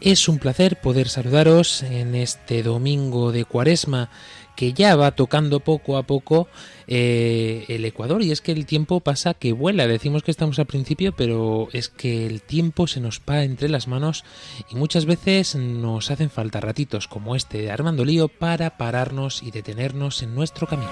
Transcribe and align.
Es 0.00 0.30
un 0.30 0.38
placer 0.38 0.80
poder 0.80 1.10
saludaros 1.10 1.82
en 1.82 2.14
este 2.14 2.62
domingo 2.62 3.32
de 3.32 3.44
Cuaresma 3.44 4.08
que 4.56 4.72
ya 4.72 4.96
va 4.96 5.10
tocando 5.10 5.60
poco 5.60 5.98
a 5.98 6.04
poco 6.04 6.48
eh, 6.86 7.66
el 7.68 7.84
Ecuador 7.84 8.22
y 8.22 8.30
es 8.30 8.40
que 8.40 8.52
el 8.52 8.64
tiempo 8.64 9.00
pasa 9.00 9.34
que 9.34 9.52
vuela. 9.52 9.86
Decimos 9.86 10.22
que 10.22 10.30
estamos 10.30 10.58
al 10.58 10.66
principio, 10.66 11.12
pero 11.14 11.68
es 11.74 11.88
que 11.88 12.26
el 12.26 12.40
tiempo 12.40 12.86
se 12.86 13.00
nos 13.00 13.20
va 13.28 13.42
entre 13.42 13.68
las 13.68 13.88
manos 13.88 14.24
y 14.70 14.74
muchas 14.74 15.04
veces 15.04 15.54
nos 15.54 16.10
hacen 16.10 16.30
falta 16.30 16.60
ratitos 16.60 17.06
como 17.06 17.36
este 17.36 17.58
de 17.60 17.70
Armando 17.70 18.04
Lío 18.04 18.28
para 18.28 18.78
pararnos 18.78 19.42
y 19.42 19.50
detenernos 19.50 20.22
en 20.22 20.34
nuestro 20.34 20.66
camino. 20.66 20.90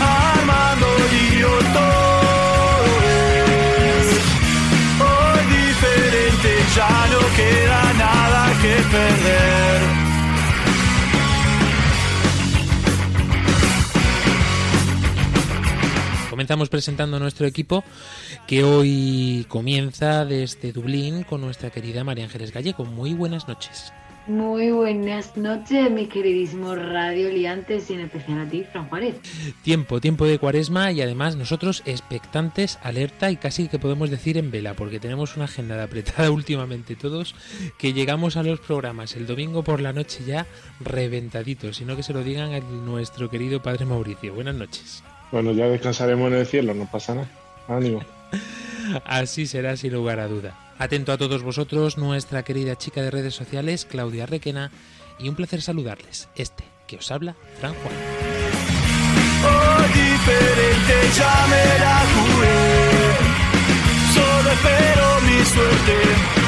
Armando 0.00 0.86
Lío 1.10 1.87
ya 6.74 7.06
no 7.12 7.20
queda 7.36 7.92
nada 7.94 8.52
que 8.62 8.74
perder. 8.92 10.08
Comenzamos 16.30 16.68
presentando 16.68 17.18
nuestro 17.18 17.46
equipo 17.46 17.82
que 18.46 18.62
hoy 18.62 19.44
comienza 19.48 20.24
desde 20.24 20.72
Dublín 20.72 21.24
con 21.24 21.40
nuestra 21.40 21.70
querida 21.70 22.04
María 22.04 22.24
Ángeles 22.24 22.52
Gallego. 22.52 22.84
Muy 22.84 23.12
buenas 23.12 23.48
noches. 23.48 23.92
Muy 24.28 24.70
buenas 24.72 25.38
noches, 25.38 25.90
mis 25.90 26.10
queridísimos 26.10 26.76
radio 26.76 27.30
liantes 27.30 27.88
y 27.88 27.94
en 27.94 28.00
especial 28.00 28.40
a 28.40 28.50
ti, 28.50 28.62
Fran 28.62 28.86
Juárez. 28.90 29.14
Tiempo, 29.62 30.02
tiempo 30.02 30.26
de 30.26 30.38
cuaresma 30.38 30.92
y 30.92 31.00
además 31.00 31.36
nosotros 31.36 31.82
expectantes, 31.86 32.78
alerta 32.82 33.30
y 33.30 33.38
casi 33.38 33.68
que 33.68 33.78
podemos 33.78 34.10
decir 34.10 34.36
en 34.36 34.50
vela, 34.50 34.74
porque 34.74 35.00
tenemos 35.00 35.36
una 35.36 35.46
agenda 35.46 35.76
de 35.76 35.82
apretada 35.82 36.30
últimamente 36.30 36.94
todos, 36.94 37.34
que 37.78 37.94
llegamos 37.94 38.36
a 38.36 38.42
los 38.42 38.60
programas 38.60 39.16
el 39.16 39.26
domingo 39.26 39.64
por 39.64 39.80
la 39.80 39.94
noche 39.94 40.22
ya 40.26 40.46
reventaditos, 40.78 41.78
sino 41.78 41.96
que 41.96 42.02
se 42.02 42.12
lo 42.12 42.22
digan 42.22 42.52
a 42.52 42.60
nuestro 42.60 43.30
querido 43.30 43.62
padre 43.62 43.86
Mauricio. 43.86 44.34
Buenas 44.34 44.56
noches. 44.56 45.02
Bueno, 45.32 45.52
ya 45.52 45.70
descansaremos 45.70 46.30
en 46.30 46.38
el 46.38 46.46
cielo, 46.46 46.74
no 46.74 46.84
pasa 46.84 47.14
nada. 47.14 47.30
Ánimo. 47.66 48.02
Así 49.04 49.46
será 49.46 49.76
sin 49.76 49.92
lugar 49.92 50.20
a 50.20 50.28
duda. 50.28 50.58
Atento 50.78 51.12
a 51.12 51.18
todos 51.18 51.42
vosotros, 51.42 51.98
nuestra 51.98 52.44
querida 52.44 52.76
chica 52.76 53.02
de 53.02 53.10
redes 53.10 53.34
sociales, 53.34 53.84
Claudia 53.84 54.26
Requena, 54.26 54.70
y 55.18 55.28
un 55.28 55.34
placer 55.34 55.60
saludarles. 55.60 56.28
Este 56.36 56.64
que 56.86 56.96
os 56.96 57.10
habla, 57.10 57.36
Fran 57.58 57.74
Juan. 57.74 57.94
Solo 64.14 64.50
espero 64.50 65.20
mi 65.20 65.44
suerte. 65.44 66.47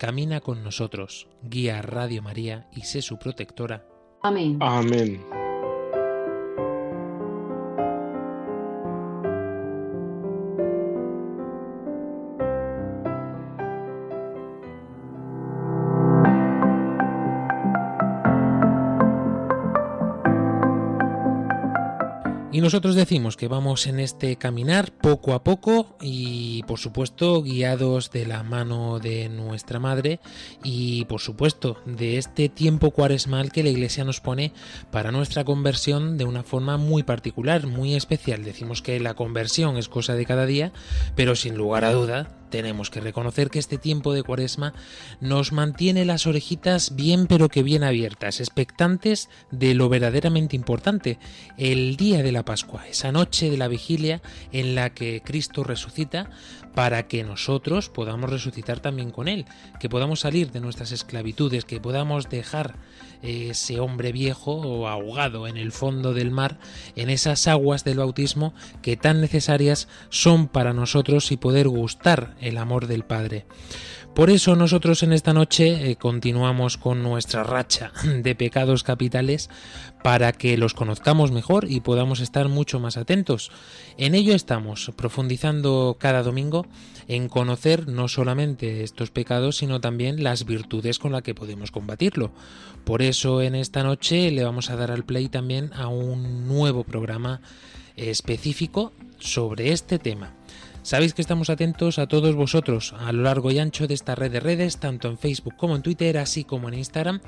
camina 0.00 0.40
con 0.40 0.64
nosotros, 0.64 1.28
guía 1.42 1.80
a 1.80 1.82
Radio 1.82 2.22
María 2.22 2.70
y 2.72 2.80
sé 2.84 3.02
su 3.02 3.18
protectora. 3.18 3.86
Amén. 4.22 4.56
Amén. 4.58 5.22
Nosotros 22.70 22.94
decimos 22.94 23.36
que 23.36 23.48
vamos 23.48 23.88
en 23.88 23.98
este 23.98 24.36
caminar 24.36 24.92
poco 24.92 25.32
a 25.32 25.42
poco 25.42 25.96
y 26.00 26.62
por 26.68 26.78
supuesto 26.78 27.42
guiados 27.42 28.12
de 28.12 28.26
la 28.26 28.44
mano 28.44 29.00
de 29.00 29.28
nuestra 29.28 29.80
Madre 29.80 30.20
y 30.62 31.04
por 31.06 31.20
supuesto 31.20 31.78
de 31.84 32.16
este 32.16 32.48
tiempo 32.48 32.92
cuaresmal 32.92 33.50
que 33.50 33.64
la 33.64 33.70
Iglesia 33.70 34.04
nos 34.04 34.20
pone 34.20 34.52
para 34.92 35.10
nuestra 35.10 35.42
conversión 35.42 36.16
de 36.16 36.26
una 36.26 36.44
forma 36.44 36.76
muy 36.76 37.02
particular, 37.02 37.66
muy 37.66 37.96
especial. 37.96 38.44
Decimos 38.44 38.82
que 38.82 39.00
la 39.00 39.14
conversión 39.14 39.76
es 39.76 39.88
cosa 39.88 40.14
de 40.14 40.24
cada 40.24 40.46
día, 40.46 40.72
pero 41.16 41.34
sin 41.34 41.56
lugar 41.56 41.84
a 41.84 41.92
duda 41.92 42.39
tenemos 42.50 42.90
que 42.90 43.00
reconocer 43.00 43.50
que 43.50 43.58
este 43.58 43.78
tiempo 43.78 44.12
de 44.12 44.22
cuaresma 44.22 44.74
nos 45.20 45.52
mantiene 45.52 46.04
las 46.04 46.26
orejitas 46.26 46.94
bien 46.94 47.26
pero 47.26 47.48
que 47.48 47.62
bien 47.62 47.84
abiertas, 47.84 48.40
expectantes 48.40 49.28
de 49.50 49.74
lo 49.74 49.88
verdaderamente 49.88 50.56
importante, 50.56 51.18
el 51.56 51.96
día 51.96 52.22
de 52.22 52.32
la 52.32 52.44
Pascua, 52.44 52.86
esa 52.88 53.12
noche 53.12 53.50
de 53.50 53.56
la 53.56 53.68
vigilia 53.68 54.20
en 54.52 54.74
la 54.74 54.90
que 54.90 55.22
Cristo 55.24 55.64
resucita 55.64 56.30
para 56.74 57.08
que 57.08 57.24
nosotros 57.24 57.88
podamos 57.88 58.30
resucitar 58.30 58.80
también 58.80 59.10
con 59.10 59.28
Él, 59.28 59.46
que 59.78 59.88
podamos 59.88 60.20
salir 60.20 60.50
de 60.50 60.60
nuestras 60.60 60.92
esclavitudes, 60.92 61.64
que 61.64 61.80
podamos 61.80 62.28
dejar 62.28 62.76
ese 63.22 63.80
hombre 63.80 64.12
viejo 64.12 64.52
o 64.52 64.88
ahogado 64.88 65.46
en 65.46 65.56
el 65.56 65.72
fondo 65.72 66.14
del 66.14 66.30
mar, 66.30 66.58
en 66.96 67.10
esas 67.10 67.46
aguas 67.48 67.84
del 67.84 67.98
bautismo 67.98 68.54
que 68.82 68.96
tan 68.96 69.20
necesarias 69.20 69.88
son 70.08 70.48
para 70.48 70.72
nosotros 70.72 71.32
y 71.32 71.36
poder 71.36 71.68
gustar 71.68 72.34
el 72.40 72.56
amor 72.58 72.86
del 72.86 73.04
Padre. 73.04 73.46
Por 74.14 74.28
eso 74.28 74.56
nosotros 74.56 75.02
en 75.04 75.12
esta 75.12 75.32
noche 75.32 75.90
eh, 75.90 75.96
continuamos 75.96 76.76
con 76.76 77.02
nuestra 77.02 77.44
racha 77.44 77.92
de 78.22 78.34
pecados 78.34 78.82
capitales 78.82 79.48
para 80.02 80.32
que 80.32 80.56
los 80.56 80.74
conozcamos 80.74 81.30
mejor 81.30 81.70
y 81.70 81.80
podamos 81.80 82.20
estar 82.20 82.48
mucho 82.48 82.80
más 82.80 82.96
atentos. 82.96 83.52
En 83.98 84.14
ello 84.14 84.34
estamos, 84.34 84.90
profundizando 84.96 85.96
cada 85.98 86.22
domingo 86.22 86.66
en 87.06 87.28
conocer 87.28 87.88
no 87.88 88.08
solamente 88.08 88.82
estos 88.82 89.10
pecados, 89.10 89.58
sino 89.58 89.80
también 89.80 90.22
las 90.24 90.44
virtudes 90.44 90.98
con 90.98 91.12
las 91.12 91.22
que 91.22 91.34
podemos 91.34 91.70
combatirlo. 91.70 92.32
Por 92.84 93.02
eso 93.02 93.42
en 93.42 93.54
esta 93.54 93.82
noche 93.84 94.30
le 94.32 94.44
vamos 94.44 94.70
a 94.70 94.76
dar 94.76 94.90
al 94.90 95.04
play 95.04 95.28
también 95.28 95.70
a 95.74 95.86
un 95.88 96.48
nuevo 96.48 96.82
programa 96.84 97.40
específico 97.96 98.92
sobre 99.18 99.72
este 99.72 99.98
tema. 99.98 100.39
Sabéis 100.82 101.12
que 101.12 101.20
estamos 101.20 101.50
atentos 101.50 101.98
a 101.98 102.06
todos 102.06 102.34
vosotros 102.34 102.94
a 102.98 103.12
lo 103.12 103.22
largo 103.22 103.50
y 103.50 103.58
ancho 103.58 103.86
de 103.86 103.92
esta 103.92 104.14
red 104.14 104.32
de 104.32 104.40
redes, 104.40 104.78
tanto 104.78 105.08
en 105.08 105.18
Facebook 105.18 105.54
como 105.56 105.76
en 105.76 105.82
Twitter, 105.82 106.16
así 106.16 106.42
como 106.42 106.68
en 106.68 106.74
Instagram, 106.74 107.20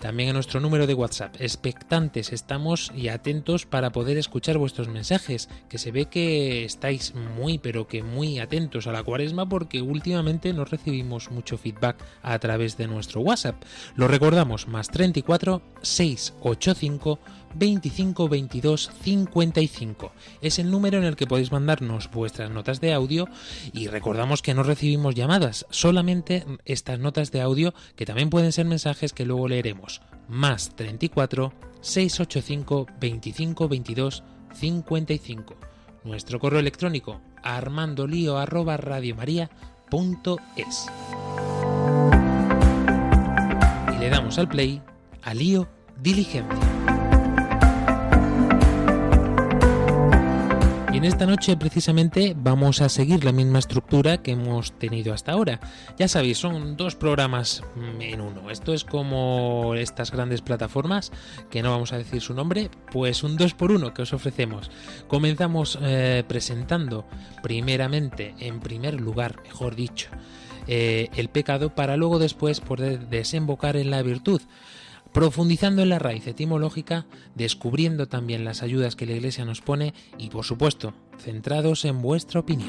también 0.00 0.30
a 0.30 0.32
nuestro 0.32 0.58
número 0.58 0.88
de 0.88 0.94
WhatsApp. 0.94 1.36
Expectantes 1.38 2.32
estamos 2.32 2.90
y 2.96 3.08
atentos 3.08 3.64
para 3.64 3.92
poder 3.92 4.18
escuchar 4.18 4.58
vuestros 4.58 4.88
mensajes, 4.88 5.48
que 5.68 5.78
se 5.78 5.92
ve 5.92 6.06
que 6.06 6.64
estáis 6.64 7.14
muy, 7.14 7.58
pero 7.58 7.86
que 7.86 8.02
muy 8.02 8.40
atentos 8.40 8.88
a 8.88 8.92
la 8.92 9.04
cuaresma 9.04 9.48
porque 9.48 9.80
últimamente 9.80 10.52
no 10.52 10.64
recibimos 10.64 11.30
mucho 11.30 11.58
feedback 11.58 11.96
a 12.22 12.36
través 12.40 12.76
de 12.76 12.88
nuestro 12.88 13.20
WhatsApp. 13.20 13.62
Lo 13.94 14.08
recordamos, 14.08 14.66
más 14.66 14.88
34 14.88 15.62
685 15.80 17.20
25 17.58 18.28
22 18.28 18.90
55. 19.02 20.12
Es 20.40 20.58
el 20.58 20.70
número 20.70 20.98
en 20.98 21.04
el 21.04 21.16
que 21.16 21.26
podéis 21.26 21.52
mandarnos 21.52 22.10
vuestras 22.10 22.50
notas 22.50 22.80
de 22.80 22.92
audio 22.92 23.28
y 23.72 23.88
recordamos 23.88 24.42
que 24.42 24.54
no 24.54 24.62
recibimos 24.62 25.14
llamadas, 25.14 25.66
solamente 25.70 26.44
estas 26.64 26.98
notas 26.98 27.32
de 27.32 27.40
audio 27.40 27.74
que 27.96 28.06
también 28.06 28.30
pueden 28.30 28.52
ser 28.52 28.66
mensajes 28.66 29.12
que 29.12 29.24
luego 29.24 29.48
leeremos. 29.48 30.02
Más 30.28 30.74
34 30.76 31.52
685 31.80 32.86
25 33.00 33.68
22 33.68 34.22
55. 34.54 35.56
Nuestro 36.04 36.38
correo 36.38 36.60
electrónico 36.60 37.20
armandolio 37.42 38.38
arroba 38.38 38.76
radiomaria.es. 38.76 40.86
Y 43.94 43.98
le 43.98 44.10
damos 44.10 44.38
al 44.38 44.48
play 44.48 44.82
a 45.22 45.34
lío 45.34 45.68
diligencia. 46.00 46.95
Y 50.96 50.98
en 50.98 51.04
esta 51.04 51.26
noche 51.26 51.58
precisamente 51.58 52.34
vamos 52.34 52.80
a 52.80 52.88
seguir 52.88 53.22
la 53.22 53.30
misma 53.30 53.58
estructura 53.58 54.22
que 54.22 54.30
hemos 54.30 54.72
tenido 54.78 55.12
hasta 55.12 55.32
ahora. 55.32 55.60
Ya 55.98 56.08
sabéis, 56.08 56.38
son 56.38 56.78
dos 56.78 56.96
programas 56.96 57.62
en 58.00 58.22
uno. 58.22 58.50
Esto 58.50 58.72
es 58.72 58.82
como 58.82 59.74
estas 59.74 60.10
grandes 60.10 60.40
plataformas, 60.40 61.12
que 61.50 61.62
no 61.62 61.70
vamos 61.70 61.92
a 61.92 61.98
decir 61.98 62.22
su 62.22 62.32
nombre, 62.32 62.70
pues 62.90 63.22
un 63.24 63.36
dos 63.36 63.52
por 63.52 63.72
uno 63.72 63.92
que 63.92 64.00
os 64.00 64.14
ofrecemos. 64.14 64.70
Comenzamos 65.06 65.78
eh, 65.82 66.24
presentando 66.26 67.04
primeramente, 67.42 68.34
en 68.38 68.60
primer 68.60 68.98
lugar, 68.98 69.42
mejor 69.42 69.76
dicho, 69.76 70.08
eh, 70.66 71.10
el 71.14 71.28
pecado 71.28 71.74
para 71.74 71.98
luego 71.98 72.18
después 72.18 72.60
poder 72.60 73.08
desembocar 73.08 73.76
en 73.76 73.90
la 73.90 74.00
virtud 74.00 74.40
profundizando 75.16 75.80
en 75.80 75.88
la 75.88 75.98
raíz 75.98 76.26
etimológica, 76.26 77.06
descubriendo 77.34 78.06
también 78.06 78.44
las 78.44 78.62
ayudas 78.62 78.96
que 78.96 79.06
la 79.06 79.14
Iglesia 79.14 79.46
nos 79.46 79.62
pone 79.62 79.94
y, 80.18 80.28
por 80.28 80.44
supuesto, 80.44 80.92
centrados 81.18 81.86
en 81.86 82.02
vuestra 82.02 82.40
opinión. 82.40 82.68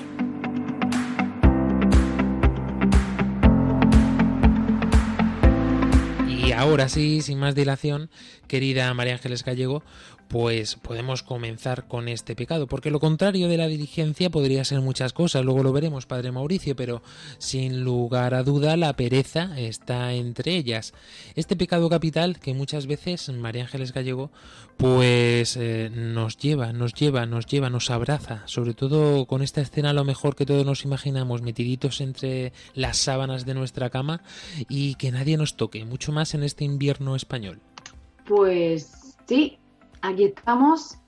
Y 6.29 6.53
ahora 6.53 6.87
sí, 6.87 7.21
sin 7.21 7.37
más 7.37 7.53
dilación, 7.53 8.09
querida 8.47 8.93
María 8.93 9.15
Ángeles 9.15 9.43
Gallego, 9.43 9.83
pues 10.27 10.75
podemos 10.75 11.23
comenzar 11.23 11.87
con 11.87 12.07
este 12.07 12.35
pecado, 12.35 12.67
porque 12.67 12.91
lo 12.91 12.99
contrario 12.99 13.47
de 13.47 13.57
la 13.57 13.67
diligencia 13.67 14.29
podría 14.29 14.65
ser 14.65 14.81
muchas 14.81 15.13
cosas, 15.13 15.45
luego 15.45 15.63
lo 15.63 15.71
veremos, 15.71 16.05
Padre 16.05 16.31
Mauricio, 16.31 16.75
pero 16.75 17.01
sin 17.37 17.83
lugar 17.83 18.33
a 18.33 18.43
duda 18.43 18.77
la 18.77 18.93
pereza 18.93 19.57
está 19.57 20.13
entre 20.13 20.55
ellas. 20.55 20.93
Este 21.35 21.55
pecado 21.55 21.89
capital 21.89 22.39
que 22.39 22.53
muchas 22.53 22.87
veces 22.87 23.29
María 23.29 23.63
Ángeles 23.63 23.93
Gallego 23.93 24.31
pues 24.77 25.57
eh, 25.57 25.89
nos 25.93 26.37
lleva, 26.37 26.71
nos 26.71 26.93
lleva, 26.93 27.25
nos 27.25 27.45
lleva, 27.45 27.69
nos 27.69 27.89
abraza, 27.89 28.43
sobre 28.45 28.73
todo 28.73 29.25
con 29.25 29.41
esta 29.41 29.61
escena 29.61 29.89
a 29.89 29.93
lo 29.93 30.03
mejor 30.03 30.35
que 30.35 30.45
todos 30.45 30.65
nos 30.65 30.85
imaginamos 30.85 31.41
metiditos 31.41 32.01
entre 32.01 32.53
las 32.75 32.97
sábanas 32.97 33.45
de 33.45 33.53
nuestra 33.53 33.89
cama 33.89 34.21
y 34.69 34.95
que 34.95 35.11
nadie 35.11 35.37
nos 35.37 35.55
toque, 35.55 35.85
mucho 35.85 36.11
más 36.11 36.33
en 36.33 36.43
este 36.43 36.63
invierno 36.63 37.15
español. 37.15 37.59
Pues 38.25 39.15
sí, 39.27 39.57
aquí 40.01 40.25
estamos 40.25 40.99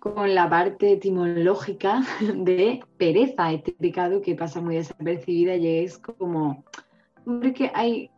con 0.00 0.34
la 0.34 0.48
parte 0.48 0.92
etimológica 0.92 2.02
de 2.20 2.80
pereza, 2.96 3.52
este 3.52 3.72
pecado 3.72 4.20
que 4.22 4.34
pasa 4.34 4.60
muy 4.60 4.76
desapercibida 4.76 5.56
y 5.56 5.84
es 5.84 5.98
como, 5.98 6.64
hombre, 7.24 7.52
que 7.52 7.70
hay, 7.74 8.10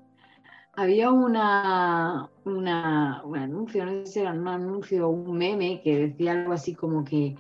había 0.75 1.11
una, 1.11 2.29
un 2.45 2.69
anuncio, 2.69 3.87
no 3.87 4.05
sé 4.05 4.07
si 4.07 4.21
era 4.21 4.33
un 4.33 4.49
anuncio 4.49 5.09
o 5.09 5.11
un 5.11 5.39
meme 5.39 5.81
que 5.83 6.09
decía 6.09 6.33
algo 6.33 6.53
así 6.53 6.75
como 6.75 7.05
que, 7.05 7.37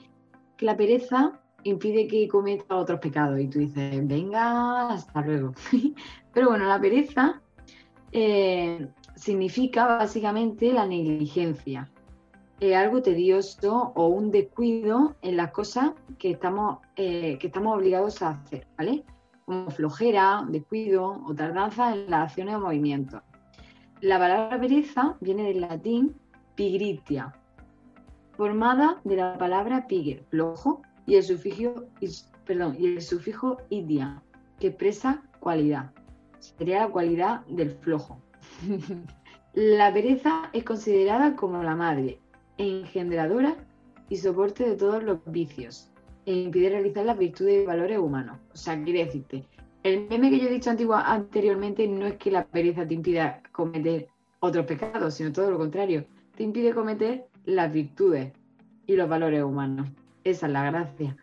que 0.56 0.66
la 0.66 0.76
pereza 0.76 1.40
impide 1.64 2.06
que 2.06 2.28
cometa 2.28 2.76
otros 2.76 3.00
pecados 3.00 3.38
y 3.40 3.48
tú 3.48 3.58
dices, 3.58 4.06
venga, 4.06 4.88
hasta 4.88 5.20
luego. 5.20 5.52
Pero 6.32 6.48
bueno, 6.48 6.66
la 6.66 6.80
pereza 6.80 7.42
eh, 8.12 8.88
significa 9.14 9.86
básicamente 9.86 10.72
la 10.72 10.86
negligencia 10.86 11.90
eh, 12.60 12.74
algo 12.74 13.02
tedioso 13.02 13.92
o 13.94 14.08
un 14.08 14.32
descuido 14.32 15.14
en 15.22 15.36
las 15.36 15.52
cosas 15.52 15.92
que 16.18 16.32
estamos, 16.32 16.78
eh, 16.96 17.38
que 17.38 17.46
estamos 17.46 17.76
obligados 17.76 18.20
a 18.20 18.30
hacer, 18.30 18.66
¿vale? 18.76 19.04
Como 19.44 19.70
flojera, 19.70 20.44
descuido 20.48 21.22
o 21.24 21.34
tardanza 21.36 21.94
en 21.94 22.10
las 22.10 22.30
acciones 22.30 22.56
o 22.56 22.60
movimientos. 22.60 23.22
La 24.00 24.18
palabra 24.18 24.60
pereza 24.60 25.16
viene 25.20 25.44
del 25.44 25.60
latín 25.60 26.16
pigritia, 26.56 27.32
formada 28.36 29.00
de 29.04 29.16
la 29.16 29.38
palabra 29.38 29.86
piger, 29.86 30.24
flojo, 30.28 30.82
y 31.06 31.14
el 31.14 31.22
sufijo, 31.22 31.84
perdón, 32.44 32.76
y 32.76 32.86
el 32.86 33.02
sufijo 33.02 33.58
idia, 33.70 34.20
que 34.58 34.68
expresa 34.68 35.22
cualidad. 35.38 35.92
Sería 36.40 36.80
la 36.80 36.88
cualidad 36.88 37.46
del 37.46 37.70
flojo. 37.70 38.20
la 39.54 39.92
pereza 39.92 40.50
es 40.52 40.64
considerada 40.64 41.36
como 41.36 41.62
la 41.62 41.76
madre 41.76 42.20
engendradora 42.58 43.56
y 44.08 44.16
soporte 44.16 44.68
de 44.68 44.76
todos 44.76 45.02
los 45.02 45.18
vicios 45.26 45.90
e 46.26 46.34
impide 46.34 46.70
realizar 46.70 47.06
las 47.06 47.18
virtudes 47.18 47.62
y 47.62 47.66
valores 47.66 47.98
humanos. 47.98 48.38
O 48.52 48.56
sea, 48.56 48.82
quiere 48.82 49.06
decirte, 49.06 49.44
el 49.82 50.08
meme 50.08 50.30
que 50.30 50.40
yo 50.40 50.48
he 50.48 50.52
dicho 50.52 50.70
anteriormente 50.70 51.86
no 51.86 52.06
es 52.06 52.16
que 52.16 52.30
la 52.30 52.44
pereza 52.44 52.86
te 52.86 52.94
impida 52.94 53.42
cometer 53.52 54.08
otros 54.40 54.66
pecados, 54.66 55.14
sino 55.14 55.32
todo 55.32 55.50
lo 55.50 55.58
contrario, 55.58 56.04
te 56.36 56.42
impide 56.42 56.74
cometer 56.74 57.26
las 57.44 57.72
virtudes 57.72 58.32
y 58.86 58.96
los 58.96 59.08
valores 59.08 59.42
humanos. 59.42 59.88
Esa 60.24 60.46
es 60.46 60.52
la 60.52 60.70
gracia. 60.70 61.16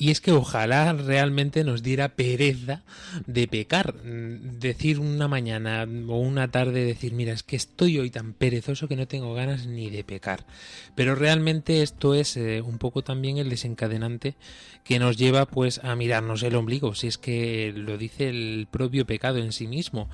Y 0.00 0.12
es 0.12 0.20
que 0.20 0.30
ojalá 0.30 0.92
realmente 0.92 1.64
nos 1.64 1.82
diera 1.82 2.10
pereza 2.10 2.84
de 3.26 3.48
pecar. 3.48 3.94
Decir 3.94 5.00
una 5.00 5.26
mañana 5.26 5.86
o 6.06 6.20
una 6.20 6.52
tarde, 6.52 6.84
decir, 6.84 7.12
mira, 7.12 7.32
es 7.32 7.42
que 7.42 7.56
estoy 7.56 7.98
hoy 7.98 8.10
tan 8.10 8.32
perezoso 8.32 8.86
que 8.86 8.94
no 8.94 9.08
tengo 9.08 9.34
ganas 9.34 9.66
ni 9.66 9.90
de 9.90 10.04
pecar. 10.04 10.46
Pero 10.94 11.16
realmente 11.16 11.82
esto 11.82 12.14
es 12.14 12.36
eh, 12.36 12.60
un 12.60 12.78
poco 12.78 13.02
también 13.02 13.38
el 13.38 13.50
desencadenante 13.50 14.36
que 14.84 14.98
nos 14.98 15.16
lleva 15.16 15.46
pues 15.46 15.82
a 15.84 15.94
mirarnos 15.96 16.42
el 16.42 16.54
ombligo, 16.54 16.94
si 16.94 17.08
es 17.08 17.18
que 17.18 17.74
lo 17.76 17.98
dice 17.98 18.28
el 18.28 18.68
propio 18.70 19.04
pecado 19.04 19.38
en 19.38 19.52
sí 19.52 19.66
mismo. 19.66 20.08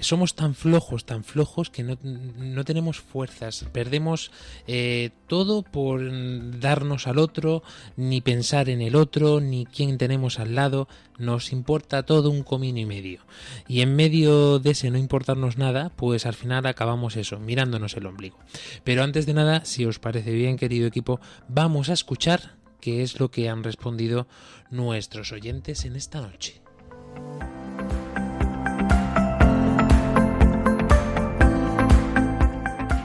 Somos 0.00 0.34
tan 0.34 0.54
flojos, 0.54 1.04
tan 1.04 1.24
flojos 1.24 1.70
que 1.70 1.82
no, 1.82 1.98
no 2.02 2.64
tenemos 2.64 3.00
fuerzas, 3.00 3.66
perdemos 3.72 4.30
eh, 4.68 5.10
todo 5.26 5.62
por 5.62 6.00
darnos 6.60 7.06
al 7.06 7.18
otro, 7.18 7.62
ni 7.96 8.20
pensar 8.20 8.68
en 8.68 8.82
el 8.82 8.94
otro, 8.94 9.29
ni 9.38 9.66
quién 9.66 9.98
tenemos 9.98 10.40
al 10.40 10.56
lado, 10.56 10.88
nos 11.18 11.52
importa 11.52 12.02
todo 12.02 12.30
un 12.30 12.42
comino 12.42 12.80
y 12.80 12.86
medio. 12.86 13.20
Y 13.68 13.82
en 13.82 13.94
medio 13.94 14.58
de 14.58 14.70
ese 14.70 14.90
no 14.90 14.98
importarnos 14.98 15.58
nada, 15.58 15.92
pues 15.94 16.26
al 16.26 16.34
final 16.34 16.66
acabamos 16.66 17.16
eso, 17.16 17.38
mirándonos 17.38 17.96
el 17.96 18.06
ombligo. 18.06 18.38
Pero 18.82 19.04
antes 19.04 19.26
de 19.26 19.34
nada, 19.34 19.64
si 19.64 19.84
os 19.84 20.00
parece 20.00 20.32
bien, 20.32 20.56
querido 20.56 20.88
equipo, 20.88 21.20
vamos 21.46 21.90
a 21.90 21.92
escuchar 21.92 22.56
qué 22.80 23.02
es 23.02 23.20
lo 23.20 23.30
que 23.30 23.48
han 23.48 23.62
respondido 23.62 24.26
nuestros 24.70 25.30
oyentes 25.30 25.84
en 25.84 25.94
esta 25.94 26.20
noche. 26.20 26.60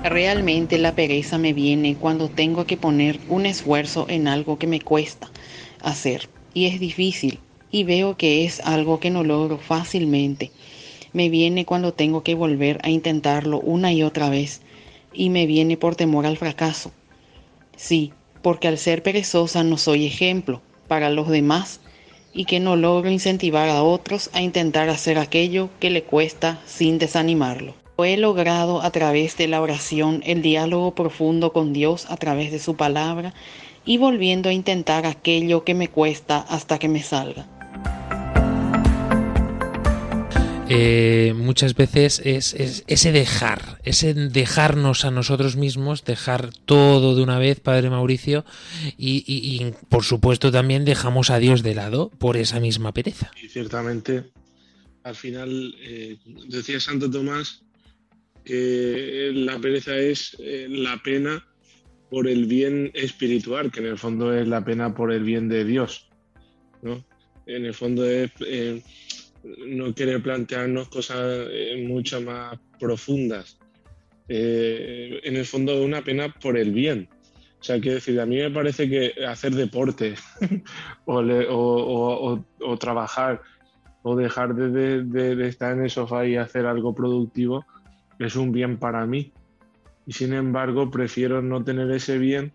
Realmente 0.03 0.77
la 0.77 0.95
pereza 0.95 1.37
me 1.37 1.51
viene 1.51 1.95
cuando 1.95 2.29
tengo 2.29 2.65
que 2.65 2.77
poner 2.77 3.19
un 3.27 3.45
esfuerzo 3.45 4.05
en 4.07 4.27
algo 4.27 4.57
que 4.59 4.67
me 4.67 4.79
cuesta 4.79 5.29
hacer 5.85 6.29
y 6.53 6.65
es 6.65 6.79
difícil 6.79 7.39
y 7.71 7.83
veo 7.83 8.17
que 8.17 8.45
es 8.45 8.59
algo 8.61 8.99
que 8.99 9.09
no 9.09 9.23
logro 9.23 9.57
fácilmente. 9.57 10.51
Me 11.13 11.29
viene 11.29 11.65
cuando 11.65 11.93
tengo 11.93 12.23
que 12.23 12.35
volver 12.35 12.79
a 12.83 12.89
intentarlo 12.89 13.59
una 13.59 13.93
y 13.93 14.03
otra 14.03 14.29
vez 14.29 14.61
y 15.13 15.29
me 15.29 15.45
viene 15.45 15.77
por 15.77 15.95
temor 15.95 16.25
al 16.25 16.37
fracaso. 16.37 16.91
Sí, 17.77 18.13
porque 18.41 18.67
al 18.67 18.77
ser 18.77 19.03
perezosa 19.03 19.63
no 19.63 19.77
soy 19.77 20.05
ejemplo 20.05 20.61
para 20.87 21.09
los 21.09 21.29
demás 21.29 21.79
y 22.33 22.45
que 22.45 22.59
no 22.59 22.75
logro 22.75 23.09
incentivar 23.09 23.69
a 23.69 23.83
otros 23.83 24.29
a 24.33 24.41
intentar 24.41 24.89
hacer 24.89 25.17
aquello 25.17 25.69
que 25.79 25.89
le 25.89 26.03
cuesta 26.03 26.61
sin 26.65 26.97
desanimarlo. 26.97 27.73
Lo 27.97 28.03
he 28.03 28.17
logrado 28.17 28.81
a 28.81 28.91
través 28.91 29.37
de 29.37 29.47
la 29.47 29.61
oración, 29.61 30.21
el 30.25 30.41
diálogo 30.41 30.93
profundo 30.95 31.53
con 31.53 31.71
Dios 31.71 32.07
a 32.09 32.17
través 32.17 32.51
de 32.51 32.59
su 32.59 32.75
palabra 32.75 33.33
y 33.85 33.97
volviendo 33.97 34.49
a 34.49 34.53
intentar 34.53 35.05
aquello 35.05 35.63
que 35.63 35.73
me 35.73 35.87
cuesta 35.87 36.39
hasta 36.39 36.79
que 36.79 36.89
me 36.89 37.03
salga. 37.03 37.47
Eh, 40.67 41.33
muchas 41.35 41.75
veces 41.75 42.19
es, 42.25 42.55
ese 42.87 43.11
dejar, 43.11 43.79
ese 43.83 44.15
dejarnos 44.15 45.05
a 45.05 45.11
nosotros 45.11 45.57
mismos, 45.57 46.03
dejar 46.03 46.49
todo 46.65 47.15
de 47.15 47.21
una 47.21 47.37
vez, 47.37 47.59
Padre 47.59 47.91
Mauricio, 47.91 48.45
y, 48.97 49.73
por 49.89 50.03
supuesto 50.03 50.51
también 50.51 50.83
dejamos 50.83 51.29
a 51.29 51.37
Dios 51.37 51.61
de 51.61 51.75
lado 51.75 52.09
por 52.17 52.35
esa 52.35 52.59
misma 52.59 52.93
pereza. 52.93 53.31
Y 53.41 53.49
ciertamente, 53.49 54.31
al 55.03 55.15
final, 55.15 55.75
eh, 55.81 56.17
decía 56.47 56.79
Santo 56.79 57.11
Tomás 57.11 57.61
que 58.43 59.31
la 59.33 59.59
pereza 59.59 59.95
es 59.95 60.35
eh, 60.39 60.67
la 60.69 61.01
pena 61.01 61.45
por 62.15 62.29
el 62.29 62.45
bien 62.45 62.91
espiritual, 62.93 63.69
que 63.73 63.81
en 63.81 63.87
el 63.87 63.97
fondo 63.97 64.33
es 64.33 64.47
la 64.47 64.63
pena 64.63 64.95
por 64.95 65.11
el 65.11 65.21
bien 65.25 65.49
de 65.49 65.65
Dios. 65.65 66.07
¿no? 66.81 67.03
en 67.45 67.65
el 67.65 67.73
fondo 67.73 68.05
es 68.09 68.31
eh, 68.47 68.81
no 69.67 69.93
querer 69.93 70.23
plantearnos 70.23 70.87
cosas 70.87 71.47
eh, 71.51 71.83
mucho 71.85 72.21
más 72.21 72.57
profundas. 72.79 73.59
Eh, 74.29 75.19
en 75.25 75.35
el 75.35 75.45
fondo 75.45 75.73
es 75.73 75.85
una 75.85 76.05
pena 76.05 76.33
por 76.41 76.57
el 76.57 76.71
bien. 76.71 77.09
O 77.59 77.63
sea, 77.65 77.81
quiero 77.81 77.95
decir, 77.95 78.17
a 78.21 78.25
mí 78.25 78.37
me 78.37 78.49
parece 78.49 78.89
que 78.89 79.25
hacer 79.27 79.53
deporte 79.53 80.15
o, 81.05 82.77
trabajar 82.79 83.41
o 84.03 84.15
dejar 84.15 84.55
de, 84.55 84.69
de- 84.69 85.03
de- 85.03 85.35
de 85.35 85.47
estar 85.49 85.73
en 85.73 85.83
el 85.83 85.89
sofá 85.89 86.25
y 86.25 86.37
hacer 86.37 86.65
algo 86.65 86.95
productivo 86.95 87.65
es 88.19 88.37
un 88.37 88.53
bien 88.53 88.77
para 88.77 89.05
mí. 89.05 89.33
Y 90.05 90.13
sin 90.13 90.33
embargo, 90.33 90.91
prefiero 90.91 91.41
no 91.41 91.63
tener 91.63 91.89
ese 91.91 92.17
bien 92.17 92.53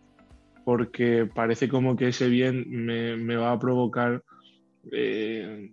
porque 0.64 1.26
parece 1.26 1.69
como 1.69 1.97
que 1.97 2.09
ese 2.09 2.28
bien 2.28 2.64
me, 2.69 3.16
me 3.16 3.37
va 3.37 3.52
a 3.52 3.59
provocar 3.59 4.23
eh, 4.92 5.71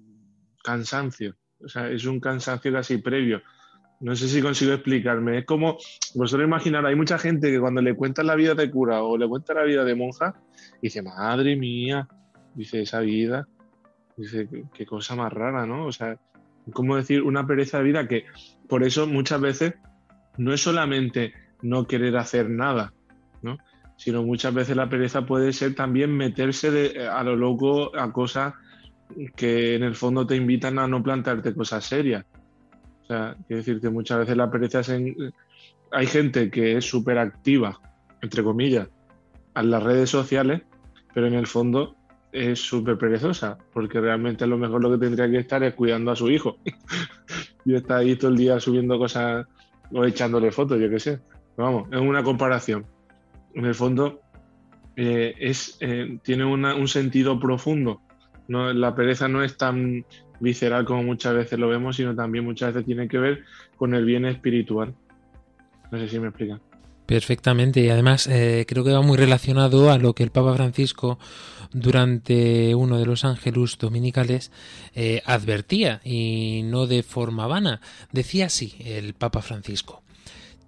cansancio. 0.64 1.36
O 1.60 1.68
sea, 1.68 1.90
es 1.90 2.06
un 2.06 2.20
cansancio 2.20 2.72
casi 2.72 2.98
previo. 2.98 3.42
No 4.00 4.16
sé 4.16 4.28
si 4.28 4.42
consigo 4.42 4.74
explicarme. 4.74 5.40
Es 5.40 5.46
como, 5.46 5.78
vosotros 6.14 6.48
imaginar, 6.48 6.86
hay 6.86 6.96
mucha 6.96 7.18
gente 7.18 7.52
que 7.52 7.60
cuando 7.60 7.82
le 7.82 7.96
cuentan 7.96 8.28
la 8.28 8.36
vida 8.36 8.54
de 8.54 8.70
cura 8.70 9.02
o 9.02 9.18
le 9.18 9.28
cuentan 9.28 9.58
la 9.58 9.64
vida 9.64 9.84
de 9.84 9.96
monja, 9.96 10.36
dice, 10.82 11.02
madre 11.02 11.56
mía, 11.56 12.08
dice, 12.54 12.82
esa 12.82 13.00
vida, 13.00 13.48
dice, 14.16 14.48
qué, 14.74 14.86
cosa 14.86 15.16
más 15.16 15.34
rara, 15.34 15.66
¿no? 15.66 15.86
O 15.86 15.92
sea, 15.92 16.20
como 16.74 16.96
decir, 16.96 17.24
una 17.24 17.48
pereza 17.48 17.80
de 17.80 17.84
vida 17.86 18.08
que 18.08 18.26
por 18.68 18.84
eso 18.84 19.08
muchas 19.08 19.42
veces 19.42 19.74
no 20.38 20.54
es 20.54 20.62
solamente 20.62 21.34
no 21.62 21.88
querer 21.88 22.18
hacer 22.18 22.50
nada, 22.50 22.94
¿no? 23.42 23.58
Sino 23.98 24.24
muchas 24.24 24.54
veces 24.54 24.76
la 24.76 24.90
pereza 24.90 25.26
puede 25.26 25.54
ser 25.54 25.76
también 25.76 26.16
meterse 26.16 26.72
de- 26.72 27.08
a 27.08 27.24
lo 27.24 27.36
loco 27.36 27.96
a 27.98 28.12
cosas 28.12 28.54
que 29.36 29.76
en 29.76 29.84
el 29.84 29.96
fondo 29.96 30.28
te 30.28 30.36
invitan 30.36 30.80
a 30.80 30.88
no 30.88 31.02
plantearte 31.02 31.54
cosas 31.54 31.86
serias. 31.86 32.26
O 33.04 33.06
sea, 33.08 33.36
quiero 33.48 33.60
decir 33.60 33.80
que 33.80 33.90
muchas 33.90 34.20
veces 34.20 34.38
la 34.38 34.52
pereza 34.52 34.82
es 34.82 34.90
en... 34.90 35.16
Hay 35.92 36.06
gente 36.08 36.52
que 36.52 36.78
es 36.78 36.86
súper 36.86 37.18
activa, 37.18 37.80
entre 38.22 38.44
comillas, 38.44 38.90
en 39.56 39.72
las 39.72 39.82
redes 39.82 40.10
sociales, 40.10 40.62
pero 41.14 41.28
en 41.28 41.34
el 41.34 41.48
fondo 41.48 41.96
es 42.32 42.60
súper 42.60 42.98
perezosa, 42.98 43.58
porque 43.74 44.02
realmente 44.02 44.44
a 44.44 44.48
lo 44.48 44.58
mejor 44.58 44.84
lo 44.84 44.92
que 44.92 44.98
tendría 44.98 45.30
que 45.32 45.38
estar 45.38 45.64
es 45.64 45.74
cuidando 45.74 46.12
a 46.12 46.16
su 46.16 46.30
hijo. 46.30 46.58
y 47.66 47.76
está 47.76 47.98
ahí 47.98 48.16
todo 48.16 48.32
el 48.32 48.38
día 48.38 48.60
subiendo 48.60 48.98
cosas 49.00 49.48
o 49.92 50.04
echándole 50.04 50.52
fotos, 50.52 50.80
yo 50.80 50.90
qué 50.90 51.00
sé. 51.00 51.20
Pero 51.58 51.72
vamos, 51.74 51.90
es 51.92 52.00
una 52.00 52.24
comparación. 52.24 52.86
En 53.56 53.66
el 53.66 53.76
fondo 53.76 54.22
eh, 54.96 55.36
es, 55.40 55.78
eh, 55.82 56.18
tiene 56.24 56.46
una- 56.46 56.76
un 56.76 56.88
sentido 56.88 57.40
profundo. 57.40 58.02
No, 58.48 58.72
la 58.72 58.96
pereza 58.96 59.28
no 59.28 59.44
es 59.44 59.58
tan 59.58 60.06
visceral 60.40 60.86
como 60.86 61.04
muchas 61.04 61.34
veces 61.34 61.60
lo 61.60 61.68
vemos, 61.68 61.98
sino 61.98 62.16
también 62.16 62.46
muchas 62.46 62.74
veces 62.74 62.86
tiene 62.86 63.08
que 63.08 63.18
ver 63.18 63.44
con 63.76 63.94
el 63.94 64.06
bien 64.06 64.26
espiritual. 64.26 64.94
No 65.92 66.00
sé 66.00 66.08
si 66.08 66.20
me 66.20 66.28
explica. 66.30 66.60
Perfectamente, 67.08 67.80
y 67.82 67.90
además 67.90 68.28
eh, 68.28 68.66
creo 68.68 68.84
que 68.84 68.92
va 68.92 69.02
muy 69.02 69.18
relacionado 69.18 69.92
a 69.92 69.98
lo 69.98 70.14
que 70.14 70.24
el 70.24 70.30
Papa 70.32 70.54
Francisco 70.56 71.18
durante 71.72 72.76
uno 72.76 72.98
de 73.00 73.06
los 73.06 73.24
ángelus 73.24 73.78
dominicales 73.78 74.52
eh, 74.94 75.22
advertía, 75.26 76.02
y 76.04 76.62
no 76.66 76.86
de 76.86 77.04
forma 77.04 77.48
vana. 77.48 77.82
Decía 78.12 78.48
así 78.48 78.76
el 78.84 79.14
Papa 79.14 79.42
Francisco, 79.42 80.04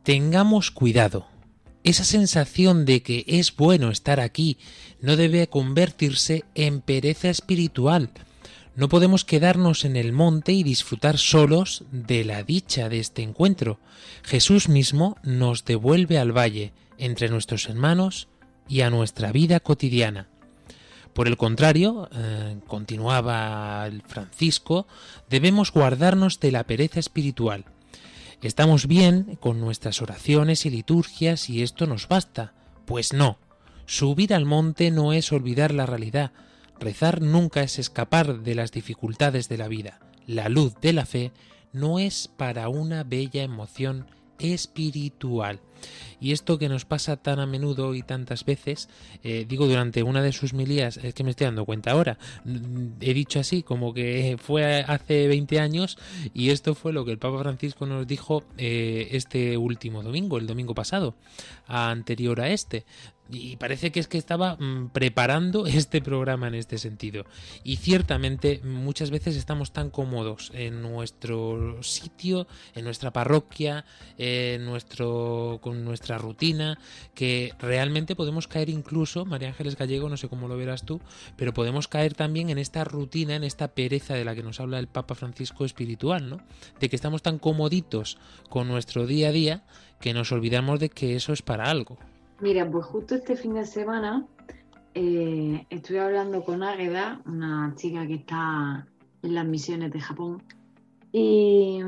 tengamos 0.09 0.71
cuidado. 0.71 1.27
Esa 1.83 2.03
sensación 2.03 2.85
de 2.85 3.03
que 3.03 3.25
es 3.27 3.55
bueno 3.55 3.91
estar 3.91 4.19
aquí 4.19 4.57
no 5.01 5.15
debe 5.15 5.47
convertirse 5.47 6.45
en 6.55 6.81
pereza 6.81 7.29
espiritual. 7.29 8.09
No 8.75 8.89
podemos 8.89 9.23
quedarnos 9.23 9.85
en 9.85 9.95
el 9.95 10.11
monte 10.11 10.51
y 10.51 10.63
disfrutar 10.63 11.19
solos 11.19 11.83
de 11.91 12.25
la 12.25 12.41
dicha 12.41 12.89
de 12.89 12.99
este 12.99 13.21
encuentro. 13.21 13.79
Jesús 14.23 14.67
mismo 14.67 15.15
nos 15.21 15.63
devuelve 15.63 16.17
al 16.17 16.35
valle, 16.35 16.73
entre 16.97 17.29
nuestros 17.29 17.69
hermanos 17.69 18.29
y 18.67 18.81
a 18.81 18.89
nuestra 18.89 19.31
vida 19.31 19.59
cotidiana. 19.59 20.27
Por 21.13 21.27
el 21.27 21.37
contrario, 21.37 22.09
eh, 22.15 22.57
continuaba 22.65 23.85
el 23.85 24.01
Francisco, 24.01 24.87
debemos 25.29 25.71
guardarnos 25.71 26.39
de 26.39 26.51
la 26.51 26.63
pereza 26.63 26.99
espiritual. 26.99 27.65
Estamos 28.41 28.87
bien 28.87 29.37
con 29.41 29.59
nuestras 29.59 30.01
oraciones 30.01 30.65
y 30.65 30.69
liturgias 30.69 31.49
y 31.49 31.61
esto 31.61 31.87
nos 31.87 32.07
basta. 32.07 32.53
Pues 32.85 33.11
no. 33.11 33.37
Subir 33.85 34.33
al 34.33 34.45
monte 34.45 34.91
no 34.91 35.11
es 35.11 35.33
olvidar 35.33 35.73
la 35.73 35.85
realidad. 35.85 36.31
Rezar 36.79 37.21
nunca 37.21 37.63
es 37.63 37.79
escapar 37.79 38.39
de 38.39 38.55
las 38.55 38.71
dificultades 38.71 39.49
de 39.49 39.57
la 39.57 39.67
vida. 39.67 39.99
La 40.25 40.47
luz 40.47 40.73
de 40.79 40.93
la 40.93 41.05
fe 41.05 41.33
no 41.73 41.99
es 41.99 42.29
para 42.29 42.69
una 42.69 43.03
bella 43.03 43.43
emoción 43.43 44.05
espiritual. 44.39 45.59
Y 46.19 46.33
esto 46.33 46.57
que 46.59 46.67
nos 46.67 46.85
pasa 46.85 47.17
tan 47.17 47.39
a 47.39 47.45
menudo 47.45 47.95
y 47.95 48.01
tantas 48.01 48.43
veces, 48.43 48.89
eh, 49.23 49.45
digo 49.47 49.67
durante 49.67 50.03
una 50.03 50.21
de 50.21 50.33
sus 50.33 50.53
milías, 50.53 50.97
es 50.97 51.13
que 51.13 51.23
me 51.23 51.29
estoy 51.31 51.45
dando 51.45 51.65
cuenta 51.65 51.91
ahora, 51.91 52.17
mm, 52.43 52.99
he 52.99 53.13
dicho 53.13 53.39
así 53.39 53.63
como 53.63 53.93
que 53.93 54.37
fue 54.37 54.83
hace 54.85 55.27
20 55.27 55.59
años 55.59 55.97
y 56.33 56.49
esto 56.49 56.75
fue 56.75 56.91
lo 56.91 57.05
que 57.05 57.11
el 57.11 57.19
Papa 57.19 57.39
Francisco 57.39 57.85
nos 57.85 58.05
dijo 58.05 58.43
eh, 58.57 59.09
este 59.11 59.57
último 59.57 60.03
domingo, 60.03 60.37
el 60.37 60.47
domingo 60.47 60.73
pasado, 60.73 61.15
anterior 61.67 62.41
a 62.41 62.49
este. 62.49 62.85
Y 63.31 63.57
parece 63.57 63.91
que 63.91 63.99
es 63.99 64.07
que 64.07 64.17
estaba 64.17 64.55
mm, 64.55 64.89
preparando 64.89 65.67
este 65.67 66.01
programa 66.01 66.47
en 66.47 66.55
este 66.55 66.79
sentido. 66.79 67.25
Y 67.63 67.75
ciertamente 67.77 68.59
muchas 68.63 69.11
veces 69.11 69.35
estamos 69.35 69.71
tan 69.71 69.91
cómodos 69.91 70.51
en 70.55 70.81
nuestro 70.81 71.83
sitio, 71.83 72.47
en 72.73 72.85
nuestra 72.85 73.11
parroquia, 73.11 73.85
en 74.17 74.65
nuestro, 74.65 75.59
con 75.61 75.85
nuestra 75.85 76.17
rutina, 76.17 76.79
que 77.13 77.53
realmente 77.59 78.15
podemos 78.15 78.47
caer 78.47 78.69
incluso, 78.69 79.25
María 79.25 79.49
Ángeles 79.49 79.75
Gallego, 79.75 80.09
no 80.09 80.17
sé 80.17 80.27
cómo 80.27 80.47
lo 80.47 80.57
verás 80.57 80.83
tú, 80.83 80.99
pero 81.35 81.53
podemos 81.53 81.87
caer 81.87 82.15
también 82.15 82.49
en 82.49 82.57
esta 82.57 82.83
rutina, 82.83 83.35
en 83.35 83.43
esta 83.43 83.69
pereza 83.69 84.15
de 84.15 84.25
la 84.25 84.33
que 84.33 84.43
nos 84.43 84.59
habla 84.59 84.79
el 84.79 84.87
Papa 84.87 85.13
Francisco 85.13 85.65
espiritual, 85.65 86.29
¿no? 86.29 86.41
De 86.79 86.89
que 86.89 86.95
estamos 86.95 87.21
tan 87.21 87.37
comoditos 87.37 88.17
con 88.49 88.67
nuestro 88.67 89.05
día 89.05 89.29
a 89.29 89.31
día 89.31 89.63
que 90.01 90.13
nos 90.13 90.31
olvidamos 90.31 90.79
de 90.79 90.89
que 90.89 91.15
eso 91.15 91.31
es 91.33 91.43
para 91.43 91.69
algo. 91.69 91.97
Mira, 92.41 92.69
pues 92.69 92.85
justo 92.85 93.15
este 93.15 93.35
fin 93.35 93.53
de 93.53 93.65
semana 93.65 94.25
eh, 94.93 95.65
estuve 95.69 95.99
hablando 95.99 96.43
con 96.43 96.63
Águeda, 96.63 97.21
una 97.25 97.73
chica 97.75 98.07
que 98.07 98.15
está 98.15 98.87
en 99.21 99.35
las 99.35 99.45
misiones 99.45 99.91
de 99.91 99.99
Japón, 99.99 100.41
y 101.11 101.79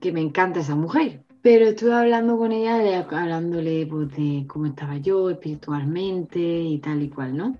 que 0.00 0.12
me 0.12 0.20
encanta 0.20 0.60
esa 0.60 0.74
mujer. 0.74 1.22
Pero 1.42 1.66
estuve 1.66 1.92
hablando 1.92 2.38
con 2.38 2.52
ella, 2.52 3.06
hablándole 3.10 3.86
pues, 3.86 4.16
de 4.16 4.46
cómo 4.46 4.66
estaba 4.66 4.96
yo 4.96 5.28
espiritualmente 5.28 6.38
y 6.38 6.78
tal 6.78 7.02
y 7.02 7.08
cual, 7.10 7.36
¿no? 7.36 7.56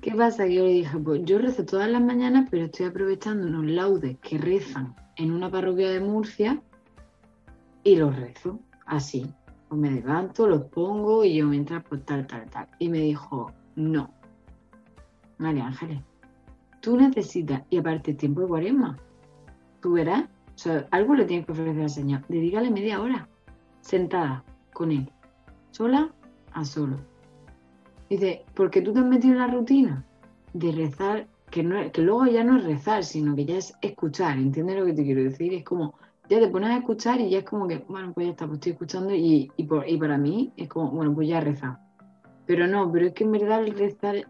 ¿Qué 0.00 0.12
pasa? 0.12 0.46
Que 0.46 0.54
yo 0.54 0.64
le 0.64 0.72
dije, 0.72 0.98
pues 0.98 1.22
yo 1.24 1.38
rezo 1.38 1.64
todas 1.64 1.90
las 1.90 2.02
mañanas, 2.02 2.48
pero 2.50 2.64
estoy 2.64 2.86
aprovechando 2.86 3.46
unos 3.46 3.66
laudes 3.66 4.16
que 4.22 4.38
rezan 4.38 4.94
en 5.16 5.30
una 5.30 5.50
parroquia 5.50 5.90
de 5.90 6.00
Murcia 6.00 6.60
y 7.84 7.96
los 7.96 8.16
rezo 8.16 8.58
así. 8.86 9.26
Me 9.70 9.90
levanto, 9.90 10.46
los 10.46 10.62
pongo 10.64 11.24
y 11.24 11.36
yo 11.36 11.46
mientras 11.46 11.82
pues 11.84 12.04
tal, 12.04 12.26
tal, 12.26 12.48
tal. 12.48 12.68
Y 12.78 12.88
me 12.88 12.98
dijo, 12.98 13.52
no, 13.74 14.10
María 15.38 15.66
Ángeles, 15.66 16.00
tú 16.80 16.96
necesitas, 16.96 17.62
y 17.68 17.78
aparte 17.78 18.14
tiempo 18.14 18.42
de 18.42 18.46
cuaresma, 18.46 18.96
tú 19.80 19.94
verás, 19.94 20.22
o 20.22 20.58
sea, 20.58 20.86
algo 20.92 21.14
le 21.14 21.24
tienes 21.24 21.46
que 21.46 21.52
ofrecer 21.52 21.82
al 21.82 21.90
Señor. 21.90 22.24
Dedícale 22.28 22.70
media 22.70 23.00
hora, 23.00 23.28
sentada 23.80 24.44
con 24.72 24.92
Él, 24.92 25.10
sola 25.72 26.14
a 26.52 26.64
solo. 26.64 26.96
Dice, 28.08 28.44
porque 28.54 28.80
tú 28.80 28.92
te 28.92 29.00
has 29.00 29.04
metido 29.04 29.34
en 29.34 29.40
la 29.40 29.48
rutina 29.48 30.04
de 30.52 30.72
rezar, 30.72 31.26
que, 31.50 31.62
no, 31.62 31.90
que 31.90 32.02
luego 32.02 32.26
ya 32.26 32.44
no 32.44 32.56
es 32.56 32.64
rezar, 32.64 33.04
sino 33.04 33.34
que 33.34 33.44
ya 33.44 33.56
es 33.56 33.74
escuchar, 33.82 34.38
¿entiendes 34.38 34.78
lo 34.78 34.86
que 34.86 34.94
te 34.94 35.04
quiero 35.04 35.22
decir? 35.24 35.52
Es 35.52 35.64
como, 35.64 35.94
ya 36.28 36.40
te 36.40 36.48
pones 36.48 36.70
a 36.70 36.76
escuchar 36.78 37.20
y 37.20 37.30
ya 37.30 37.38
es 37.38 37.44
como 37.44 37.66
que, 37.68 37.78
bueno, 37.88 38.12
pues 38.12 38.26
ya 38.26 38.30
está, 38.32 38.46
pues 38.46 38.56
estoy 38.58 38.72
escuchando 38.72 39.14
y, 39.14 39.50
y, 39.56 39.64
por- 39.64 39.88
y 39.88 39.96
para 39.96 40.18
mí 40.18 40.52
es 40.56 40.68
como, 40.68 40.90
bueno, 40.90 41.14
pues 41.14 41.28
ya 41.28 41.38
he 41.38 41.40
rezado. 41.42 41.78
Pero 42.46 42.66
no, 42.66 42.90
pero 42.92 43.06
es 43.06 43.12
que 43.12 43.24
en 43.24 43.32
verdad 43.32 43.64
el 43.64 43.76
rezar 43.76 44.26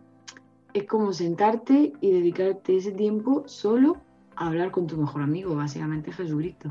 es 0.74 0.84
como 0.84 1.12
sentarte 1.12 1.92
y 2.00 2.10
dedicarte 2.10 2.76
ese 2.76 2.92
tiempo 2.92 3.44
solo 3.46 3.96
a 4.36 4.48
hablar 4.48 4.70
con 4.70 4.86
tu 4.86 4.96
mejor 4.96 5.22
amigo, 5.22 5.54
básicamente 5.56 6.12
Jesucristo. 6.12 6.70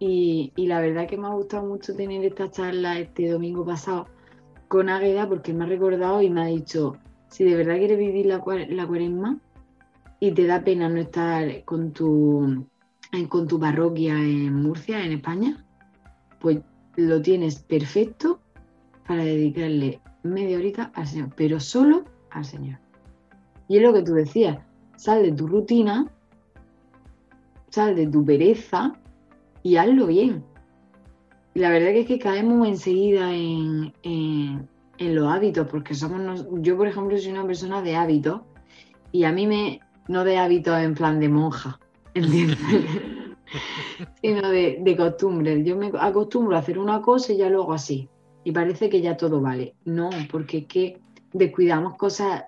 Y, 0.00 0.52
y 0.56 0.66
la 0.66 0.80
verdad 0.80 1.08
que 1.08 1.16
me 1.16 1.26
ha 1.26 1.30
gustado 1.30 1.66
mucho 1.66 1.94
tener 1.94 2.24
esta 2.24 2.50
charla 2.50 2.98
este 2.98 3.28
domingo 3.30 3.64
pasado 3.64 4.06
con 4.68 4.88
Águeda 4.88 5.28
porque 5.28 5.52
me 5.52 5.64
ha 5.64 5.66
recordado 5.66 6.22
y 6.22 6.30
me 6.30 6.42
ha 6.42 6.46
dicho, 6.46 6.96
si 7.28 7.44
de 7.44 7.56
verdad 7.56 7.78
quieres 7.78 7.98
vivir 7.98 8.26
la, 8.26 8.42
la 8.68 8.86
cuaresma 8.86 9.38
y 10.20 10.32
te 10.32 10.46
da 10.46 10.62
pena 10.62 10.88
no 10.88 10.98
estar 11.00 11.64
con 11.64 11.92
tu, 11.92 12.64
con 13.28 13.48
tu 13.48 13.58
parroquia 13.58 14.14
en 14.14 14.54
Murcia, 14.54 15.04
en 15.04 15.12
España, 15.12 15.64
pues 16.40 16.58
lo 16.96 17.20
tienes 17.22 17.60
perfecto 17.60 18.40
para 19.06 19.24
dedicarle 19.24 20.00
media 20.22 20.58
horita 20.58 20.92
al 20.94 21.06
Señor, 21.06 21.30
pero 21.36 21.60
solo 21.60 22.04
al 22.30 22.44
Señor. 22.44 22.78
Y 23.68 23.78
es 23.78 23.82
lo 23.82 23.92
que 23.92 24.02
tú 24.02 24.14
decías, 24.14 24.58
sal 24.96 25.22
de 25.22 25.32
tu 25.32 25.46
rutina 25.46 26.10
sal 27.70 27.94
de 27.94 28.06
tu 28.06 28.24
pereza 28.24 28.92
y 29.62 29.76
hazlo 29.76 30.06
bien. 30.06 30.44
La 31.54 31.70
verdad 31.70 31.90
es 31.90 32.06
que 32.06 32.18
caemos 32.18 32.68
enseguida 32.68 33.32
en, 33.34 33.92
en, 34.02 34.68
los 35.14 35.32
hábitos, 35.32 35.66
porque 35.68 35.94
somos, 35.94 36.46
yo 36.60 36.76
por 36.76 36.86
ejemplo 36.86 37.16
soy 37.18 37.32
una 37.32 37.46
persona 37.46 37.82
de 37.82 37.96
hábitos 37.96 38.42
y 39.12 39.24
a 39.24 39.32
mí 39.32 39.46
me, 39.46 39.80
no 40.08 40.24
de 40.24 40.38
hábitos 40.38 40.78
en 40.80 40.94
plan 40.94 41.20
de 41.20 41.28
monja, 41.28 41.78
sino 44.22 44.50
de, 44.50 44.78
de 44.80 44.96
costumbre. 44.96 45.62
Yo 45.64 45.76
me 45.76 45.90
acostumbro 45.98 46.56
a 46.56 46.60
hacer 46.60 46.78
una 46.78 47.00
cosa 47.00 47.32
y 47.32 47.38
ya 47.38 47.50
lo 47.50 47.62
hago 47.62 47.72
así. 47.72 48.08
Y 48.44 48.52
parece 48.52 48.88
que 48.88 49.00
ya 49.00 49.16
todo 49.16 49.40
vale. 49.40 49.74
No, 49.84 50.10
porque 50.30 50.58
es 50.58 50.66
que 50.66 51.00
descuidamos 51.32 51.96
cosas 51.96 52.44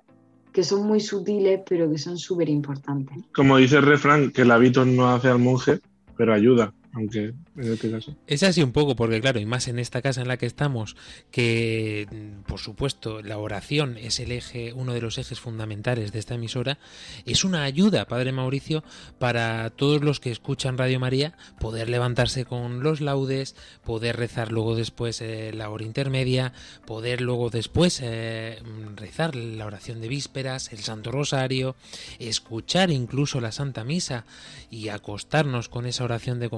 que 0.53 0.65
son 0.65 0.87
muy 0.87 1.01
sutiles, 1.01 1.61
pero 1.69 1.91
que 1.91 1.99
son 1.99 2.19
súper 2.19 2.49
importantes. 2.49 3.17
Como 3.35 3.57
dice 3.57 3.77
el 3.77 3.87
refrán, 3.87 4.31
que 4.31 4.43
el 4.43 4.51
hábito 4.51 4.85
no 4.85 5.09
hace 5.09 5.29
al 5.29 5.39
monje, 5.39 5.81
pero 6.17 6.35
ayuda, 6.35 6.73
aunque 6.93 7.35
en 7.57 7.73
este 7.73 7.91
caso. 7.91 8.17
Es 8.27 8.43
así 8.43 8.63
un 8.63 8.73
poco, 8.73 8.97
porque 8.97 9.21
claro, 9.21 9.39
y 9.39 9.47
más 9.47 9.69
en 9.69 9.79
esta 9.79 10.03
casa 10.03 10.23
en 10.23 10.29
la 10.29 10.37
que 10.37 10.47
estamos, 10.47 10.97
que 11.31 12.09
por 12.47 12.59
supuesto 12.59 13.23
la 13.23 13.39
oración 13.39 13.97
es 13.97 14.19
el 14.21 14.33
eje, 14.33 14.73
uno 14.73 14.93
de 14.93 15.01
los 15.01 15.19
ejes 15.19 15.41
fundamentales 15.41 16.13
de 16.13 16.19
esta 16.19 16.35
emisora, 16.35 16.79
es 17.27 17.45
una 17.45 17.63
ayuda, 17.63 18.07
Padre 18.07 18.33
Mauricio, 18.33 18.83
para 19.19 19.71
todos 19.71 20.03
los 20.03 20.21
que 20.21 20.31
escuchan 20.31 20.79
Radio 20.79 20.99
María, 21.01 21.37
poder 21.59 21.89
levantarse 21.89 22.45
con 22.45 22.83
los 22.83 23.01
laudes, 23.01 23.55
poder 23.85 24.17
rezar 24.17 24.51
luego 24.51 24.75
después 24.75 25.21
eh, 25.21 25.53
la 25.55 25.71
hora 25.71 25.85
intermedia, 25.85 26.53
poder 26.87 27.21
luego 27.21 27.51
después 27.51 28.01
eh, 28.03 28.63
rezar 28.97 29.37
la 29.37 29.67
oración 29.67 30.01
de 30.01 30.09
vísperas, 30.09 30.73
el 30.73 30.81
Santo 30.81 31.13
Rosario, 31.13 31.77
escuchar 32.19 32.91
incluso 32.91 33.41
la 33.41 33.53
Santa 33.53 33.85
Misa 33.85 34.25
y 34.71 34.89
acostarnos 34.89 35.69
con 35.69 35.87
esa 35.87 36.05
oración 36.05 36.41
de 36.41 36.49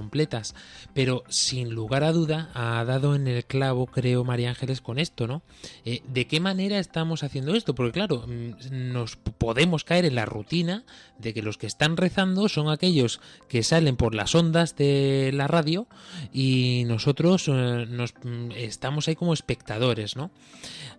Pero 0.94 1.24
sin 1.28 1.70
lugar 1.70 2.04
a 2.04 2.12
duda 2.12 2.50
ha 2.54 2.84
dado 2.84 3.14
en 3.14 3.26
el 3.26 3.44
clavo, 3.44 3.86
creo, 3.86 4.24
María 4.24 4.50
Ángeles, 4.50 4.80
con 4.80 4.98
esto, 4.98 5.26
¿no? 5.26 5.42
Eh, 5.84 6.02
¿De 6.06 6.26
qué 6.26 6.40
manera 6.40 6.78
estamos 6.78 7.22
haciendo 7.22 7.54
esto? 7.54 7.74
Porque 7.74 7.92
claro, 7.92 8.24
mm, 8.26 8.92
nos 8.92 9.16
podemos 9.16 9.84
caer 9.84 10.04
en 10.04 10.14
la 10.14 10.26
rutina 10.26 10.84
de 11.18 11.34
que 11.34 11.42
los 11.42 11.58
que 11.58 11.66
están 11.66 11.96
rezando 11.96 12.48
son 12.48 12.68
aquellos 12.68 13.20
que 13.48 13.62
salen 13.62 13.96
por 13.96 14.14
las 14.14 14.34
ondas 14.34 14.76
de 14.76 15.30
la 15.32 15.46
radio 15.46 15.86
y 16.32 16.84
nosotros 16.86 17.48
eh, 17.48 17.86
nos 17.88 18.14
mm, 18.22 18.52
estamos 18.56 19.08
ahí 19.08 19.16
como 19.16 19.32
espectadores, 19.32 20.16
¿no? 20.16 20.30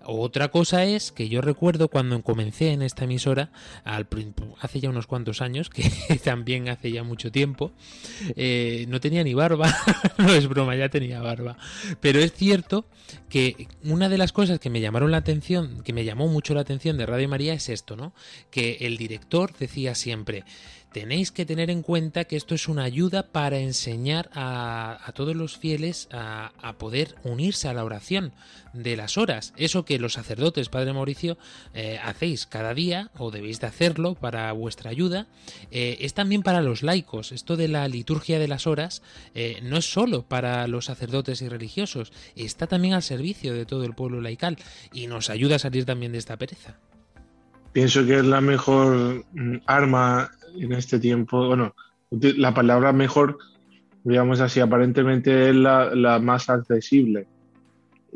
Otra 0.06 0.50
cosa 0.50 0.84
es 0.84 1.12
que 1.12 1.30
yo 1.30 1.40
recuerdo 1.42 1.88
cuando 1.88 2.22
comencé 2.24 2.72
en 2.72 2.82
esta 2.82 3.06
emisora, 3.06 3.52
al, 3.86 4.08
hace 4.60 4.82
ya 4.82 4.90
unos 4.90 5.08
cuantos 5.08 5.42
años, 5.42 5.70
que 5.70 5.90
también 6.24 6.70
hace 6.70 6.92
ya 6.92 7.04
mucho 7.04 7.32
tiempo, 7.32 7.72
eh, 8.36 8.86
no 8.90 9.00
tenía 9.00 9.13
ni 9.22 9.34
barba, 9.34 9.76
no 10.18 10.34
es 10.34 10.48
broma, 10.48 10.76
ya 10.76 10.88
tenía 10.88 11.22
barba. 11.22 11.58
Pero 12.00 12.20
es 12.20 12.32
cierto 12.32 12.86
que 13.30 13.68
una 13.84 14.08
de 14.08 14.18
las 14.18 14.32
cosas 14.32 14.60
que 14.60 14.70
me 14.70 14.80
llamaron 14.80 15.12
la 15.12 15.18
atención, 15.18 15.84
que 15.84 15.92
me 15.92 16.06
llamó 16.06 16.28
mucho 16.30 16.54
la 16.54 16.62
atención 16.62 16.98
de 16.98 17.06
Radio 17.06 17.28
María 17.28 17.54
es 17.54 17.68
esto, 17.68 17.96
¿no? 17.96 18.14
Que 18.50 18.78
el 18.82 18.98
director 18.98 19.54
decía 19.60 19.94
siempre, 19.94 20.46
tenéis 20.94 21.32
que 21.32 21.46
tener 21.46 21.70
en 21.70 21.82
cuenta 21.82 22.24
que 22.24 22.38
esto 22.38 22.56
es 22.56 22.68
una 22.68 22.84
ayuda 22.84 23.24
para 23.24 23.58
enseñar 23.58 24.30
a, 24.34 25.12
todos 25.14 25.36
los 25.36 25.58
fieles 25.58 26.08
a, 26.12 26.52
a 26.62 26.74
poder 26.74 27.16
unirse 27.24 27.68
a 27.68 27.74
la 27.74 27.84
oración 27.84 28.32
de 28.74 28.98
las 28.98 29.18
horas. 29.18 29.54
Eso 29.56 29.86
que 29.86 30.00
los 30.00 30.14
sacerdotes, 30.14 30.70
Padre 30.70 30.94
Mauricio, 30.94 31.38
eh, 31.74 32.00
hacéis 32.04 32.46
cada 32.46 32.74
día 32.74 33.10
o 33.18 33.32
debéis 33.32 33.60
de 33.60 33.68
hacerlo 33.68 34.16
para 34.16 34.52
vuestra 34.52 34.90
ayuda, 34.90 35.28
eh, 35.72 35.98
es 36.02 36.14
también 36.14 36.42
para 36.42 36.62
los 36.62 36.84
laicos. 36.84 37.32
Esto 37.32 37.56
de 37.56 37.68
la 37.68 37.88
liturgia 37.88 38.40
de 38.40 38.48
las 38.48 38.68
horas 38.68 39.02
eh, 39.36 39.60
no 39.64 39.78
es 39.78 39.92
solo 39.92 40.24
para 40.24 40.68
los 40.68 40.86
sacerdotes 40.86 41.42
y 41.42 41.50
religiosos, 41.50 42.12
está 42.36 42.68
también 42.68 42.94
al 42.94 43.04
servicio 43.04 43.54
de 43.54 43.66
todo 43.66 43.84
el 43.84 43.94
pueblo 43.94 44.22
laical 44.22 44.58
y 44.92 45.08
nos 45.08 45.30
ayuda 45.30 45.56
a 45.56 45.60
salir 45.60 45.86
también 45.86 46.12
de 46.12 46.18
esta 46.18 46.38
pereza. 46.38 46.78
Pienso 47.72 48.06
que 48.06 48.18
es 48.18 48.26
la 48.26 48.42
mejor 48.42 49.26
mm, 49.34 49.58
arma 49.66 50.32
en 50.56 50.74
este 50.74 51.00
tiempo. 51.00 51.48
Bueno, 51.48 51.76
la 52.12 52.54
palabra 52.54 52.94
mejor, 52.94 53.38
digamos 54.04 54.40
así, 54.40 54.60
aparentemente 54.60 55.50
es 55.50 55.56
la, 55.56 55.94
la 55.96 56.20
más 56.20 56.50
accesible. 56.50 57.28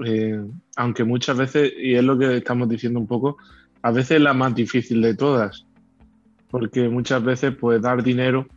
Eh, 0.05 0.39
aunque 0.75 1.03
muchas 1.03 1.37
veces, 1.37 1.73
y 1.77 1.95
es 1.95 2.03
lo 2.03 2.17
que 2.17 2.37
estamos 2.37 2.69
diciendo 2.69 2.99
un 2.99 3.07
poco, 3.07 3.37
a 3.81 3.91
veces 3.91 4.17
es 4.17 4.21
la 4.21 4.33
más 4.33 4.53
difícil 4.53 5.01
de 5.01 5.15
todas. 5.15 5.65
Porque 6.49 6.87
muchas 6.87 7.23
veces, 7.23 7.55
pues 7.59 7.81
dar 7.81 8.03
dinero, 8.03 8.47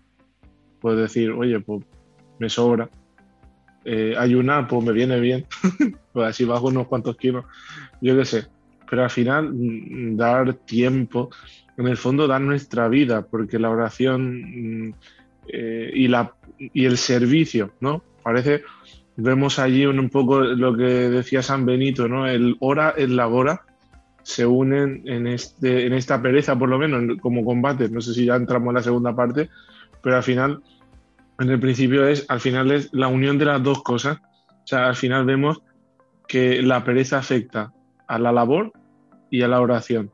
pues 0.80 0.96
decir, 0.96 1.30
oye, 1.30 1.60
pues 1.60 1.84
me 2.38 2.48
sobra. 2.48 2.88
Eh, 3.84 4.14
ayunar, 4.16 4.68
pues 4.68 4.84
me 4.84 4.92
viene 4.92 5.18
bien. 5.18 5.46
pues 6.12 6.28
así 6.28 6.44
bajo 6.44 6.68
unos 6.68 6.86
cuantos 6.86 7.16
kilos. 7.16 7.44
Yo 8.00 8.16
qué 8.16 8.24
sé 8.24 8.46
pero 8.90 9.04
al 9.04 9.10
final 9.10 9.54
mm, 9.54 10.16
dar 10.16 10.52
tiempo, 10.52 11.30
en 11.80 11.88
el 11.88 11.96
fondo 11.96 12.26
dar 12.26 12.40
nuestra 12.40 12.88
vida, 12.88 13.22
porque 13.22 13.58
la 13.58 13.70
oración 13.70 14.86
mm, 14.86 14.94
eh, 15.48 15.90
y, 15.94 16.84
el 16.84 16.98
servicio, 16.98 17.72
¿no? 17.80 18.02
Parece, 18.22 18.62
vemos 19.16 19.58
allí 19.58 19.86
un, 19.86 19.98
un 19.98 20.10
poco 20.10 20.40
lo 20.40 20.76
que 20.76 20.84
decía 20.84 21.42
San 21.42 21.64
Benito, 21.64 22.06
¿no? 22.06 22.26
El 22.26 22.56
hora, 22.60 22.94
el 22.96 23.16
labora, 23.16 23.62
se 24.22 24.44
unen 24.44 25.02
en, 25.06 25.26
este, 25.26 25.86
en 25.86 25.94
esta 25.94 26.20
pereza, 26.20 26.58
por 26.58 26.68
lo 26.68 26.78
menos, 26.78 27.18
como 27.20 27.44
combate. 27.44 27.88
No 27.88 28.02
sé 28.02 28.12
si 28.12 28.26
ya 28.26 28.36
entramos 28.36 28.68
en 28.68 28.74
la 28.74 28.82
segunda 28.82 29.16
parte, 29.16 29.48
pero 30.02 30.16
al 30.16 30.22
final, 30.22 30.62
en 31.38 31.50
el 31.50 31.58
principio 31.58 32.06
es, 32.06 32.26
al 32.28 32.40
final 32.40 32.70
es 32.70 32.90
la 32.92 33.08
unión 33.08 33.38
de 33.38 33.46
las 33.46 33.62
dos 33.62 33.82
cosas. 33.82 34.18
O 34.48 34.66
sea, 34.66 34.86
al 34.86 34.96
final 34.96 35.24
vemos 35.24 35.62
que 36.28 36.62
la 36.62 36.84
pereza 36.84 37.18
afecta 37.18 37.72
a 38.06 38.18
la 38.18 38.32
labor 38.32 38.72
y 39.30 39.40
a 39.42 39.48
la 39.48 39.60
oración. 39.62 40.10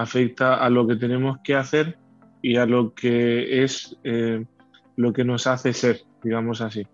Afecta 0.00 0.56
a 0.56 0.70
lo 0.70 0.86
que 0.86 0.96
tenemos 0.96 1.38
que 1.42 1.54
hacer 1.54 1.98
y 2.42 2.56
a 2.56 2.66
lo 2.66 2.94
que 2.94 3.62
es 3.62 3.96
eh, 4.04 4.44
lo 4.96 5.12
que 5.12 5.24
nos 5.24 5.46
hace 5.46 5.72
ser, 5.72 6.02
digamos 6.22 6.60
así. 6.60 6.86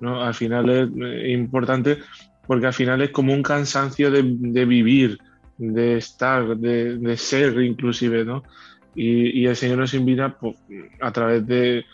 ¿no? 0.00 0.22
Al 0.22 0.34
final 0.34 0.68
es 0.70 0.88
eh, 0.96 1.32
importante 1.32 1.98
porque 2.46 2.66
al 2.66 2.72
final 2.72 3.00
es 3.02 3.10
como 3.10 3.32
un 3.32 3.44
cansancio 3.44 4.10
de, 4.10 4.22
vivir, 4.64 5.18
de 5.56 5.96
estar, 5.96 6.56
de, 6.56 7.16
ser 7.16 7.60
inclusive, 7.60 8.24
¿no? 8.24 8.42
Y, 8.92 9.46
el 9.46 9.54
Señor 9.54 9.78
nos 9.78 9.94
invita 9.94 10.36
pues, 10.36 10.56
a 11.00 11.12
través 11.12 11.46
de, 11.46 11.84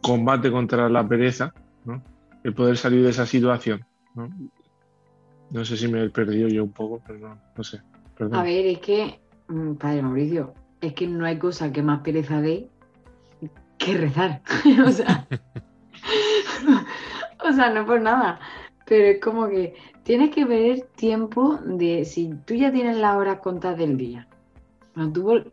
combate 0.00 0.50
contra 0.50 0.88
la 0.88 1.06
pereza, 1.06 1.54
¿no? 1.84 2.02
El 2.42 2.54
poder 2.54 2.76
salir 2.76 3.04
de 3.04 3.10
esa 3.10 3.24
situación, 3.24 3.84
¿no? 4.16 5.64
Sé 5.64 5.76
si 5.76 5.86
me 5.86 6.02
he 6.02 6.10
perdido 6.10 6.48
yo 6.48 6.64
un 6.64 6.72
poco, 6.72 7.00
pero 7.06 7.38
no, 7.56 7.62
sé. 7.62 7.80
A 8.32 8.42
ver, 8.42 8.66
es 8.66 8.78
que, 8.80 9.20
Padre 9.78 10.02
Mauricio, 10.02 10.54
es 10.80 10.94
que 10.94 11.06
no 11.06 11.24
hay 11.24 11.38
cosa 11.38 11.72
que 11.72 11.82
más 11.82 12.00
pereza 12.00 12.40
dé 12.40 12.68
que 13.78 13.96
rezar. 13.96 14.42
o 14.86 14.90
sea, 14.90 15.26
o 17.44 17.52
sea, 17.52 17.70
no 17.70 17.86
por 17.86 18.00
nada, 18.00 18.40
pero 18.86 19.06
es 19.06 19.20
como 19.20 19.48
que 19.48 19.74
tienes 20.04 20.30
que 20.30 20.44
ver 20.44 20.82
tiempo 20.96 21.58
de 21.64 22.04
si 22.04 22.34
tú 22.44 22.54
ya 22.54 22.72
tienes 22.72 22.96
las 22.96 23.16
horas 23.16 23.40
contadas 23.40 23.78
del 23.78 23.96
día. 23.96 24.26
Bueno, 24.94 25.12
tú 25.12 25.44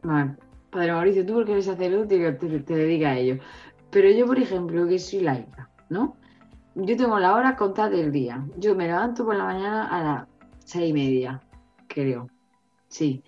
Padre 0.70 0.92
Mauricio, 0.92 1.26
tú 1.26 1.36
porque 1.36 1.54
eres 1.54 1.66
sacerdote 1.66 2.32
te, 2.34 2.60
te, 2.60 2.76
dedicas 2.76 3.14
a 3.14 3.18
ello. 3.18 3.40
Pero 3.90 4.10
yo, 4.12 4.28
por 4.28 4.38
ejemplo, 4.38 4.88
que 4.88 5.00
soy 5.00 5.22
laica, 5.22 5.70
¿no? 5.90 6.16
Yo 6.76 6.96
tengo 6.96 7.18
las 7.18 7.34
horas 7.34 7.56
contadas 7.56 7.92
del 7.92 8.12
día. 8.12 8.46
Yo 8.58 8.76
me 8.76 8.86
levanto 8.86 9.26
por 9.26 9.36
la 9.36 9.46
mañana 9.46 9.88
a 9.88 10.04
las 10.04 10.28
seis 10.64 10.92
y 10.92 10.94
media, 10.94 11.42
creo. 11.88 12.28
Sí. 12.88 13.24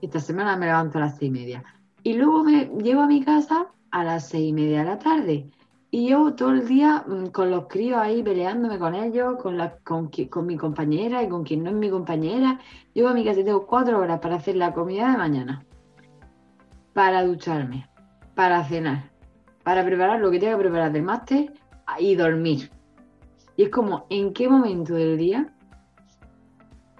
Esta 0.00 0.20
semana 0.20 0.56
me 0.56 0.66
levanto 0.66 0.98
a 0.98 1.02
las 1.02 1.16
seis 1.16 1.28
y 1.28 1.32
media. 1.32 1.64
Y 2.02 2.14
luego 2.14 2.44
me 2.44 2.66
llevo 2.82 3.02
a 3.02 3.06
mi 3.06 3.24
casa 3.24 3.68
a 3.90 4.04
las 4.04 4.28
seis 4.28 4.50
y 4.50 4.52
media 4.52 4.80
de 4.80 4.84
la 4.84 4.98
tarde. 4.98 5.50
Y 5.90 6.08
yo 6.08 6.34
todo 6.34 6.50
el 6.50 6.68
día 6.68 7.04
mm, 7.06 7.28
con 7.28 7.50
los 7.50 7.66
críos 7.66 7.98
ahí 7.98 8.22
peleándome 8.22 8.78
con 8.78 8.94
ellos, 8.94 9.36
con, 9.40 9.56
la, 9.56 9.76
con, 9.78 10.10
con 10.30 10.46
mi 10.46 10.56
compañera 10.56 11.22
y 11.22 11.28
con 11.28 11.44
quien 11.44 11.64
no 11.64 11.70
es 11.70 11.76
mi 11.76 11.90
compañera. 11.90 12.60
Llego 12.92 13.08
a 13.08 13.14
mi 13.14 13.24
casa 13.24 13.40
y 13.40 13.44
tengo 13.44 13.66
cuatro 13.66 13.98
horas 13.98 14.20
para 14.20 14.36
hacer 14.36 14.56
la 14.56 14.74
comida 14.74 15.10
de 15.10 15.16
mañana, 15.16 15.64
para 16.92 17.24
ducharme, 17.24 17.88
para 18.34 18.62
cenar, 18.64 19.10
para 19.62 19.84
preparar 19.84 20.20
lo 20.20 20.30
que 20.30 20.38
tenga 20.38 20.56
que 20.56 20.62
preparar 20.62 20.92
del 20.92 21.02
máster 21.02 21.52
y 21.98 22.14
dormir. 22.14 22.70
Y 23.56 23.64
es 23.64 23.70
como, 23.70 24.06
¿en 24.10 24.32
qué 24.34 24.48
momento 24.48 24.94
del 24.94 25.16
día 25.16 25.52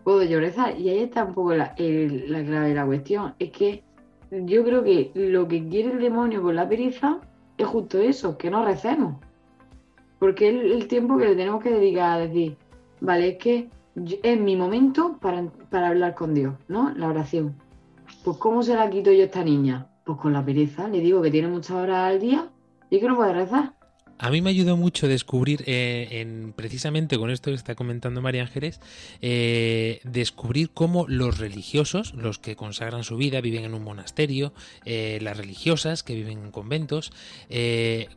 puedo 0.08 0.40
rezar? 0.40 0.80
Y 0.80 0.88
ahí 0.88 1.00
está 1.00 1.24
un 1.24 1.34
poco 1.34 1.54
la, 1.54 1.74
la 1.76 2.44
clave 2.44 2.68
de 2.68 2.74
la 2.74 2.86
cuestión. 2.86 3.34
Es 3.38 3.50
que 3.50 3.84
yo 4.30 4.64
creo 4.64 4.82
que 4.82 5.10
lo 5.14 5.46
que 5.46 5.68
quiere 5.68 5.92
el 5.92 6.00
demonio 6.00 6.40
con 6.40 6.56
la 6.56 6.66
pereza 6.66 7.20
es 7.58 7.66
justo 7.66 7.98
eso, 7.98 8.38
que 8.38 8.50
no 8.50 8.64
recemos. 8.64 9.16
Porque 10.18 10.48
es 10.48 10.72
el 10.72 10.88
tiempo 10.88 11.18
que 11.18 11.26
le 11.26 11.36
tenemos 11.36 11.62
que 11.62 11.74
dedicar 11.74 12.12
a 12.12 12.18
decir, 12.20 12.56
vale, 13.02 13.28
es 13.28 13.36
que 13.36 13.68
es 14.22 14.40
mi 14.40 14.56
momento 14.56 15.18
para, 15.20 15.44
para 15.68 15.88
hablar 15.88 16.14
con 16.14 16.32
Dios, 16.32 16.54
¿no? 16.68 16.90
La 16.96 17.08
oración. 17.08 17.54
Pues 18.24 18.38
¿cómo 18.38 18.62
se 18.62 18.76
la 18.76 18.88
quito 18.88 19.12
yo 19.12 19.20
a 19.20 19.26
esta 19.26 19.44
niña? 19.44 19.88
Pues 20.04 20.18
con 20.18 20.32
la 20.32 20.42
pereza. 20.42 20.88
Le 20.88 21.00
digo 21.00 21.20
que 21.20 21.30
tiene 21.30 21.48
muchas 21.48 21.72
horas 21.72 22.14
al 22.14 22.18
día 22.18 22.48
¿Y 22.88 23.00
que 23.00 23.08
no 23.08 23.16
puede 23.16 23.34
rezar? 23.34 23.74
A 24.18 24.30
mí 24.30 24.42
me 24.42 24.50
ayudó 24.50 24.76
mucho 24.76 25.06
descubrir, 25.06 25.62
eh, 25.66 26.08
en, 26.10 26.52
precisamente 26.52 27.16
con 27.16 27.30
esto 27.30 27.50
que 27.50 27.56
está 27.56 27.76
comentando 27.76 28.20
María 28.20 28.42
Ángeles, 28.42 28.80
eh, 29.22 30.00
descubrir 30.02 30.70
cómo 30.70 31.06
los 31.06 31.38
religiosos, 31.38 32.14
los 32.14 32.40
que 32.40 32.56
consagran 32.56 33.04
su 33.04 33.16
vida, 33.16 33.40
viven 33.40 33.64
en 33.64 33.74
un 33.74 33.84
monasterio, 33.84 34.52
eh, 34.84 35.20
las 35.22 35.36
religiosas 35.36 36.02
que 36.02 36.16
viven 36.16 36.38
en 36.38 36.50
conventos, 36.50 37.12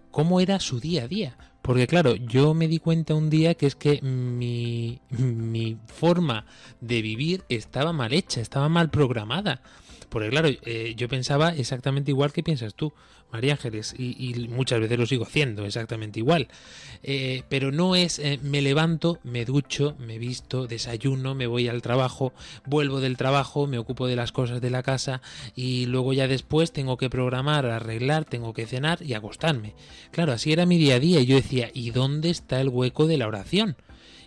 cómo 0.09 0.39
era 0.39 0.59
su 0.59 0.79
día 0.79 1.03
a 1.03 1.07
día. 1.07 1.37
Porque 1.61 1.85
claro, 1.85 2.15
yo 2.15 2.55
me 2.55 2.67
di 2.67 2.79
cuenta 2.79 3.13
un 3.13 3.29
día 3.29 3.53
que 3.53 3.67
es 3.67 3.75
que 3.75 4.01
mi, 4.01 4.99
mi 5.09 5.77
forma 5.85 6.45
de 6.79 7.03
vivir 7.03 7.43
estaba 7.49 7.93
mal 7.93 8.13
hecha, 8.13 8.41
estaba 8.41 8.67
mal 8.67 8.89
programada. 8.89 9.61
Porque 10.11 10.29
claro, 10.29 10.49
eh, 10.49 10.93
yo 10.97 11.07
pensaba 11.07 11.55
exactamente 11.55 12.11
igual 12.11 12.33
que 12.33 12.43
piensas 12.43 12.75
tú, 12.75 12.91
María 13.31 13.53
Ángeles, 13.53 13.95
y, 13.97 14.45
muchas 14.49 14.81
veces 14.81 14.99
lo 14.99 15.05
sigo 15.05 15.23
haciendo 15.23 15.65
exactamente 15.65 16.19
igual. 16.19 16.49
Eh, 17.01 17.43
pero 17.47 17.71
no 17.71 17.95
es 17.95 18.19
eh, 18.19 18.37
me 18.43 18.61
levanto, 18.61 19.19
me 19.23 19.45
ducho, 19.45 19.95
me 19.99 20.17
visto, 20.17 20.67
desayuno, 20.67 21.33
me 21.33 21.47
voy 21.47 21.69
al 21.69 21.81
trabajo, 21.81 22.33
vuelvo 22.65 22.99
del 22.99 23.15
trabajo, 23.15 23.67
me 23.67 23.77
ocupo 23.77 24.05
de 24.05 24.17
las 24.17 24.33
cosas 24.33 24.59
de 24.59 24.69
la 24.69 24.83
casa 24.83 25.21
y 25.55 25.85
luego 25.85 26.11
ya 26.11 26.27
después 26.27 26.73
tengo 26.73 26.97
que 26.97 27.09
programar, 27.09 27.65
arreglar, 27.65 28.25
tengo 28.25 28.53
que 28.53 28.65
cenar 28.65 29.01
y 29.01 29.13
acostarme. 29.13 29.75
Claro, 30.11 30.33
así 30.33 30.51
era 30.51 30.65
mi 30.65 30.77
día 30.77 30.95
a 30.95 30.99
día 30.99 31.21
y 31.21 31.25
yo 31.25 31.37
decía, 31.37 31.71
¿y 31.73 31.91
dónde 31.91 32.31
está 32.31 32.59
el 32.59 32.67
hueco 32.67 33.07
de 33.07 33.17
la 33.17 33.27
oración? 33.27 33.77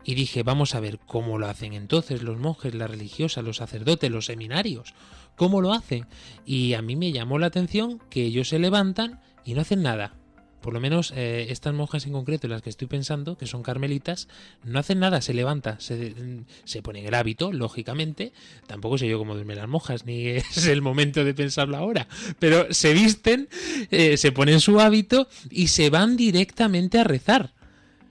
Y 0.06 0.14
dije, 0.14 0.42
vamos 0.42 0.74
a 0.74 0.80
ver 0.80 0.98
cómo 1.06 1.38
lo 1.38 1.46
hacen 1.46 1.72
entonces 1.72 2.22
los 2.22 2.38
monjes, 2.38 2.74
las 2.74 2.90
religiosas, 2.90 3.44
los 3.44 3.56
sacerdotes, 3.56 4.10
los 4.10 4.26
seminarios 4.26 4.94
cómo 5.36 5.60
lo 5.60 5.72
hacen. 5.72 6.06
Y 6.44 6.74
a 6.74 6.82
mí 6.82 6.96
me 6.96 7.12
llamó 7.12 7.38
la 7.38 7.46
atención 7.46 8.00
que 8.10 8.24
ellos 8.24 8.48
se 8.48 8.58
levantan 8.58 9.20
y 9.44 9.54
no 9.54 9.60
hacen 9.60 9.82
nada. 9.82 10.14
Por 10.64 10.72
lo 10.72 10.80
menos 10.80 11.12
eh, 11.14 11.48
estas 11.50 11.74
monjas 11.74 12.06
en 12.06 12.12
concreto, 12.12 12.46
en 12.46 12.52
las 12.52 12.62
que 12.62 12.70
estoy 12.70 12.88
pensando, 12.88 13.36
que 13.36 13.46
son 13.46 13.62
carmelitas, 13.62 14.28
no 14.62 14.78
hacen 14.78 14.98
nada, 14.98 15.20
se 15.20 15.34
levanta, 15.34 15.78
se, 15.78 16.14
se 16.64 16.80
ponen 16.80 17.04
el 17.04 17.12
hábito, 17.12 17.52
lógicamente. 17.52 18.32
Tampoco 18.66 18.96
sé 18.96 19.06
yo 19.06 19.18
cómo 19.18 19.34
duermen 19.34 19.58
las 19.58 19.68
monjas, 19.68 20.06
ni 20.06 20.26
es 20.28 20.66
el 20.66 20.80
momento 20.80 21.22
de 21.22 21.34
pensarlo 21.34 21.76
ahora. 21.76 22.08
Pero 22.38 22.72
se 22.72 22.94
visten, 22.94 23.50
eh, 23.90 24.16
se 24.16 24.32
ponen 24.32 24.58
su 24.60 24.80
hábito 24.80 25.28
y 25.50 25.66
se 25.66 25.90
van 25.90 26.16
directamente 26.16 26.98
a 26.98 27.04
rezar 27.04 27.52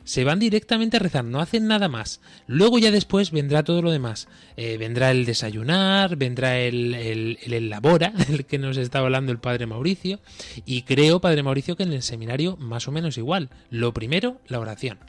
se 0.04 0.24
van 0.24 0.40
directamente 0.40 0.98
a 0.98 1.00
rezar, 1.00 1.24
no 1.26 1.40
hacen 1.40 1.68
nada 1.68 1.88
más. 1.88 2.22
Luego 2.48 2.78
ya 2.80 2.92
después 2.92 3.32
vendrá 3.32 3.64
todo 3.64 3.82
lo 3.82 3.92
demás. 3.92 4.28
Eh, 4.58 4.78
vendrá 4.78 5.12
el 5.12 5.26
desayunar, 5.26 6.16
vendrá 6.18 6.60
el, 6.60 6.94
el, 6.94 7.40
el 7.44 7.54
elabora, 7.54 8.14
el 8.30 8.46
que 8.46 8.58
nos 8.58 8.78
está 8.78 9.00
hablando 9.00 9.32
el 9.32 9.40
padre 9.40 9.66
Mauricio. 9.66 10.20
Y 10.66 10.84
creo, 10.84 11.22
padre 11.22 11.44
Mauricio, 11.44 11.76
que 11.76 11.84
en 11.84 11.94
el 11.94 12.02
seminario 12.02 12.58
más 12.58 12.88
o 12.88 12.92
menos 12.92 13.18
igual. 13.18 13.50
Lo 13.70 13.94
primero, 13.94 14.42
la 14.48 14.60
oración. 14.60 15.00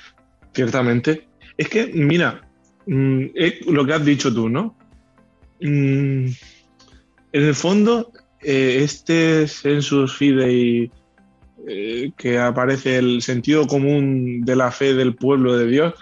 Ciertamente. 0.55 1.27
Es 1.57 1.69
que, 1.69 1.87
mira, 1.87 2.49
mm, 2.87 3.25
lo 3.69 3.85
que 3.85 3.93
has 3.93 4.05
dicho 4.05 4.33
tú, 4.33 4.49
¿no? 4.49 4.77
Mm, 5.61 6.27
en 7.33 7.43
el 7.43 7.55
fondo, 7.55 8.13
eh, 8.43 8.81
este 8.83 9.49
sensus 9.49 10.17
fidei 10.17 10.91
eh, 11.67 12.13
que 12.17 12.39
aparece 12.39 12.99
el 12.99 13.23
sentido 13.23 13.67
común 13.67 14.45
de 14.45 14.57
la 14.57 14.71
fe 14.71 14.95
del 14.95 15.15
pueblo 15.15 15.57
de 15.57 15.67
Dios, 15.67 15.95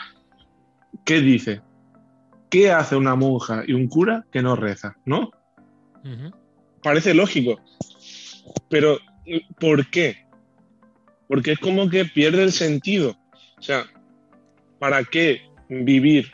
¿qué 1.05 1.21
dice? 1.21 1.61
¿Qué 2.51 2.71
hace 2.71 2.97
una 2.97 3.15
monja 3.15 3.63
y 3.67 3.73
un 3.73 3.89
cura 3.89 4.27
que 4.33 4.43
no 4.43 4.57
reza? 4.57 4.97
¿No? 5.05 5.31
Parece 6.83 7.15
lógico. 7.15 7.61
Pero, 8.69 8.99
¿por 9.61 9.89
qué? 9.89 10.27
Porque 11.29 11.53
es 11.53 11.59
como 11.59 11.89
que 11.89 12.05
pierde 12.05 12.43
el 12.43 12.53
sentido. 12.53 13.17
O 13.59 13.63
sea, 13.63 13.85
¿para 14.79 15.05
qué 15.05 15.43
vivir 15.69 16.33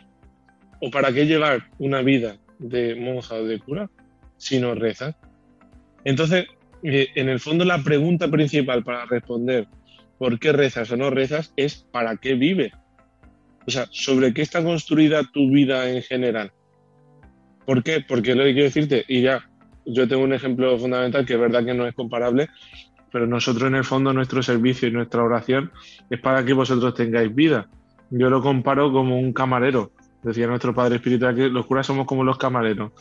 o 0.80 0.90
para 0.90 1.12
qué 1.12 1.26
llevar 1.26 1.68
una 1.78 2.00
vida 2.00 2.38
de 2.58 2.94
monja 2.94 3.34
o 3.34 3.44
de 3.44 3.58
cura 3.58 3.90
si 4.38 4.58
no 4.58 4.74
reza? 4.74 5.14
Entonces, 6.04 6.46
en 6.82 7.28
el 7.28 7.40
fondo 7.40 7.64
la 7.64 7.82
pregunta 7.82 8.28
principal 8.28 8.84
para 8.84 9.04
responder 9.06 9.66
por 10.18 10.38
qué 10.38 10.52
rezas 10.52 10.90
o 10.90 10.96
no 10.96 11.10
rezas 11.10 11.52
es 11.56 11.86
para 11.90 12.16
qué 12.16 12.34
vives. 12.34 12.72
O 13.66 13.70
sea, 13.70 13.86
sobre 13.90 14.32
qué 14.32 14.42
está 14.42 14.62
construida 14.62 15.22
tu 15.32 15.50
vida 15.50 15.90
en 15.90 16.02
general. 16.02 16.52
¿Por 17.66 17.82
qué? 17.82 18.04
Porque 18.06 18.34
lo 18.34 18.44
que 18.44 18.52
quiero 18.52 18.64
decirte, 18.64 19.04
y 19.08 19.22
ya, 19.22 19.48
yo 19.84 20.08
tengo 20.08 20.22
un 20.22 20.32
ejemplo 20.32 20.78
fundamental 20.78 21.26
que 21.26 21.34
es 21.34 21.40
verdad 21.40 21.64
que 21.64 21.74
no 21.74 21.86
es 21.86 21.94
comparable, 21.94 22.48
pero 23.12 23.26
nosotros 23.26 23.68
en 23.68 23.74
el 23.74 23.84
fondo 23.84 24.12
nuestro 24.12 24.42
servicio 24.42 24.88
y 24.88 24.92
nuestra 24.92 25.22
oración 25.22 25.70
es 26.10 26.20
para 26.20 26.44
que 26.44 26.52
vosotros 26.52 26.94
tengáis 26.94 27.34
vida. 27.34 27.68
Yo 28.10 28.30
lo 28.30 28.42
comparo 28.42 28.92
como 28.92 29.18
un 29.18 29.32
camarero. 29.32 29.92
Decía 30.22 30.46
nuestro 30.46 30.74
padre 30.74 30.96
espiritual 30.96 31.34
que 31.34 31.48
los 31.48 31.66
curas 31.66 31.86
somos 31.86 32.06
como 32.06 32.24
los 32.24 32.38
camareros. 32.38 32.92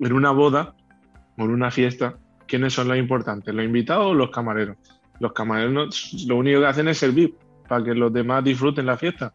En 0.00 0.12
una 0.12 0.30
boda 0.30 0.74
o 1.38 1.44
en 1.44 1.50
una 1.50 1.70
fiesta, 1.70 2.18
¿quiénes 2.50 2.74
son 2.74 2.88
los 2.88 2.98
importantes? 2.98 3.54
¿Los 3.54 3.64
invitados 3.64 4.08
o 4.08 4.14
los 4.14 4.30
camareros? 4.30 4.76
Los 5.20 5.32
camareros 5.32 6.12
lo 6.26 6.36
único 6.36 6.60
que 6.60 6.66
hacen 6.66 6.88
es 6.88 6.98
servir 6.98 7.34
para 7.68 7.84
que 7.84 7.94
los 7.94 8.12
demás 8.12 8.42
disfruten 8.42 8.86
la 8.86 8.96
fiesta. 8.96 9.32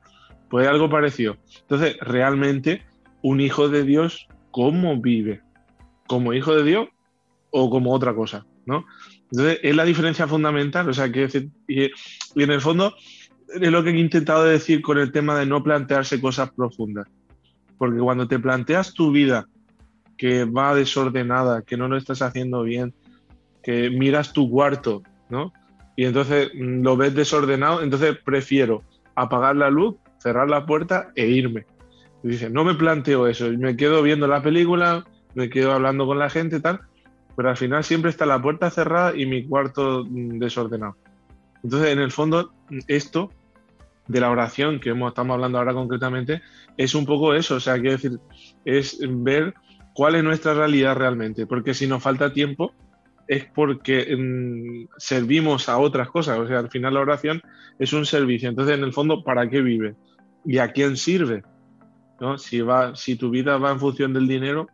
Pues 0.49 0.67
algo 0.67 0.89
parecido. 0.89 1.37
Entonces, 1.61 1.97
realmente, 2.01 2.83
un 3.21 3.39
hijo 3.39 3.69
de 3.69 3.83
Dios, 3.83 4.27
¿cómo 4.51 5.01
vive? 5.01 5.41
¿Como 6.07 6.33
hijo 6.33 6.53
de 6.53 6.63
Dios 6.63 6.87
o 7.51 7.69
como 7.69 7.93
otra 7.93 8.13
cosa? 8.13 8.45
¿no? 8.65 8.85
Entonces, 9.31 9.59
es 9.63 9.75
la 9.75 9.85
diferencia 9.85 10.27
fundamental. 10.27 10.89
O 10.89 10.93
sea, 10.93 11.09
que 11.11 11.49
y, 11.67 11.83
y 11.85 12.43
en 12.43 12.51
el 12.51 12.61
fondo, 12.61 12.93
es 13.47 13.71
lo 13.71 13.83
que 13.83 13.91
he 13.91 13.97
intentado 13.97 14.43
decir 14.43 14.81
con 14.81 14.97
el 14.97 15.11
tema 15.11 15.39
de 15.39 15.45
no 15.45 15.63
plantearse 15.63 16.19
cosas 16.19 16.51
profundas. 16.51 17.07
Porque 17.77 17.99
cuando 17.99 18.27
te 18.27 18.39
planteas 18.39 18.93
tu 18.93 19.11
vida 19.11 19.47
que 20.17 20.45
va 20.45 20.75
desordenada, 20.75 21.61
que 21.61 21.77
no 21.77 21.87
lo 21.87 21.97
estás 21.97 22.21
haciendo 22.21 22.63
bien, 22.63 22.93
que 23.65 23.89
miras 23.89 24.31
tu 24.31 24.47
cuarto, 24.47 25.01
¿no? 25.27 25.51
Y 25.95 26.05
entonces 26.05 26.51
mm, 26.53 26.83
lo 26.83 26.95
ves 26.95 27.15
desordenado, 27.15 27.81
entonces 27.81 28.15
prefiero 28.23 28.83
apagar 29.15 29.55
la 29.55 29.71
luz, 29.71 29.95
cerrar 30.19 30.47
la 30.47 30.67
puerta 30.67 31.11
e 31.15 31.25
irme. 31.25 31.65
Y 32.23 32.27
dice, 32.29 32.51
no 32.51 32.63
me 32.63 32.75
planteo 32.75 33.25
eso, 33.27 33.49
me 33.49 33.75
quedo 33.75 34.03
viendo 34.03 34.27
la 34.27 34.43
película, 34.43 35.03
me 35.33 35.49
quedo 35.49 35.71
hablando 35.73 36.05
con 36.05 36.19
la 36.19 36.29
gente, 36.29 36.59
tal, 36.59 36.81
pero 37.35 37.49
al 37.49 37.57
final 37.57 37.83
siempre 37.83 38.11
está 38.11 38.27
la 38.27 38.39
puerta 38.39 38.69
cerrada 38.69 39.17
y 39.17 39.25
mi 39.25 39.47
cuarto 39.47 40.05
mm, 40.07 40.37
desordenado. 40.37 40.95
Entonces, 41.63 41.89
en 41.89 41.99
el 41.99 42.11
fondo, 42.11 42.53
esto 42.87 43.31
de 44.07 44.19
la 44.19 44.29
oración 44.29 44.79
que 44.79 44.91
estamos 44.91 45.33
hablando 45.33 45.57
ahora 45.57 45.73
concretamente 45.73 46.43
es 46.77 46.93
un 46.93 47.07
poco 47.07 47.33
eso, 47.33 47.55
o 47.55 47.59
sea, 47.59 47.79
quiero 47.79 47.93
decir, 47.93 48.19
es 48.63 48.99
ver 49.01 49.55
cuál 49.95 50.13
es 50.13 50.23
nuestra 50.23 50.53
realidad 50.53 50.95
realmente, 50.95 51.47
porque 51.47 51.73
si 51.73 51.87
nos 51.87 52.03
falta 52.03 52.31
tiempo, 52.31 52.71
es 53.27 53.45
porque 53.45 54.15
mm, 54.15 54.87
servimos 54.97 55.69
a 55.69 55.77
otras 55.77 56.09
cosas. 56.09 56.37
O 56.39 56.47
sea, 56.47 56.59
al 56.59 56.69
final 56.69 56.93
la 56.93 57.01
oración 57.01 57.41
es 57.79 57.93
un 57.93 58.05
servicio. 58.05 58.49
Entonces, 58.49 58.77
en 58.77 58.83
el 58.83 58.93
fondo, 58.93 59.23
¿para 59.23 59.49
qué 59.49 59.61
vive? 59.61 59.95
¿Y 60.45 60.57
a 60.59 60.71
quién 60.71 60.97
sirve? 60.97 61.43
¿No? 62.19 62.37
Si, 62.37 62.61
va, 62.61 62.95
si 62.95 63.15
tu 63.15 63.29
vida 63.29 63.57
va 63.57 63.71
en 63.71 63.79
función 63.79 64.13
del 64.13 64.27
dinero, 64.27 64.67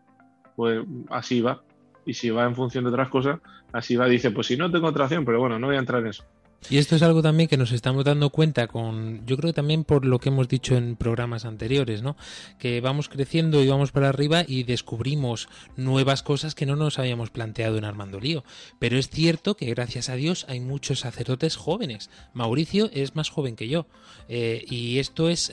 pues 0.56 0.86
así 1.10 1.42
va. 1.42 1.64
Y 2.06 2.14
si 2.14 2.30
va 2.30 2.46
en 2.46 2.56
función 2.56 2.84
de 2.84 2.90
otras 2.90 3.10
cosas, 3.10 3.40
así 3.72 3.96
va. 3.96 4.08
Dice, 4.08 4.32
pues 4.32 4.48
si 4.48 4.58
no 4.58 4.72
tengo 4.72 4.88
otra 4.88 5.08
pero 5.08 5.40
bueno, 5.40 5.58
no 5.60 5.68
voy 5.68 5.76
a 5.76 5.80
entrar 5.80 6.02
en 6.02 6.08
eso. 6.08 6.26
Y 6.69 6.78
esto 6.78 6.95
es 6.95 7.02
algo 7.02 7.21
también 7.21 7.50
que 7.50 7.58
nos 7.58 7.71
estamos 7.71 8.06
dando 8.06 8.30
cuenta 8.30 8.67
con, 8.67 9.26
yo 9.26 9.36
creo 9.36 9.50
que 9.50 9.56
también 9.56 9.84
por 9.84 10.06
lo 10.06 10.19
que 10.19 10.30
hemos 10.30 10.47
dicho 10.47 10.76
en 10.78 10.95
programas 10.95 11.43
anteriores, 11.45 12.02
¿no? 12.02 12.15
Que 12.60 12.82
vamos 12.82 13.10
creciendo 13.10 13.63
y 13.63 13.67
vamos 13.67 13.91
para 13.91 14.10
arriba 14.10 14.43
y 14.47 14.63
descubrimos 14.63 15.50
nuevas 15.76 16.24
cosas 16.24 16.56
que 16.56 16.65
no 16.65 16.76
nos 16.76 17.00
habíamos 17.00 17.30
planteado 17.30 17.78
en 17.78 17.84
Armando 17.84 18.19
Lío. 18.19 18.43
Pero 18.80 18.97
es 18.97 19.10
cierto 19.10 19.58
que 19.58 19.65
gracias 19.65 20.10
a 20.10 20.15
Dios 20.15 20.45
hay 20.50 20.60
muchos 20.60 21.00
sacerdotes 21.00 21.56
jóvenes. 21.56 22.10
Mauricio 22.34 22.89
es 22.93 23.15
más 23.15 23.30
joven 23.30 23.56
que 23.56 23.67
yo. 23.67 23.88
Eh, 24.30 24.63
y 24.69 25.00
esto 25.00 25.30
es 25.30 25.52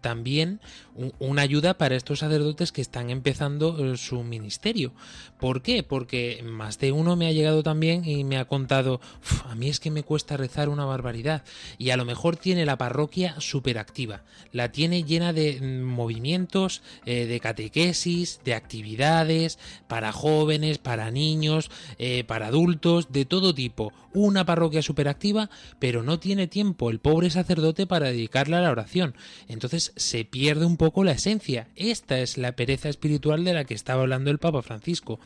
también 0.00 0.60
una 1.18 1.42
ayuda 1.42 1.74
para 1.74 1.96
estos 1.96 2.20
sacerdotes 2.20 2.72
que 2.72 2.80
están 2.80 3.10
empezando 3.10 3.92
eh, 3.92 3.96
su 3.96 4.22
ministerio. 4.22 4.92
¿Por 5.38 5.62
qué? 5.62 5.82
Porque 5.82 6.42
más 6.44 6.78
de 6.78 6.92
uno 6.92 7.14
me 7.14 7.26
ha 7.26 7.32
llegado 7.32 7.62
también 7.62 8.04
y 8.04 8.24
me 8.24 8.38
ha 8.38 8.46
contado, 8.46 9.00
a 9.44 9.54
mí 9.54 9.68
es 9.68 9.80
que 9.80 9.90
me 9.90 10.02
cuesta 10.02 10.36
una 10.68 10.84
barbaridad. 10.84 11.44
Y 11.78 11.90
a 11.90 11.96
lo 11.96 12.04
mejor 12.04 12.36
tiene 12.36 12.64
la 12.64 12.78
parroquia 12.78 13.40
súper 13.40 13.78
activa, 13.78 14.22
la 14.52 14.72
tiene 14.72 15.04
llena 15.04 15.32
de 15.32 15.60
mm, 15.60 15.82
movimientos, 15.82 16.82
eh, 17.04 17.26
de 17.26 17.40
catequesis, 17.40 18.40
de 18.44 18.54
actividades 18.54 19.58
para 19.86 20.12
jóvenes, 20.12 20.78
para 20.78 21.10
niños, 21.10 21.70
eh, 21.98 22.24
para 22.24 22.48
adultos, 22.48 23.12
de 23.12 23.24
todo 23.24 23.54
tipo, 23.54 23.92
una 24.12 24.46
parroquia 24.46 24.82
súper 24.82 25.08
activa, 25.08 25.50
pero 25.78 26.02
no 26.02 26.18
tiene 26.18 26.46
tiempo. 26.46 26.90
El 26.90 27.00
pobre 27.00 27.30
sacerdote 27.30 27.86
para 27.86 28.06
dedicarle 28.06 28.56
a 28.56 28.60
la 28.60 28.70
oración, 28.70 29.14
entonces 29.48 29.92
se 29.96 30.24
pierde 30.24 30.64
un 30.64 30.76
poco 30.76 31.04
la 31.04 31.12
esencia, 31.12 31.68
esta 31.76 32.20
es 32.20 32.38
la 32.38 32.52
pereza 32.52 32.88
espiritual 32.88 33.44
de 33.44 33.52
la 33.52 33.64
que 33.64 33.74
estaba 33.74 34.02
hablando 34.02 34.30
el 34.30 34.38
Papa 34.38 34.62
Francisco. 34.62 35.20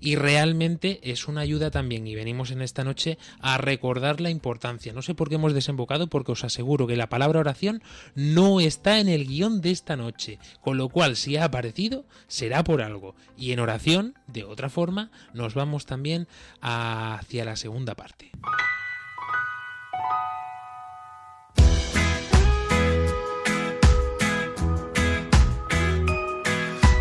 Y 0.00 0.16
realmente 0.16 1.00
es 1.04 1.28
una 1.28 1.42
ayuda 1.42 1.70
también 1.70 2.06
y 2.06 2.14
venimos 2.14 2.50
en 2.50 2.62
esta 2.62 2.84
noche 2.84 3.18
a 3.40 3.58
recordar 3.58 4.20
la 4.20 4.30
importancia 4.30 4.61
No 4.62 5.02
sé 5.02 5.14
por 5.14 5.28
qué 5.28 5.34
hemos 5.34 5.54
desembocado, 5.54 6.06
porque 6.06 6.32
os 6.32 6.44
aseguro 6.44 6.86
que 6.86 6.94
la 6.96 7.08
palabra 7.08 7.40
oración 7.40 7.82
no 8.14 8.60
está 8.60 9.00
en 9.00 9.08
el 9.08 9.26
guion 9.26 9.60
de 9.60 9.72
esta 9.72 9.96
noche, 9.96 10.38
con 10.60 10.76
lo 10.76 10.88
cual 10.88 11.16
si 11.16 11.36
ha 11.36 11.44
aparecido 11.44 12.04
será 12.28 12.62
por 12.62 12.80
algo. 12.80 13.16
Y 13.36 13.50
en 13.50 13.58
oración, 13.58 14.14
de 14.28 14.44
otra 14.44 14.70
forma, 14.70 15.10
nos 15.34 15.54
vamos 15.54 15.84
también 15.84 16.28
hacia 16.60 17.44
la 17.44 17.56
segunda 17.56 17.96
parte. 17.96 18.30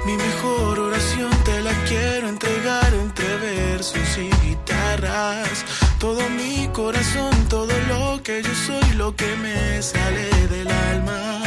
Mi 0.03 0.17
mejor 0.17 0.79
oración 0.79 1.31
te 1.45 1.61
la 1.61 1.73
quiero 1.85 2.27
entregar 2.27 2.91
entre 2.95 3.37
versos 3.37 4.17
y 4.17 4.47
guitarras. 4.47 5.63
Todo 5.99 6.27
mi 6.31 6.67
corazón, 6.73 7.31
que 8.23 8.41
yo 8.41 8.53
soy, 8.53 8.95
lo 8.97 9.15
que 9.15 9.35
me 9.37 9.81
sale 9.81 10.29
del 10.49 10.67
alma. 10.67 11.40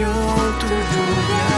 Bendición, 0.00 0.58
tu 0.58 0.66
lluvia 0.66 1.49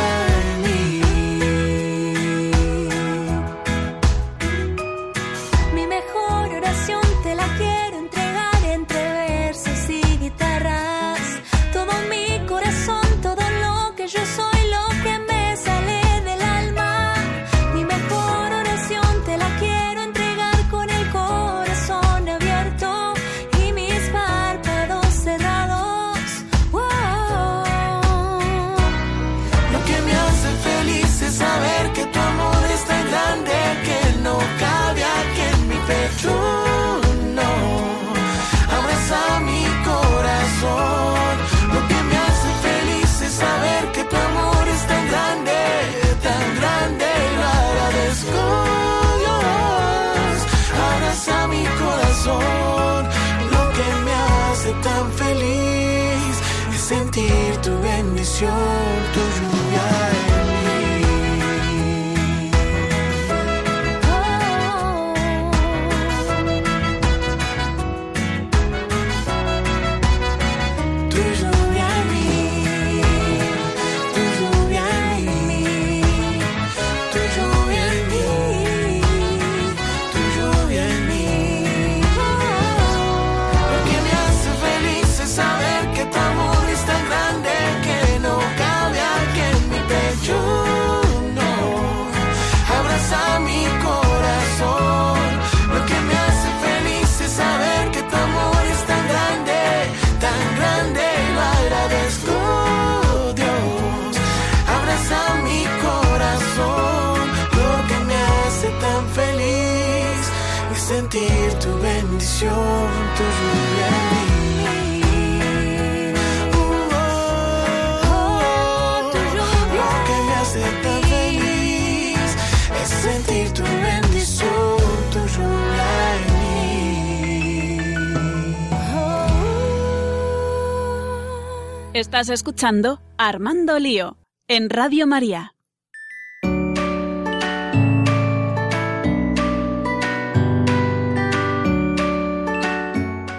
Estás 132.23 132.39
escuchando 132.39 133.03
Armando 133.19 133.81
Lío 133.81 134.17
en 134.47 134.71
Radio 134.71 135.09
María. 135.09 135.57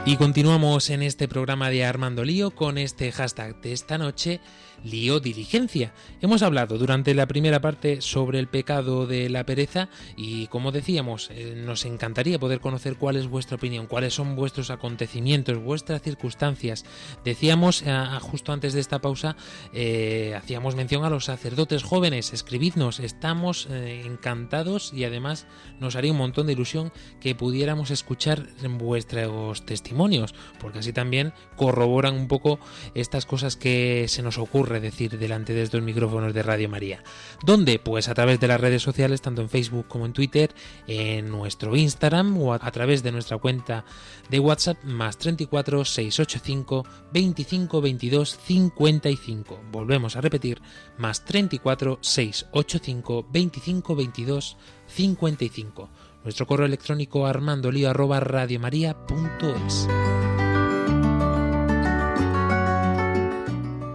Y 0.06 0.18
continuamos 0.18 0.90
en 0.90 1.02
este 1.02 1.30
programa 1.30 1.70
de 1.70 1.86
Armando 1.86 2.26
Lío 2.26 2.52
con 2.52 2.78
este 2.78 3.14
hashtag 3.14 3.62
de 3.62 3.72
esta 3.72 3.98
noche, 3.98 4.42
Lío 4.84 5.20
Diligencia. 5.20 5.94
Hemos 6.22 6.42
hablado 6.42 6.78
durante 6.78 7.14
la 7.14 7.26
primera 7.26 7.62
parte 7.62 8.02
sobre 8.02 8.40
el 8.40 8.48
pecado 8.48 9.08
de 9.08 9.30
la 9.30 9.46
pereza 9.46 9.90
y 10.16 10.48
como 10.48 10.72
decíamos, 10.72 11.30
eh, 11.32 11.54
nos 11.56 11.86
encantaría 11.86 12.40
poder 12.40 12.60
conocer 12.60 12.96
cuál 12.96 13.16
es 13.16 13.28
vuestra 13.28 13.56
opinión, 13.56 13.88
cuáles 13.88 14.14
son 14.14 14.36
vuestros 14.36 14.70
acontecimientos, 14.70 15.58
vuestras 15.58 16.02
circunstancias. 16.02 16.86
Decíamos 17.24 17.84
eh, 17.86 17.94
justo 18.22 18.52
antes 18.52 18.74
de 18.74 18.82
esta 18.82 19.00
pausa, 19.00 19.36
eh, 19.74 20.34
hacíamos 20.38 20.76
mención 20.76 21.06
a 21.06 21.10
los 21.10 21.26
sacerdotes 21.26 21.84
jóvenes, 21.84 22.34
escribidnos, 22.34 23.00
estamos 23.00 23.68
encantados 23.70 24.94
y 24.94 25.04
además 25.06 25.48
nos 25.80 25.96
haría 25.96 26.12
un 26.12 26.18
montón 26.18 26.48
de 26.48 26.54
ilusión 26.54 26.92
que 27.20 27.36
pudiéramos 27.36 27.92
escuchar 27.92 28.48
vuestros 28.78 29.66
testimonios, 29.66 30.34
porque 30.60 30.80
así 30.80 30.94
también 30.94 31.34
corroboran 31.56 32.16
un 32.16 32.28
poco 32.28 32.60
estas 32.96 33.26
cosas 33.26 33.56
que 33.56 34.06
se 34.08 34.22
nos 34.22 34.38
decir 34.80 35.18
delante 35.18 35.54
de 35.54 35.64
estos 35.64 35.82
micrófonos 35.82 36.34
de 36.34 36.44
Radio 36.44 36.70
María. 36.70 37.04
¿Dónde? 37.44 37.80
Pues 37.80 38.10
a 38.10 38.14
través 38.14 38.40
de 38.40 38.48
las 38.48 38.60
redes 38.60 38.82
sociales, 38.82 39.22
tanto 39.22 39.42
en 39.42 39.50
Facebook 39.50 39.88
como 39.88 40.06
en 40.06 40.14
Twitter, 40.14 40.54
en 40.88 41.30
nuestro 41.30 41.76
Instagram 41.76 42.38
o 42.42 42.54
a 42.54 42.72
través 42.72 43.04
de 43.04 43.12
nuestra 43.12 43.38
cuenta 43.38 43.86
de 44.30 44.40
WhatsApp 44.40 44.84
más 44.84 45.18
34 45.18 45.86
685 45.86 46.86
25 47.12 47.82
22 47.82 48.40
55. 48.46 49.62
Volvemos 49.72 50.16
a 50.16 50.22
repetir, 50.22 50.62
más 50.98 51.26
34 51.26 52.00
685 52.02 53.28
25 53.32 53.96
22 53.96 54.58
55. 54.88 55.90
Nuestro 56.24 56.48
correo 56.48 56.66
electrónico 56.66 57.26
armandolio 57.28 57.90
arroba 57.90 58.20
radiomaria.es. 58.20 59.88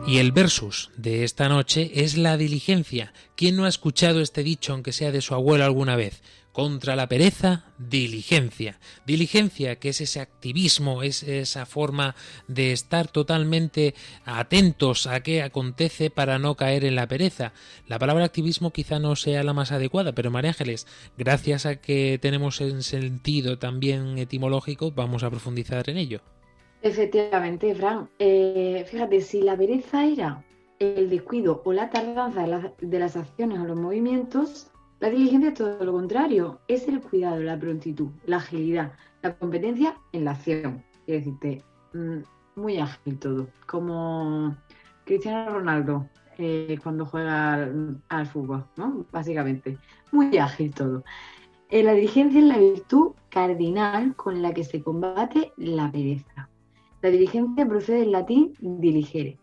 Y 0.09 0.21
el 0.21 0.33
versus 0.33 0.89
de 0.97 1.23
esta 1.23 1.51
noche 1.51 1.91
es 1.97 2.17
la 2.17 2.39
diligencia. 2.39 3.13
¿Quién 3.37 3.57
no 3.57 3.67
ha 3.67 3.69
escuchado 3.69 4.23
este 4.23 4.43
dicho, 4.43 4.73
aunque 4.73 4.95
sea 4.95 5.13
de 5.13 5.21
su 5.21 5.35
abuelo 5.35 5.67
alguna 5.67 5.97
vez? 5.97 6.23
Contra 6.51 6.97
la 6.97 7.11
pereza, 7.11 7.67
diligencia. 7.77 8.81
Diligencia, 9.05 9.77
que 9.77 9.91
es 9.91 10.01
ese 10.01 10.21
activismo, 10.21 11.03
es 11.03 11.25
esa 11.25 11.67
forma 11.67 12.17
de 12.47 12.73
estar 12.73 13.09
totalmente 13.09 13.95
atentos 14.25 15.07
a 15.07 15.23
qué 15.23 15.43
acontece 15.43 16.09
para 16.09 16.39
no 16.39 16.55
caer 16.55 16.87
en 16.87 16.95
la 16.95 17.07
pereza. 17.07 17.53
La 17.87 17.99
palabra 17.99 18.25
activismo 18.25 18.73
quizá 18.73 18.99
no 18.99 19.15
sea 19.15 19.43
la 19.43 19.53
más 19.53 19.73
adecuada, 19.73 20.13
pero 20.13 20.31
María 20.31 20.53
Ángeles, 20.53 20.87
gracias 21.19 21.67
a 21.67 21.77
que 21.77 22.19
tenemos 22.19 22.63
el 22.63 22.83
sentido 22.83 23.59
también 23.59 24.17
etimológico, 24.17 24.91
vamos 24.91 25.23
a 25.23 25.29
profundizar 25.29 25.91
en 25.91 25.99
ello. 25.99 26.23
Efectivamente, 26.81 27.75
Fran. 27.75 28.09
Eh, 28.19 28.85
fíjate, 28.89 29.21
si 29.21 29.43
la 29.43 29.57
pereza 29.57 30.05
era 30.05 30.45
el 30.79 31.11
descuido 31.11 31.61
o 31.65 31.73
la 31.73 31.91
tardanza 31.91 32.43
de, 32.43 32.47
la- 32.49 32.73
de 32.81 32.99
las 32.99 33.17
acciones 33.17 33.59
o 33.61 33.65
los 33.65 33.77
movimientos, 33.77 34.71
la 35.01 35.11
diligencia 35.11 35.49
es 35.49 35.55
todo 35.55 35.85
lo 35.85 35.93
contrario. 35.93 36.61
Es 36.69 36.87
el 36.89 37.01
cuidado, 37.01 37.41
la 37.43 37.59
prontitud, 37.59 38.11
la 38.27 38.37
agilidad, 38.39 38.93
la 39.23 39.37
competencia 39.37 39.97
en 40.13 40.25
la 40.25 40.33
acción. 40.33 40.85
Quiero 41.05 41.19
decirte, 41.25 41.65
mm, 41.95 42.19
muy 42.61 42.79
ágil 42.79 43.19
todo. 43.19 43.49
Como 43.67 44.57
Cristiano 45.05 45.51
Ronaldo 45.55 46.09
eh, 46.39 46.79
cuando 46.83 47.07
juega 47.07 47.55
al, 47.55 48.01
al 48.09 48.27
fútbol, 48.27 48.65
¿no? 48.77 49.05
Básicamente. 49.11 49.79
Muy 50.13 50.39
ágil 50.39 50.73
todo. 50.75 51.03
Eh, 51.71 51.83
la 51.83 51.93
diligencia 51.95 52.41
es 52.41 52.47
la 52.47 52.59
virtud 52.59 53.13
cardinal 53.31 54.15
con 54.17 54.43
la 54.43 54.53
que 54.55 54.65
se 54.65 54.83
combate 54.83 55.53
la 55.57 55.91
pereza. 55.91 56.49
La 57.09 57.13
diligencia 57.13 57.67
procede 57.67 58.01
del 58.01 58.13
latín 58.13 58.53
diligere, 58.61 59.39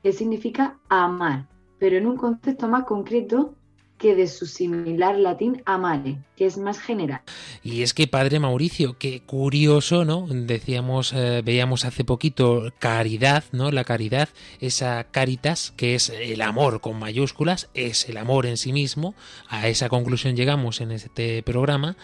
que 0.00 0.12
significa 0.12 0.78
amar, 0.88 1.48
pero 1.80 1.96
en 1.96 2.06
un 2.06 2.16
concepto 2.16 2.68
más 2.68 2.84
concreto 2.84 3.56
que 4.00 4.14
de 4.14 4.26
su 4.26 4.46
similar 4.46 5.16
latín 5.18 5.62
amare, 5.66 6.16
que 6.36 6.46
es 6.46 6.56
más 6.56 6.80
general. 6.80 7.20
Y 7.62 7.82
es 7.82 7.92
que 7.92 8.06
padre 8.06 8.40
Mauricio, 8.40 8.96
qué 8.98 9.20
curioso, 9.20 10.04
¿no? 10.04 10.26
Decíamos, 10.26 11.12
eh, 11.12 11.42
veíamos 11.44 11.84
hace 11.84 12.02
poquito 12.02 12.72
caridad, 12.78 13.44
¿no? 13.52 13.70
La 13.70 13.84
caridad, 13.84 14.30
esa 14.58 15.04
caritas, 15.04 15.72
que 15.76 15.94
es 15.94 16.08
el 16.08 16.40
amor 16.40 16.80
con 16.80 16.98
mayúsculas, 16.98 17.68
es 17.74 18.08
el 18.08 18.16
amor 18.16 18.46
en 18.46 18.56
sí 18.56 18.72
mismo. 18.72 19.14
A 19.48 19.68
esa 19.68 19.90
conclusión 19.90 20.34
llegamos 20.34 20.80
en 20.80 20.92
este 20.92 21.42
programa, 21.42 21.96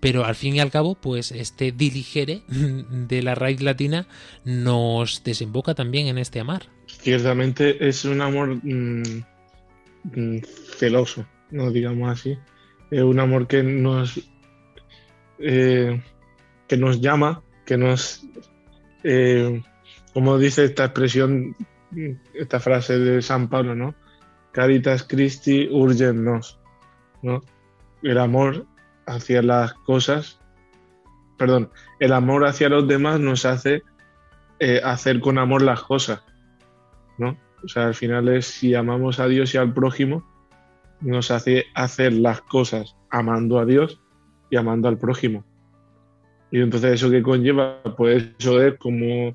pero 0.00 0.24
al 0.24 0.34
fin 0.34 0.56
y 0.56 0.60
al 0.60 0.72
cabo, 0.72 0.96
pues 0.96 1.30
este 1.30 1.70
diligere 1.70 2.42
de 2.48 3.22
la 3.22 3.36
raíz 3.36 3.62
latina 3.62 4.08
nos 4.44 5.22
desemboca 5.22 5.74
también 5.74 6.08
en 6.08 6.18
este 6.18 6.40
amar. 6.40 6.68
Ciertamente 6.86 7.86
es 7.88 8.04
un 8.04 8.20
amor 8.20 8.56
mm, 8.62 9.24
mm, 10.14 10.38
celoso, 10.78 11.26
no 11.50 11.70
digamos 11.70 12.10
así. 12.10 12.38
Es 12.90 13.02
un 13.02 13.20
amor 13.20 13.46
que 13.46 13.62
nos 13.62 14.20
eh, 15.38 16.02
que 16.68 16.76
nos 16.76 17.00
llama, 17.00 17.42
que 17.64 17.76
nos 17.76 18.26
eh, 19.02 19.62
como 20.14 20.38
dice 20.38 20.64
esta 20.64 20.84
expresión, 20.84 21.56
esta 22.34 22.60
frase 22.60 22.98
de 22.98 23.20
San 23.20 23.48
Pablo, 23.48 23.74
¿no? 23.74 23.94
Caritas 24.52 25.02
Christi 25.02 25.68
urgent 25.70 26.20
nos, 26.20 26.60
¿no? 27.20 27.42
El 28.02 28.18
amor 28.18 28.66
hacia 29.06 29.42
las 29.42 29.74
cosas, 29.74 30.38
perdón, 31.36 31.70
el 31.98 32.12
amor 32.12 32.46
hacia 32.46 32.68
los 32.68 32.86
demás 32.86 33.18
nos 33.18 33.44
hace 33.44 33.82
eh, 34.60 34.80
hacer 34.84 35.20
con 35.20 35.38
amor 35.38 35.62
las 35.62 35.82
cosas, 35.82 36.22
¿no? 37.18 37.36
O 37.64 37.68
sea, 37.68 37.86
al 37.86 37.94
final 37.94 38.28
es 38.28 38.46
si 38.46 38.74
amamos 38.74 39.18
a 39.18 39.26
Dios 39.26 39.52
y 39.54 39.58
al 39.58 39.74
prójimo, 39.74 40.24
nos 41.00 41.30
hace 41.30 41.64
hacer 41.74 42.12
las 42.12 42.40
cosas 42.40 42.96
amando 43.10 43.58
a 43.58 43.66
Dios 43.66 44.00
y 44.50 44.56
amando 44.56 44.88
al 44.88 44.98
prójimo. 44.98 45.44
Y 46.50 46.60
entonces 46.60 46.92
eso 46.92 47.10
que 47.10 47.22
conlleva, 47.22 47.82
pues 47.96 48.30
eso 48.38 48.62
es 48.62 48.74
como, 48.78 49.34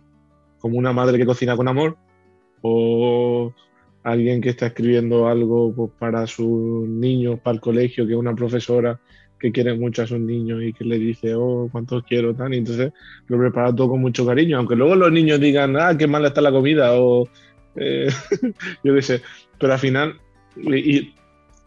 como 0.60 0.78
una 0.78 0.94
madre 0.94 1.18
que 1.18 1.26
cocina 1.26 1.56
con 1.56 1.68
amor 1.68 1.98
o 2.62 3.54
alguien 4.04 4.42
que 4.42 4.50
está 4.50 4.68
escribiendo 4.68 5.28
algo 5.28 5.74
pues, 5.76 5.92
para 6.00 6.26
sus 6.28 6.88
niños, 6.88 7.40
para 7.40 7.56
el 7.56 7.62
colegio, 7.62 8.06
que 8.06 8.14
es 8.14 8.20
una 8.20 8.36
profesora 8.36 9.00
que 9.40 9.52
quiere 9.52 9.74
mucho 9.74 10.04
a 10.04 10.08
sus 10.08 10.20
niños 10.20 10.62
y 10.64 10.74
que 10.74 10.84
le 10.84 11.00
dice, 11.00 11.34
oh, 11.34 11.70
cuántos 11.72 12.04
quiero, 12.04 12.36
tan, 12.36 12.54
y 12.54 12.58
entonces 12.58 12.92
lo 13.28 13.38
prepara 13.38 13.74
todo 13.74 13.90
con 13.90 14.02
mucho 14.02 14.26
cariño, 14.26 14.58
aunque 14.58 14.76
luego 14.76 14.96
los 14.96 15.12
niños 15.12 15.40
digan, 15.40 15.78
ah, 15.78 15.98
qué 15.98 16.08
mala 16.08 16.30
está 16.30 16.42
la 16.42 16.52
comida, 16.52 17.00
o 17.00 17.28
eh, 17.76 18.10
yo 18.84 18.96
qué 18.96 19.02
sé, 19.02 19.22
pero 19.58 19.74
al 19.74 19.80
final, 19.80 20.20
y, 20.58 20.98
y 20.98 21.14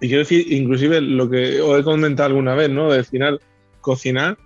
quiero 0.08 0.20
decir, 0.20 0.52
inclusive 0.52 1.00
lo 1.00 1.28
que 1.30 1.60
os 1.60 1.80
he 1.80 1.84
comentado 1.84 2.28
alguna 2.28 2.54
vez, 2.54 2.70
¿no? 2.70 2.90
Al 2.90 3.04
final, 3.04 3.40
cocinar 3.80 4.38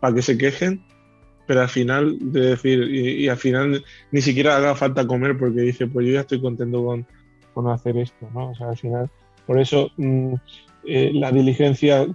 para 0.00 0.14
que 0.14 0.22
se 0.22 0.38
quejen, 0.38 0.82
pero 1.46 1.62
al 1.62 1.68
final, 1.68 2.16
de 2.20 2.40
decir, 2.40 2.82
y, 2.90 3.24
y 3.24 3.28
al 3.28 3.36
final 3.36 3.84
ni 4.10 4.20
siquiera 4.20 4.56
haga 4.56 4.74
falta 4.74 5.06
comer 5.06 5.36
porque 5.38 5.60
dice, 5.60 5.86
pues 5.86 6.06
yo 6.06 6.12
ya 6.14 6.20
estoy 6.20 6.40
contento 6.40 6.84
con, 6.84 7.06
con 7.54 7.68
hacer 7.68 7.98
esto, 7.98 8.28
¿no? 8.32 8.50
O 8.50 8.54
sea, 8.54 8.70
al 8.70 8.76
final, 8.76 9.10
por 9.46 9.58
eso 9.58 9.90
mm, 9.96 10.34
eh, 10.86 11.10
la 11.12 11.30
diligencia 11.30 12.06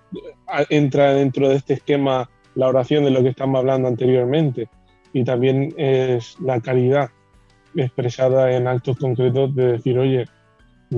entra 0.70 1.14
dentro 1.14 1.50
de 1.50 1.56
este 1.56 1.76
esquema, 1.76 2.30
la 2.56 2.68
oración 2.68 3.04
de 3.04 3.12
lo 3.12 3.22
que 3.22 3.30
estamos 3.30 3.60
hablando 3.60 3.88
anteriormente, 3.88 4.70
y 5.14 5.24
también 5.24 5.74
es 5.78 6.40
la 6.40 6.60
caridad 6.60 7.10
expresada 7.76 8.52
en 8.52 8.68
actos 8.68 8.98
concretos 8.98 9.54
de 9.56 9.74
decir, 9.74 10.00
oye, 10.00 10.26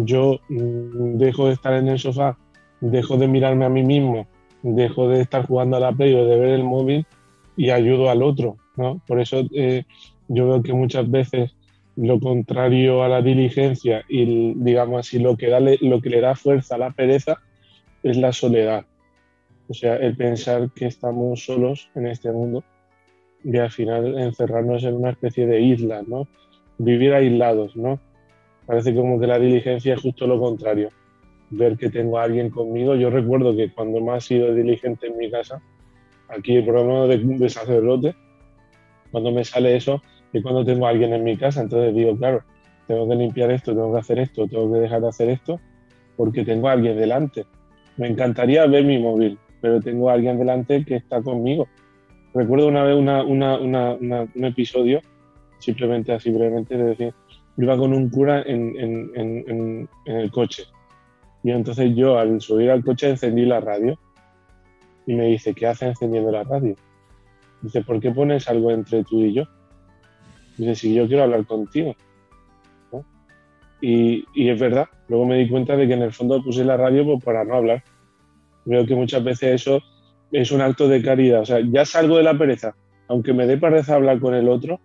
yo 0.05 0.39
mm, 0.49 1.17
dejo 1.17 1.47
de 1.47 1.53
estar 1.53 1.73
en 1.73 1.87
el 1.87 1.99
sofá, 1.99 2.37
dejo 2.81 3.17
de 3.17 3.27
mirarme 3.27 3.65
a 3.65 3.69
mí 3.69 3.83
mismo, 3.83 4.27
dejo 4.61 5.07
de 5.09 5.21
estar 5.21 5.45
jugando 5.45 5.77
a 5.77 5.79
la 5.79 5.91
play 5.91 6.13
o 6.13 6.25
de 6.25 6.37
ver 6.37 6.49
el 6.49 6.63
móvil 6.63 7.05
y 7.55 7.69
ayudo 7.69 8.09
al 8.09 8.21
otro, 8.21 8.57
¿no? 8.75 9.01
Por 9.07 9.19
eso 9.19 9.43
eh, 9.53 9.83
yo 10.27 10.47
veo 10.47 10.63
que 10.63 10.73
muchas 10.73 11.09
veces 11.09 11.55
lo 11.95 12.19
contrario 12.19 13.03
a 13.03 13.09
la 13.09 13.21
diligencia 13.21 14.03
y 14.07 14.53
digamos 14.55 14.99
así 14.99 15.17
lo 15.17 15.35
que, 15.35 15.47
da, 15.49 15.59
lo 15.59 16.01
que 16.01 16.09
le 16.09 16.21
da 16.21 16.35
fuerza 16.35 16.75
a 16.75 16.77
la 16.77 16.91
pereza 16.91 17.39
es 18.03 18.17
la 18.17 18.31
soledad. 18.31 18.85
O 19.67 19.73
sea, 19.73 19.95
el 19.97 20.15
pensar 20.15 20.69
que 20.73 20.85
estamos 20.85 21.43
solos 21.43 21.89
en 21.95 22.07
este 22.07 22.31
mundo 22.31 22.63
y 23.43 23.57
al 23.57 23.71
final 23.71 24.17
encerrarnos 24.19 24.83
en 24.83 24.95
una 24.95 25.09
especie 25.09 25.47
de 25.47 25.61
isla, 25.61 26.03
¿no? 26.07 26.27
Vivir 26.77 27.13
aislados, 27.13 27.75
¿no? 27.75 27.99
Parece 28.67 28.93
como 28.93 29.19
que 29.19 29.27
la 29.27 29.39
diligencia 29.39 29.95
es 29.95 30.01
justo 30.01 30.27
lo 30.27 30.39
contrario. 30.39 30.89
Ver 31.49 31.77
que 31.77 31.89
tengo 31.89 32.19
a 32.19 32.23
alguien 32.23 32.49
conmigo. 32.49 32.95
Yo 32.95 33.09
recuerdo 33.09 33.55
que 33.55 33.71
cuando 33.71 34.01
más 34.01 34.25
he 34.25 34.35
sido 34.35 34.53
diligente 34.53 35.07
en 35.07 35.17
mi 35.17 35.31
casa, 35.31 35.61
aquí 36.27 36.61
lo 36.61 36.83
menos 36.83 37.09
de, 37.09 37.17
de 37.17 37.49
sacerdote, 37.49 38.13
cuando 39.11 39.31
me 39.31 39.43
sale 39.45 39.75
eso, 39.77 40.01
es 40.33 40.43
cuando 40.43 40.65
tengo 40.65 40.85
a 40.85 40.89
alguien 40.89 41.13
en 41.13 41.23
mi 41.23 41.37
casa. 41.37 41.61
Entonces 41.61 41.95
digo, 41.95 42.15
claro, 42.17 42.43
tengo 42.87 43.07
que 43.07 43.15
limpiar 43.15 43.51
esto, 43.51 43.71
tengo 43.71 43.93
que 43.93 43.99
hacer 43.99 44.19
esto, 44.19 44.47
tengo 44.47 44.71
que 44.73 44.79
dejar 44.79 45.01
de 45.01 45.07
hacer 45.07 45.29
esto, 45.29 45.59
porque 46.17 46.43
tengo 46.43 46.67
a 46.67 46.73
alguien 46.73 46.97
delante. 46.97 47.45
Me 47.97 48.07
encantaría 48.07 48.65
ver 48.67 48.83
mi 48.83 48.99
móvil, 48.99 49.39
pero 49.61 49.79
tengo 49.81 50.09
a 50.09 50.13
alguien 50.13 50.37
delante 50.37 50.83
que 50.85 50.97
está 50.97 51.21
conmigo. 51.21 51.67
Recuerdo 52.33 52.67
una 52.67 52.83
vez 52.83 52.95
una, 52.97 53.23
una, 53.23 53.57
una- 53.57 53.93
un 54.35 54.45
episodio, 54.45 55.01
simplemente 55.59 56.11
así 56.13 56.29
brevemente, 56.29 56.77
de 56.77 56.83
decir, 56.83 57.13
iba 57.57 57.77
con 57.77 57.93
un 57.93 58.09
cura 58.09 58.41
en, 58.43 58.75
en- 58.79 59.11
en- 59.15 59.43
en- 59.47 59.89
el 60.15 60.31
coche. 60.31 60.63
Y 61.43 61.51
entonces 61.51 61.95
yo 61.95 62.17
al 62.17 62.39
subir 62.41 62.69
al 62.71 62.83
coche 62.83 63.09
encendí 63.09 63.45
la 63.45 63.59
radio 63.59 63.97
y 65.05 65.15
me 65.15 65.25
dice, 65.27 65.53
¿qué 65.53 65.67
haces 65.67 65.89
encendiendo 65.89 66.31
la 66.31 66.43
radio? 66.43 66.75
Dice, 67.61 67.81
¿por 67.81 67.99
qué 67.99 68.11
pones 68.11 68.47
algo 68.49 68.71
entre 68.71 69.03
tú 69.03 69.21
y 69.21 69.33
yo? 69.33 69.43
Dice, 70.57 70.75
si 70.75 70.93
yo 70.93 71.07
quiero 71.07 71.23
hablar 71.23 71.45
contigo. 71.45 71.95
¿no? 72.91 73.05
Y, 73.81 74.25
y 74.33 74.49
es 74.49 74.59
verdad, 74.59 74.87
luego 75.07 75.25
me 75.25 75.37
di 75.37 75.49
cuenta 75.49 75.75
de 75.77 75.87
que 75.87 75.93
en 75.93 76.01
el 76.01 76.11
fondo 76.13 76.43
puse 76.43 76.63
la 76.65 76.77
radio 76.77 77.05
pues, 77.05 77.23
para 77.23 77.43
no 77.43 77.55
hablar. 77.55 77.83
Veo 78.65 78.85
que 78.85 78.95
muchas 78.95 79.23
veces 79.23 79.61
eso 79.61 79.79
es 80.31 80.51
un 80.51 80.61
acto 80.61 80.87
de 80.89 81.01
caridad. 81.01 81.41
O 81.41 81.45
sea, 81.45 81.59
ya 81.61 81.85
salgo 81.85 82.17
de 82.17 82.23
la 82.23 82.37
pereza. 82.37 82.75
Aunque 83.07 83.31
me 83.33 83.47
dé 83.47 83.57
pereza 83.57 83.95
hablar 83.95 84.19
con 84.19 84.33
el 84.33 84.49
otro, 84.49 84.81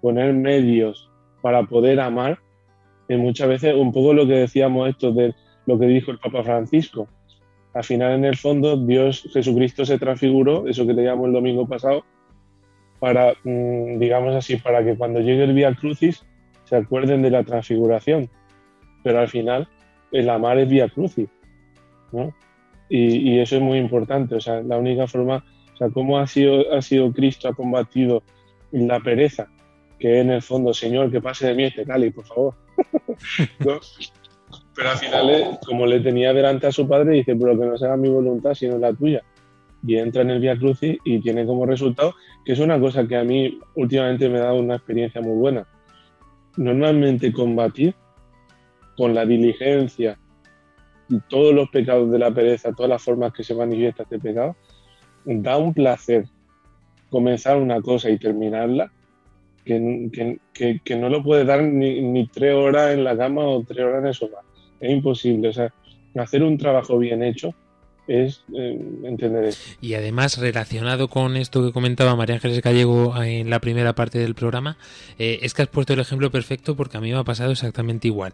poner 0.00 0.34
medios 0.34 1.08
para 1.42 1.64
poder 1.64 2.00
amar, 2.00 2.38
es 3.08 3.18
muchas 3.18 3.48
veces 3.48 3.74
un 3.74 3.92
poco 3.92 4.14
lo 4.14 4.26
que 4.26 4.34
decíamos 4.34 4.88
esto 4.88 5.12
de 5.12 5.34
lo 5.66 5.78
que 5.78 5.86
dijo 5.86 6.10
el 6.10 6.18
Papa 6.18 6.42
Francisco. 6.42 7.08
Al 7.74 7.84
final, 7.84 8.12
en 8.12 8.24
el 8.24 8.36
fondo, 8.36 8.76
Dios, 8.76 9.28
Jesucristo 9.32 9.84
se 9.84 9.98
transfiguró, 9.98 10.66
eso 10.66 10.86
que 10.86 10.92
leíamos 10.92 11.26
el 11.26 11.32
domingo 11.32 11.66
pasado, 11.66 12.04
para, 13.00 13.34
mm, 13.44 13.98
digamos 13.98 14.34
así, 14.34 14.56
para 14.56 14.84
que 14.84 14.96
cuando 14.96 15.20
llegue 15.20 15.44
el 15.44 15.54
Vía 15.54 15.74
Crucis 15.74 16.24
se 16.64 16.76
acuerden 16.76 17.22
de 17.22 17.30
la 17.30 17.42
transfiguración. 17.42 18.28
Pero 19.02 19.18
al 19.18 19.28
final, 19.28 19.68
el 20.12 20.28
amar 20.30 20.58
es 20.58 20.68
Vía 20.68 20.88
Crucis, 20.88 21.28
¿no? 22.12 22.32
Y, 22.88 23.32
y 23.32 23.40
eso 23.40 23.56
es 23.56 23.62
muy 23.62 23.78
importante. 23.78 24.36
O 24.36 24.40
sea, 24.40 24.62
la 24.62 24.76
única 24.76 25.06
forma, 25.06 25.44
o 25.74 25.76
sea, 25.76 25.88
cómo 25.88 26.18
ha 26.18 26.26
sido, 26.26 26.72
ha 26.72 26.82
sido 26.82 27.12
Cristo, 27.12 27.48
ha 27.48 27.54
combatido 27.54 28.22
la 28.70 29.00
pereza, 29.00 29.48
que 30.02 30.18
en 30.18 30.30
el 30.30 30.42
fondo, 30.42 30.74
Señor, 30.74 31.12
que 31.12 31.20
pase 31.20 31.46
de 31.46 31.54
mí 31.54 31.62
este 31.62 31.84
cáliz, 31.84 32.12
por 32.12 32.24
favor. 32.24 32.54
¿no? 33.64 33.78
Pero 34.74 34.90
al 34.90 34.98
final, 34.98 35.58
como 35.64 35.86
le 35.86 36.00
tenía 36.00 36.32
delante 36.32 36.66
a 36.66 36.72
su 36.72 36.88
padre, 36.88 37.12
dice, 37.12 37.36
pero 37.36 37.56
que 37.56 37.66
no 37.66 37.78
sea 37.78 37.96
mi 37.96 38.08
voluntad, 38.08 38.52
sino 38.54 38.78
la 38.78 38.92
tuya. 38.92 39.22
Y 39.86 39.96
entra 39.96 40.22
en 40.22 40.30
el 40.30 40.40
Via 40.40 40.58
Crucis 40.58 40.98
y 41.04 41.20
tiene 41.20 41.46
como 41.46 41.66
resultado, 41.66 42.16
que 42.44 42.50
es 42.50 42.58
una 42.58 42.80
cosa 42.80 43.06
que 43.06 43.16
a 43.16 43.22
mí 43.22 43.60
últimamente 43.76 44.28
me 44.28 44.38
ha 44.38 44.46
dado 44.46 44.56
una 44.56 44.74
experiencia 44.74 45.20
muy 45.20 45.36
buena. 45.36 45.68
Normalmente 46.56 47.32
combatir 47.32 47.94
con 48.96 49.14
la 49.14 49.24
diligencia 49.24 50.18
y 51.08 51.20
todos 51.28 51.54
los 51.54 51.68
pecados 51.68 52.10
de 52.10 52.18
la 52.18 52.32
pereza, 52.32 52.72
todas 52.72 52.90
las 52.90 53.02
formas 53.02 53.32
que 53.32 53.44
se 53.44 53.54
manifiesta 53.54 54.02
este 54.02 54.18
pecado, 54.18 54.56
da 55.24 55.58
un 55.58 55.72
placer 55.72 56.24
comenzar 57.08 57.56
una 57.58 57.80
cosa 57.80 58.10
y 58.10 58.18
terminarla 58.18 58.90
que, 59.64 60.38
que- 60.52 60.80
que- 60.84 60.96
no 60.96 61.08
lo 61.08 61.22
puede 61.22 61.44
dar 61.44 61.62
ni, 61.62 62.00
ni 62.02 62.28
tres 62.28 62.54
horas 62.54 62.92
en 62.94 63.04
la 63.04 63.16
cama 63.16 63.46
o 63.46 63.64
tres 63.64 63.80
horas 63.84 64.00
en 64.00 64.06
el 64.08 64.14
sofá. 64.14 64.38
Es 64.80 64.90
imposible. 64.90 65.48
O 65.48 65.52
sea, 65.52 65.72
hacer 66.16 66.42
un 66.42 66.58
trabajo 66.58 66.98
bien 66.98 67.22
hecho 67.22 67.54
es 68.06 68.42
eh, 68.54 68.78
entender 69.04 69.44
eso. 69.44 69.60
Y 69.80 69.94
además, 69.94 70.38
relacionado 70.38 71.08
con 71.08 71.36
esto 71.36 71.64
que 71.64 71.72
comentaba 71.72 72.16
María 72.16 72.36
Ángeles 72.36 72.60
Gallego 72.60 73.20
en 73.22 73.48
la 73.50 73.60
primera 73.60 73.94
parte 73.94 74.18
del 74.18 74.34
programa, 74.34 74.76
eh, 75.18 75.40
es 75.42 75.54
que 75.54 75.62
has 75.62 75.68
puesto 75.68 75.92
el 75.92 76.00
ejemplo 76.00 76.30
perfecto 76.30 76.76
porque 76.76 76.96
a 76.96 77.00
mí 77.00 77.12
me 77.12 77.18
ha 77.18 77.24
pasado 77.24 77.52
exactamente 77.52 78.08
igual. 78.08 78.32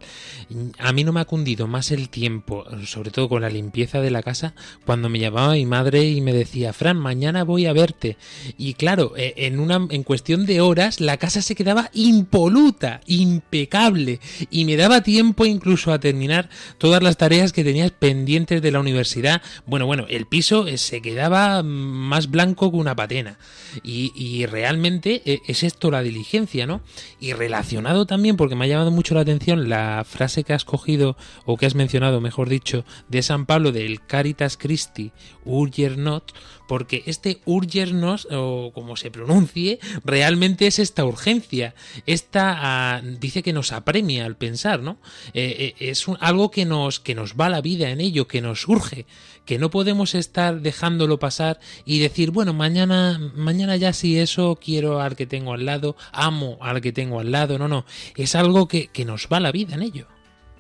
A 0.79 0.93
mí 0.93 1.05
no 1.05 1.13
me 1.13 1.21
ha 1.21 1.25
cundido 1.25 1.67
más 1.67 1.91
el 1.91 2.09
tiempo, 2.09 2.65
sobre 2.87 3.11
todo 3.11 3.29
con 3.29 3.43
la 3.43 3.51
limpieza 3.51 4.01
de 4.01 4.11
la 4.11 4.23
casa, 4.23 4.55
cuando 4.87 5.09
me 5.09 5.19
llamaba 5.19 5.53
mi 5.53 5.67
madre 5.67 6.05
y 6.05 6.21
me 6.21 6.33
decía, 6.33 6.73
Fran, 6.73 6.97
mañana 6.97 7.45
voy 7.45 7.67
a 7.67 7.73
verte. 7.73 8.17
Y 8.57 8.75
claro, 8.75 9.13
eh, 9.17 9.35
en, 9.37 9.61
una, 9.61 9.87
en 9.91 10.03
cuestión 10.03 10.47
de 10.47 10.61
horas, 10.61 11.01
la 11.01 11.17
casa 11.19 11.43
se 11.43 11.55
quedaba 11.55 11.91
impoluta, 11.93 13.01
impecable, 13.07 14.21
y 14.51 14.65
me 14.65 14.77
daba 14.77 15.03
tiempo 15.03 15.45
incluso 15.45 15.93
a 15.93 16.01
terminar 16.01 16.49
todas 16.79 17.03
las 17.03 17.17
tareas 17.17 17.53
que 17.53 17.65
tenías 17.65 17.91
pendientes 17.91 18.63
de 18.63 18.71
la 18.71 18.81
universidad. 18.81 19.43
Bueno, 19.67 19.87
bueno, 19.87 20.07
el 20.09 20.27
piso 20.27 20.67
eh, 20.67 20.79
se 20.79 21.03
quedaba 21.03 21.63
más 21.63 22.31
blanco 22.31 22.71
que 22.71 22.77
una 22.77 22.97
patena. 22.97 23.39
Y, 23.83 24.47
realmente 24.47 25.23
eh, 25.25 25.41
es 25.47 25.63
esto 25.63 25.91
la 25.91 26.03
diligencia, 26.03 26.67
¿no? 26.67 26.81
Y 27.21 27.33
relacionado 27.33 28.07
también, 28.07 28.37
porque 28.37 28.55
me 28.55 28.65
ha 28.65 28.69
llamado 28.69 28.91
mucho 28.91 29.15
la 29.15 29.21
atención 29.21 29.69
la 29.69 30.05
frase 30.09 30.45
que 30.45 30.53
has 30.53 30.65
cogido, 30.65 31.17
o 31.45 31.57
que 31.57 31.67
has 31.67 31.75
mencionado, 31.75 32.21
mejor 32.21 32.49
dicho, 32.49 32.85
de 33.09 33.23
San 33.23 33.47
Pablo 33.47 33.73
del 33.73 34.05
Caritas 34.05 34.57
Christi, 34.57 35.13
Urger 35.45 35.99
Not, 35.99 36.33
porque 36.69 37.03
este 37.07 37.41
Urger 37.47 37.93
Not, 37.95 38.27
o 38.31 38.71
como 38.73 38.95
se 38.97 39.11
pronuncie, 39.11 39.81
realmente 40.05 40.69
es 40.69 40.79
esta 40.79 41.05
urgencia. 41.05 41.75
Esta 42.07 42.55
ah, 42.57 43.03
dice 43.03 43.43
que 43.43 43.53
nos 43.53 43.73
apremia 43.73 44.25
al 44.27 44.37
pensar, 44.37 44.81
¿no? 44.81 45.01
Eh, 45.35 45.75
eh, 45.81 45.91
es 45.91 46.07
un- 46.07 46.19
algo 46.21 46.53
que 46.53 46.65
nos, 46.65 47.01
que 47.01 47.17
nos 47.17 47.35
va 47.35 47.49
la 47.49 47.61
vida 47.63 47.91
en 47.91 48.01
ello, 48.01 48.29
que 48.29 48.41
nos 48.41 48.69
urge, 48.69 49.07
que 49.45 49.59
no 49.59 49.71
podemos 49.71 50.15
estar 50.15 50.61
dejándolo 50.61 51.19
pasar 51.19 51.59
y 51.87 51.99
decir, 51.99 52.31
bueno, 52.31 52.53
mañana, 52.53 53.19
mañana 53.35 53.77
ya 53.77 53.93
si 53.95 54.19
eso 54.19 54.59
quiero 54.63 55.01
al 55.01 55.17
que 55.17 55.27
tengo 55.27 55.55
al 55.55 55.65
lado, 55.65 55.97
amo 56.13 56.59
al 56.61 56.81
que 56.83 56.93
tengo 56.93 57.19
al 57.19 57.33
lado, 57.33 57.59
no, 57.59 57.67
no, 57.67 57.87
es 58.15 58.35
algo 58.35 58.69
que, 58.69 58.89
que 58.89 59.07
nos 59.07 59.27
va 59.33 59.41
la 59.41 59.51
vida 59.53 59.75
en 59.75 59.83
ello. 59.83 60.07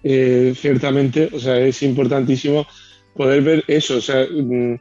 Eh, 0.02 0.54
ciertamente, 0.56 1.28
o 1.34 1.38
sea, 1.38 1.59
es 1.59 1.82
importantísimo 1.82 2.66
poder 3.14 3.42
ver 3.42 3.64
eso, 3.66 3.96
o 3.96 4.00
sea, 4.00 4.26
mm, 4.30 4.76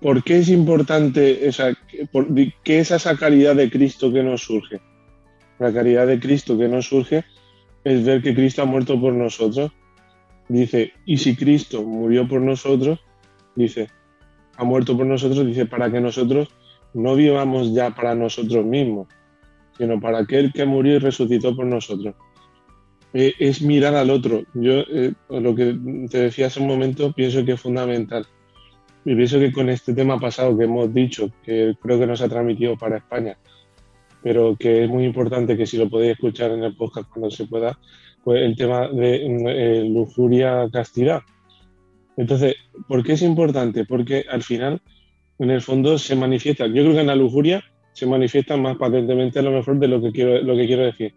¿por 0.00 0.22
qué 0.22 0.38
es 0.38 0.48
importante, 0.48 1.50
qué- 1.88 2.06
por- 2.12 2.28
qué 2.64 2.78
es 2.80 2.90
esa 2.90 3.16
caridad 3.16 3.56
de 3.56 3.70
Cristo 3.70 4.12
que 4.12 4.22
nos 4.22 4.42
surge? 4.42 4.80
La 5.58 5.72
caridad 5.72 6.06
de 6.06 6.20
Cristo 6.20 6.56
que 6.56 6.68
nos 6.68 6.86
surge 6.86 7.24
es 7.84 8.04
ver 8.04 8.22
que 8.22 8.34
Cristo 8.34 8.62
ha 8.62 8.66
muerto 8.66 9.00
por 9.00 9.12
nosotros. 9.12 9.72
Dice, 10.48 10.92
y 11.06 11.16
si 11.18 11.36
Cristo 11.36 11.82
murió 11.82 12.26
por 12.26 12.40
nosotros, 12.40 12.98
dice, 13.54 13.88
ha 14.56 14.64
muerto 14.64 14.96
por 14.96 15.06
nosotros, 15.06 15.46
dice, 15.46 15.66
para 15.66 15.90
que 15.90 16.00
nosotros 16.00 16.48
no 16.92 17.14
vivamos 17.14 17.72
ya 17.72 17.90
para 17.94 18.14
nosotros 18.14 18.64
mismos, 18.64 19.08
sino 19.78 20.00
para 20.00 20.18
aquel 20.18 20.52
que 20.52 20.64
murió 20.64 20.96
y 20.96 20.98
resucitó 20.98 21.54
por 21.54 21.66
nosotros 21.66 22.14
eh, 23.12 23.32
es 23.38 23.62
mirar 23.62 23.94
al 23.94 24.10
otro. 24.10 24.44
Yo 24.54 24.80
eh, 24.88 25.12
lo 25.28 25.54
que 25.54 25.76
te 26.10 26.18
decía 26.18 26.46
hace 26.46 26.60
un 26.60 26.68
momento 26.68 27.12
pienso 27.12 27.44
que 27.44 27.52
es 27.52 27.60
fundamental. 27.60 28.26
Y 29.04 29.14
pienso 29.14 29.38
que 29.38 29.52
con 29.52 29.68
este 29.70 29.94
tema 29.94 30.18
pasado 30.18 30.56
que 30.56 30.64
hemos 30.64 30.92
dicho, 30.92 31.30
que 31.42 31.74
creo 31.80 31.98
que 31.98 32.06
nos 32.06 32.20
ha 32.20 32.28
transmitido 32.28 32.76
para 32.76 32.98
España, 32.98 33.38
pero 34.22 34.56
que 34.56 34.84
es 34.84 34.90
muy 34.90 35.04
importante 35.04 35.56
que 35.56 35.66
si 35.66 35.78
lo 35.78 35.88
podéis 35.88 36.12
escuchar 36.12 36.50
en 36.50 36.64
el 36.64 36.76
podcast 36.76 37.08
cuando 37.08 37.30
se 37.30 37.46
pueda, 37.46 37.78
pues 38.22 38.42
el 38.42 38.56
tema 38.56 38.88
de 38.88 39.26
mm, 39.28 39.48
eh, 39.48 39.84
lujuria, 39.88 40.68
castidad. 40.70 41.22
Entonces, 42.16 42.56
¿por 42.86 43.02
qué 43.02 43.14
es 43.14 43.22
importante? 43.22 43.84
Porque 43.84 44.26
al 44.28 44.42
final, 44.42 44.82
en 45.38 45.50
el 45.50 45.62
fondo, 45.62 45.96
se 45.96 46.14
manifiesta. 46.16 46.66
Yo 46.66 46.82
creo 46.82 46.92
que 46.92 47.00
en 47.00 47.06
la 47.06 47.16
lujuria 47.16 47.64
se 47.92 48.06
manifiesta 48.06 48.56
más 48.56 48.76
patentemente 48.76 49.38
a 49.38 49.42
lo 49.42 49.52
mejor 49.52 49.78
de 49.78 49.88
lo 49.88 50.02
que 50.02 50.12
quiero, 50.12 50.42
lo 50.42 50.54
que 50.54 50.66
quiero 50.66 50.84
decir. 50.84 51.14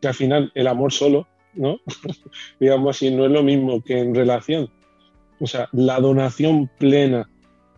Que 0.00 0.08
al 0.08 0.14
final 0.14 0.50
el 0.54 0.66
amor 0.66 0.92
solo, 0.92 1.26
¿no? 1.54 1.78
Digamos 2.60 2.96
así, 2.96 3.10
no 3.10 3.26
es 3.26 3.30
lo 3.30 3.42
mismo 3.42 3.82
que 3.82 3.98
en 3.98 4.14
relación. 4.14 4.70
O 5.40 5.46
sea, 5.46 5.68
la 5.72 6.00
donación 6.00 6.70
plena 6.78 7.28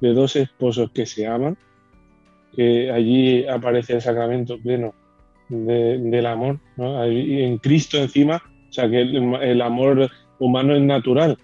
de 0.01 0.13
dos 0.13 0.37
esposos 0.37 0.91
que 0.93 1.07
se 1.07 1.27
aman, 1.27 1.57
que 2.55 2.91
allí 2.91 3.47
aparece 3.47 3.95
el 3.95 4.03
sacramento 4.03 4.59
pleno 4.59 4.95
de- 5.49 5.99
del 5.99 6.27
amor, 6.27 6.61
¿no? 6.77 7.03
En 7.05 7.59
Cristo 7.59 7.99
encima, 7.99 8.43
o 8.69 8.73
sea, 8.73 8.89
que 8.89 9.01
el 9.01 9.63
amor 9.63 10.09
humano 10.39 10.75
es 10.77 10.83
natural, 10.83 11.37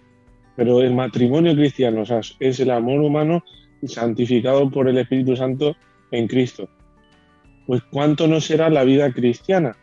pero 0.56 0.80
el 0.82 0.94
matrimonio 0.94 1.54
cristiano, 1.54 2.02
o 2.02 2.06
sea, 2.06 2.20
es 2.38 2.60
el 2.60 2.70
amor 2.70 3.00
humano 3.00 3.42
santificado 3.84 4.70
por 4.70 4.88
el 4.88 4.98
Espíritu 4.98 5.36
Santo 5.36 5.76
en 6.10 6.28
Cristo. 6.28 6.68
Pues 7.66 7.82
cuánto 7.90 8.26
no 8.28 8.40
será 8.40 8.70
la 8.70 8.84
vida 8.84 9.12
cristiana. 9.12 9.76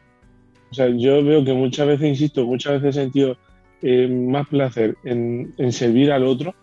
O 0.72 0.74
sea, 0.74 0.88
yo 0.88 1.24
veo 1.24 1.44
que 1.44 1.54
muchas 1.54 1.88
veces, 1.88 2.08
insisto, 2.08 2.46
muchas 2.46 2.74
veces 2.82 2.96
he 2.96 3.02
sentido 3.02 3.38
eh, 3.82 4.08
más 4.08 4.48
placer 4.48 4.96
en, 5.04 5.54
en 5.58 5.72
servir 5.72 6.12
al 6.12 6.24
otro, 6.26 6.54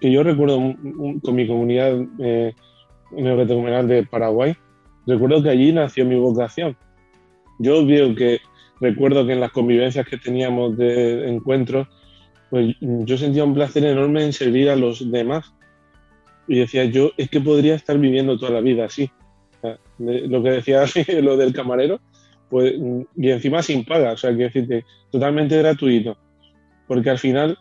que 0.00 0.10
yo 0.10 0.22
recuerdo 0.22 0.58
un- 0.58 0.94
un- 0.98 1.20
con 1.20 1.34
mi 1.34 1.46
comunidad 1.46 2.00
eh, 2.20 2.54
de 3.12 4.06
Paraguay, 4.10 4.54
recuerdo 5.06 5.42
que 5.42 5.50
allí 5.50 5.72
nació 5.72 6.04
mi 6.04 6.16
vocación. 6.16 6.76
Yo 7.58 7.84
veo 7.84 8.14
que, 8.14 8.40
recuerdo 8.80 9.26
que 9.26 9.32
en 9.34 9.40
las 9.40 9.52
convivencias 9.52 10.06
que 10.06 10.16
teníamos 10.16 10.76
de 10.76 11.28
encuentros, 11.28 11.88
pues 12.50 12.74
yo 12.80 13.16
sentía 13.18 13.44
un 13.44 13.54
placer 13.54 13.84
enorme 13.84 14.24
en 14.24 14.32
servir 14.32 14.70
a 14.70 14.76
los 14.76 15.10
demás. 15.10 15.52
Y 16.48 16.58
decía, 16.58 16.84
yo 16.86 17.10
es 17.16 17.28
que 17.30 17.40
podría 17.40 17.74
estar 17.74 17.96
viviendo 17.98 18.38
toda 18.38 18.52
la 18.52 18.60
vida 18.60 18.86
así. 18.86 19.10
O 19.58 19.60
sea, 19.60 19.78
de- 19.98 20.26
lo 20.26 20.42
que 20.42 20.50
decía 20.50 20.84
lo 21.22 21.36
del 21.36 21.52
camarero, 21.52 22.00
pues, 22.48 22.74
y 23.16 23.30
encima 23.30 23.62
sin 23.62 23.84
paga, 23.84 24.12
o 24.12 24.16
sea, 24.16 24.30
quiero 24.30 24.46
decirte, 24.52 24.84
totalmente 25.12 25.56
gratuito. 25.58 26.16
Porque 26.90 27.08
al 27.08 27.18
final, 27.20 27.56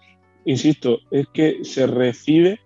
insisto, 0.45 1.01
es 1.11 1.27
que 1.31 1.63
se 1.63 1.85
recibe, 1.85 2.59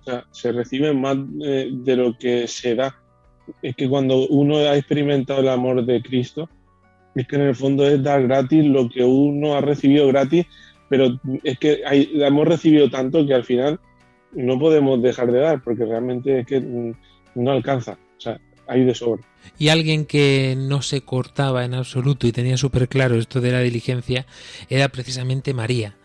o 0.00 0.02
sea, 0.02 0.24
se 0.32 0.50
recibe 0.50 0.92
más 0.92 1.16
eh, 1.40 1.68
de 1.70 1.94
lo 1.96 2.18
que 2.18 2.48
se 2.48 2.74
da. 2.74 3.00
Es 3.62 3.76
que 3.76 3.88
cuando 3.88 4.26
uno 4.26 4.56
ha 4.56 4.76
experimentado 4.76 5.38
el 5.40 5.48
amor 5.48 5.86
de 5.86 6.02
Cristo, 6.02 6.50
es 7.14 7.28
que 7.28 7.36
en 7.36 7.42
el 7.42 7.54
fondo 7.54 7.86
es 7.86 8.02
dar 8.02 8.24
gratis 8.24 8.64
lo 8.64 8.88
que 8.88 9.04
uno 9.04 9.54
ha 9.54 9.60
recibido 9.60 10.08
gratis, 10.08 10.46
pero 10.88 11.16
es 11.44 11.60
que 11.60 11.82
hay- 11.86 12.10
hemos 12.14 12.48
recibido 12.48 12.90
tanto 12.90 13.24
que 13.24 13.34
al 13.34 13.44
final 13.44 13.78
no 14.32 14.58
podemos 14.58 15.00
dejar 15.00 15.30
de 15.30 15.38
dar, 15.38 15.62
porque 15.62 15.84
realmente 15.84 16.40
es 16.40 16.46
que 16.48 16.58
mm, 16.60 16.92
no 17.36 17.52
alcanza, 17.52 17.92
o 18.18 18.20
sea, 18.20 18.40
Y 19.58 19.68
alguien 19.68 20.06
que 20.06 20.54
no 20.56 20.82
se 20.82 21.02
cortaba 21.02 21.64
en 21.64 21.74
absoluto 21.74 22.26
y 22.26 22.32
tenía 22.32 22.56
súper 22.56 22.88
claro 22.88 23.16
esto 23.16 23.40
de 23.40 23.52
la 23.52 23.60
diligencia 23.60 24.26
era 24.68 24.88
precisamente 24.88 25.54
María. 25.54 25.96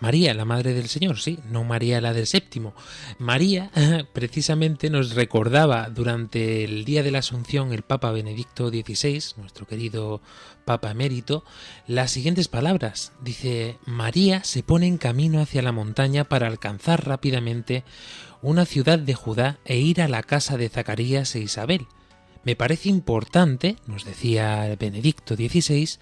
María, 0.00 0.32
la 0.32 0.44
madre 0.44 0.74
del 0.74 0.88
Señor, 0.88 1.18
sí, 1.18 1.40
no 1.50 1.64
María 1.64 2.00
la 2.00 2.12
del 2.12 2.26
séptimo. 2.26 2.74
María 3.18 3.70
precisamente 4.12 4.90
nos 4.90 5.14
recordaba 5.14 5.88
durante 5.90 6.64
el 6.64 6.84
día 6.84 7.02
de 7.02 7.10
la 7.10 7.18
Asunción 7.18 7.72
el 7.72 7.82
Papa 7.82 8.12
Benedicto 8.12 8.68
XVI, 8.68 9.22
nuestro 9.38 9.66
querido 9.66 10.20
Papa 10.64 10.90
emérito, 10.90 11.44
las 11.86 12.12
siguientes 12.12 12.46
palabras. 12.46 13.12
Dice, 13.22 13.78
María 13.86 14.44
se 14.44 14.62
pone 14.62 14.86
en 14.86 14.98
camino 14.98 15.40
hacia 15.40 15.62
la 15.62 15.72
montaña 15.72 16.24
para 16.24 16.46
alcanzar 16.46 17.06
rápidamente 17.06 17.82
una 18.40 18.66
ciudad 18.66 19.00
de 19.00 19.14
Judá 19.14 19.58
e 19.64 19.78
ir 19.78 20.00
a 20.00 20.08
la 20.08 20.22
casa 20.22 20.56
de 20.56 20.68
Zacarías 20.68 21.34
e 21.34 21.40
Isabel. 21.40 21.88
Me 22.44 22.56
parece 22.56 22.88
importante, 22.88 23.76
nos 23.86 24.04
decía 24.04 24.74
Benedicto 24.78 25.34
XVI, 25.34 25.98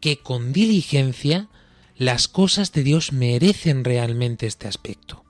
que 0.00 0.18
con 0.18 0.52
diligencia 0.52 1.48
las 1.96 2.28
cosas 2.28 2.72
de 2.72 2.84
Dios 2.84 3.12
merecen 3.12 3.84
realmente 3.84 4.46
este 4.46 4.68
aspecto. 4.68 5.24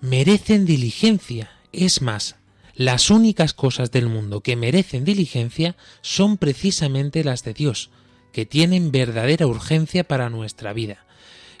Merecen 0.00 0.66
diligencia. 0.66 1.52
Es 1.72 2.02
más, 2.02 2.36
las 2.74 3.10
únicas 3.10 3.54
cosas 3.54 3.92
del 3.92 4.08
mundo 4.08 4.40
que 4.40 4.56
merecen 4.56 5.04
diligencia 5.04 5.76
son 6.02 6.36
precisamente 6.36 7.22
las 7.22 7.44
de 7.44 7.54
Dios, 7.54 7.90
que 8.32 8.44
tienen 8.44 8.90
verdadera 8.90 9.46
urgencia 9.46 10.02
para 10.02 10.30
nuestra 10.30 10.72
vida. 10.72 11.06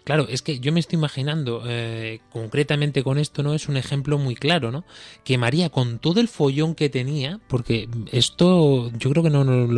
Claro, 0.04 0.26
es 0.28 0.42
que 0.42 0.60
yo 0.60 0.70
me 0.70 0.80
estoy 0.80 0.98
imaginando, 0.98 1.62
eh, 1.66 2.20
concretamente 2.30 3.02
con 3.02 3.16
esto, 3.16 3.42
¿no? 3.42 3.54
Es 3.54 3.68
un 3.70 3.78
ejemplo 3.78 4.18
muy 4.18 4.34
claro, 4.34 4.70
¿no? 4.70 4.84
Que 5.24 5.38
María, 5.38 5.70
con 5.70 5.98
todo 5.98 6.20
el 6.20 6.28
follón 6.28 6.74
que 6.74 6.90
tenía, 6.90 7.40
porque 7.48 7.88
esto 8.12 8.92
yo 8.98 9.08
creo 9.10 9.22
que 9.22 9.30
no 9.30 9.44
nos 9.44 9.70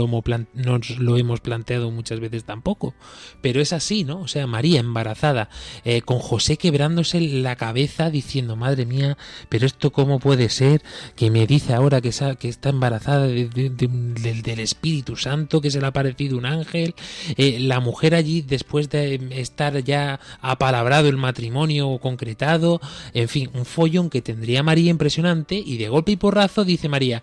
lo, 0.99 1.17
hemos 1.17 1.41
planteado 1.41 1.93
muchas 1.93 2.19
veces 2.19 2.43
tampoco, 2.43 2.93
pero 3.41 3.61
es 3.61 3.73
así, 3.73 4.03
¿no? 4.03 4.19
O 4.21 4.27
sea, 4.27 4.49
María 4.49 4.81
embarazada, 4.81 5.49
eh, 5.85 6.03
con 6.03 6.19
José 6.19 6.57
quebrándose 6.57 7.21
la 7.21 7.55
cabeza 7.55 8.11
diciendo, 8.11 8.57
madre 8.57 8.85
mía, 8.85 9.17
pero 9.49 9.65
esto 9.65 9.93
cómo 9.93 10.19
puede 10.19 10.49
ser, 10.49 10.83
que 11.15 11.31
me 11.31 11.47
dice 11.47 11.73
ahora 11.73 12.01
que, 12.01 12.09
está 12.09 12.69
embarazada 12.71 13.29
de- 13.29 13.49
de- 13.49 13.71
de- 13.71 14.43
del- 14.43 14.57
Espíritu 14.59 15.15
Santo, 15.15 15.61
que 15.61 15.71
se 15.71 15.79
le 15.79 15.85
ha 15.87 15.91
aparecido 15.91 16.37
un 16.37 16.47
ángel, 16.47 16.97
eh, 17.37 17.61
la 17.61 17.79
mujer 17.79 18.17
allí 18.17 18.43
después 18.43 18.89
de 18.91 19.21
estar 19.31 19.85
ya 19.85 20.16
apalabrado 20.41 21.09
el 21.09 21.17
matrimonio 21.17 21.99
concretado, 21.99 22.81
en 23.15 23.29
fin, 23.29 23.51
un 23.55 23.65
follón 23.65 24.11
que 24.11 24.23
tendría 24.23 24.63
María 24.63 24.91
impresionante 24.91 25.55
y 25.57 25.77
de 25.77 25.89
golpe 25.89 26.13
y 26.13 26.17
porrazo 26.17 26.65
dice 26.65 26.89
María, 26.89 27.23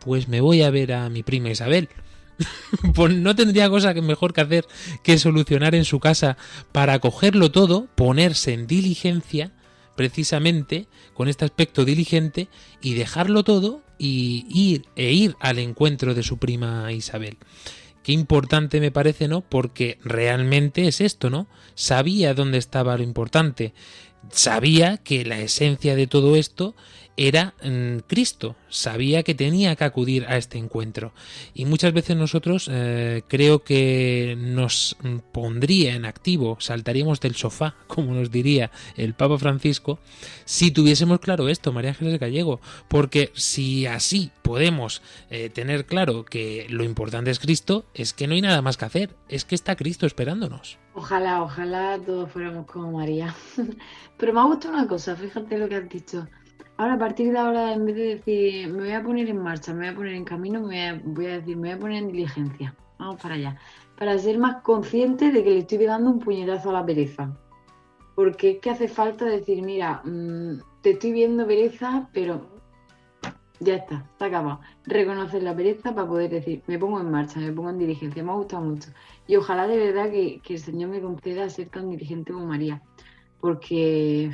pues 0.00 0.28
me 0.28 0.40
voy 0.40 0.62
a 0.62 0.70
ver 0.70 0.92
a 0.92 1.08
mi 1.08 1.22
prima 1.22 1.50
Isabel. 1.50 1.88
pues 2.94 3.14
no 3.14 3.34
tendría 3.34 3.68
cosa 3.68 3.92
mejor 3.94 4.32
que 4.32 4.40
hacer 4.40 4.66
que 5.02 5.18
solucionar 5.18 5.74
en 5.74 5.84
su 5.84 6.00
casa 6.00 6.36
para 6.72 6.98
cogerlo 6.98 7.50
todo, 7.50 7.88
ponerse 7.94 8.52
en 8.52 8.66
diligencia, 8.66 9.52
precisamente 9.96 10.88
con 11.14 11.28
este 11.28 11.44
aspecto 11.44 11.84
diligente, 11.84 12.48
y 12.80 12.94
dejarlo 12.94 13.44
todo 13.44 13.82
y 13.98 14.46
ir 14.48 14.86
e 14.96 15.12
ir 15.12 15.36
al 15.40 15.58
encuentro 15.58 16.14
de 16.14 16.22
su 16.22 16.38
prima 16.38 16.90
Isabel. 16.92 17.38
Qué 18.02 18.12
importante 18.12 18.80
me 18.80 18.90
parece, 18.90 19.28
¿no? 19.28 19.42
Porque 19.42 19.98
realmente 20.04 20.88
es 20.88 21.00
esto, 21.00 21.30
¿no? 21.30 21.46
Sabía 21.74 22.34
dónde 22.34 22.58
estaba 22.58 22.96
lo 22.96 23.02
importante. 23.02 23.72
Sabía 24.30 24.98
que 24.98 25.24
la 25.24 25.40
esencia 25.40 25.96
de 25.96 26.06
todo 26.06 26.36
esto 26.36 26.74
era 27.16 27.54
mm, 27.62 27.98
Cristo. 28.06 28.56
Sabía 28.68 29.22
que 29.22 29.34
tenía 29.34 29.76
que 29.76 29.84
acudir 29.84 30.24
a 30.26 30.36
este 30.36 30.58
encuentro. 30.58 31.12
Y 31.54 31.64
muchas 31.64 31.92
veces 31.92 32.16
nosotros 32.16 32.68
eh, 32.72 33.22
creo 33.28 33.62
que 33.62 34.36
nos 34.38 34.96
mm, 35.02 35.18
pondría 35.32 35.94
en 35.94 36.04
activo, 36.04 36.56
saltaríamos 36.60 37.20
del 37.20 37.34
sofá, 37.34 37.74
como 37.86 38.14
nos 38.14 38.30
diría 38.30 38.70
el 38.96 39.14
Papa 39.14 39.38
Francisco, 39.38 39.98
si 40.44 40.70
tuviésemos 40.70 41.20
claro 41.20 41.48
esto, 41.48 41.72
María 41.72 41.90
Ángeles 41.90 42.18
Gallego. 42.18 42.60
Porque 42.88 43.30
si 43.34 43.86
así 43.86 44.30
podemos 44.42 45.02
eh, 45.30 45.50
tener 45.50 45.86
claro 45.86 46.24
que 46.24 46.66
lo 46.68 46.84
importante 46.84 47.30
es 47.30 47.38
Cristo, 47.38 47.84
es 47.94 48.12
que 48.12 48.26
no 48.26 48.34
hay 48.34 48.40
nada 48.40 48.62
más 48.62 48.76
que 48.76 48.84
hacer. 48.84 49.16
Es 49.28 49.44
que 49.44 49.54
está 49.54 49.76
Cristo 49.76 50.06
esperándonos. 50.06 50.78
Ojalá, 50.94 51.42
ojalá 51.42 51.98
todos 52.04 52.30
fuéramos 52.30 52.66
como 52.66 52.98
María. 52.98 53.34
Pero 54.18 54.32
me 54.32 54.40
ha 54.40 54.44
gustado 54.44 54.74
una 54.74 54.86
cosa, 54.86 55.16
fíjate 55.16 55.58
lo 55.58 55.68
que 55.68 55.76
has 55.76 55.88
dicho. 55.88 56.26
Ahora, 56.82 56.94
a 56.94 56.98
partir 56.98 57.30
de 57.30 57.38
ahora, 57.38 57.74
en 57.74 57.86
vez 57.86 57.94
de 57.94 58.16
decir 58.16 58.66
me 58.66 58.80
voy 58.80 58.90
a 58.90 59.04
poner 59.04 59.28
en 59.28 59.40
marcha, 59.40 59.72
me 59.72 59.82
voy 59.82 59.88
a 59.88 59.94
poner 59.94 60.14
en 60.14 60.24
camino, 60.24 60.60
me 60.60 60.98
voy 61.04 61.26
a, 61.26 61.38
decir 61.38 61.56
me 61.56 61.68
voy 61.68 61.76
a 61.76 61.78
poner 61.78 62.02
en 62.02 62.10
diligencia. 62.10 62.74
Vamos 62.98 63.22
para 63.22 63.36
allá. 63.36 63.56
Para 63.96 64.18
ser 64.18 64.36
más 64.36 64.62
consciente 64.62 65.30
de 65.30 65.44
que 65.44 65.50
le 65.50 65.58
estoy 65.58 65.78
dando 65.86 66.10
un 66.10 66.18
puñetazo 66.18 66.70
a 66.70 66.72
la 66.72 66.84
pereza. 66.84 67.38
Porque 68.16 68.50
es 68.50 68.58
que 68.58 68.70
hace 68.70 68.88
falta 68.88 69.26
decir, 69.26 69.62
mira, 69.62 70.02
mm, 70.04 70.58
te 70.80 70.90
estoy 70.90 71.12
viendo 71.12 71.46
pereza, 71.46 72.08
pero 72.12 72.48
ya 73.60 73.76
está, 73.76 74.04
está 74.10 74.24
acabado. 74.26 74.58
Reconocer 74.84 75.44
la 75.44 75.54
pereza 75.54 75.94
para 75.94 76.08
poder 76.08 76.30
decir, 76.30 76.64
me 76.66 76.80
pongo 76.80 77.00
en 77.00 77.12
marcha, 77.12 77.38
me 77.38 77.52
pongo 77.52 77.70
en 77.70 77.78
diligencia. 77.78 78.24
Me 78.24 78.32
ha 78.32 78.34
gustado 78.34 78.64
mucho. 78.64 78.90
Y 79.28 79.36
ojalá 79.36 79.68
de 79.68 79.76
verdad 79.76 80.10
que, 80.10 80.40
que 80.42 80.54
el 80.54 80.58
Señor 80.58 80.90
me 80.90 81.00
conceda 81.00 81.48
ser 81.48 81.68
tan 81.68 81.90
diligente 81.90 82.32
como 82.32 82.46
María. 82.46 82.82
Porque, 83.40 84.32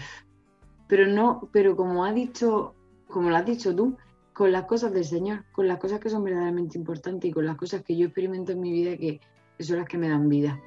pero 0.89 1.07
no, 1.07 1.49
pero 1.53 1.76
como 1.76 2.05
ha 2.05 2.12
dicho, 2.12 2.74
como 3.07 3.28
lo 3.30 3.36
has 3.36 3.47
dicho 3.47 3.76
tú, 3.76 3.97
con 4.32 4.51
las 4.51 4.64
cosas 4.64 4.93
del 4.93 5.05
Señor, 5.05 5.45
con 5.53 5.68
las 5.68 5.78
cosas 5.78 6.01
que 6.01 6.09
son 6.09 6.24
verdaderamente 6.24 6.78
importantes 6.78 7.28
y 7.28 7.32
con 7.32 7.45
las 7.45 7.57
cosas 7.57 7.82
que 7.82 7.97
yo 7.97 8.07
experimento 8.07 8.53
en 8.53 8.61
mi 8.61 8.72
vida 8.72 8.97
que, 8.97 9.20
que 9.57 9.64
son 9.64 9.76
las 9.76 9.86
que 9.86 9.99
me 9.99 10.09
dan 10.09 10.28
vida. 10.28 10.59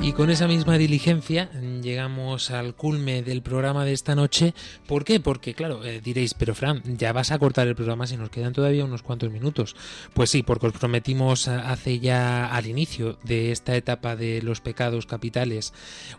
Y 0.00 0.12
con 0.14 0.30
esa 0.30 0.48
misma 0.48 0.78
diligencia 0.78 1.50
llegamos 1.82 2.50
al 2.50 2.74
culme 2.74 3.22
del 3.22 3.42
programa 3.42 3.84
de 3.84 3.92
esta 3.92 4.14
noche. 4.14 4.54
¿Por 4.86 5.04
qué? 5.04 5.20
Porque, 5.20 5.54
claro, 5.54 5.84
eh, 5.84 6.00
diréis, 6.02 6.34
pero 6.34 6.54
Fran, 6.54 6.82
ya 6.96 7.12
vas 7.12 7.30
a 7.30 7.38
cortar 7.38 7.68
el 7.68 7.74
programa 7.74 8.06
si 8.06 8.16
nos 8.16 8.30
quedan 8.30 8.52
todavía 8.52 8.84
unos 8.84 9.02
cuantos 9.02 9.30
minutos. 9.30 9.76
Pues 10.14 10.30
sí, 10.30 10.42
porque 10.42 10.66
os 10.68 10.72
prometimos 10.72 11.48
a- 11.48 11.70
hace 11.70 11.98
ya 12.00 12.46
al 12.46 12.66
inicio 12.66 13.18
de 13.24 13.52
esta 13.52 13.76
etapa 13.76 14.16
de 14.16 14.42
los 14.42 14.60
pecados 14.60 15.06
capitales 15.06 15.72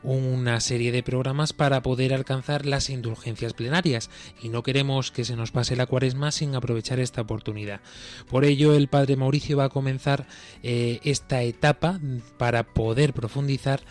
una 0.03 0.59
serie 0.59 0.91
de 0.91 1.03
programas 1.03 1.53
para 1.53 1.81
poder 1.81 2.13
alcanzar 2.13 2.65
las 2.65 2.89
indulgencias 2.89 3.53
plenarias. 3.53 4.09
Y 4.41 4.49
no 4.49 4.63
queremos 4.63 5.11
que 5.11 5.25
se 5.25 5.35
nos 5.35 5.51
pase 5.51 5.75
la 5.75 5.85
cuaresma 5.85 6.31
sin 6.31 6.55
aprovechar 6.55 6.99
esta 6.99 7.21
oportunidad. 7.21 7.81
Por 8.29 8.45
ello, 8.45 8.73
el 8.75 8.87
padre 8.87 9.15
Mauricio 9.15 9.57
va 9.57 9.65
a 9.65 9.69
comenzar 9.69 10.27
eh, 10.63 10.99
esta 11.03 11.41
etapa 11.43 11.99
para 12.37 12.63
poder 12.63 13.13
profundizar 13.13 13.81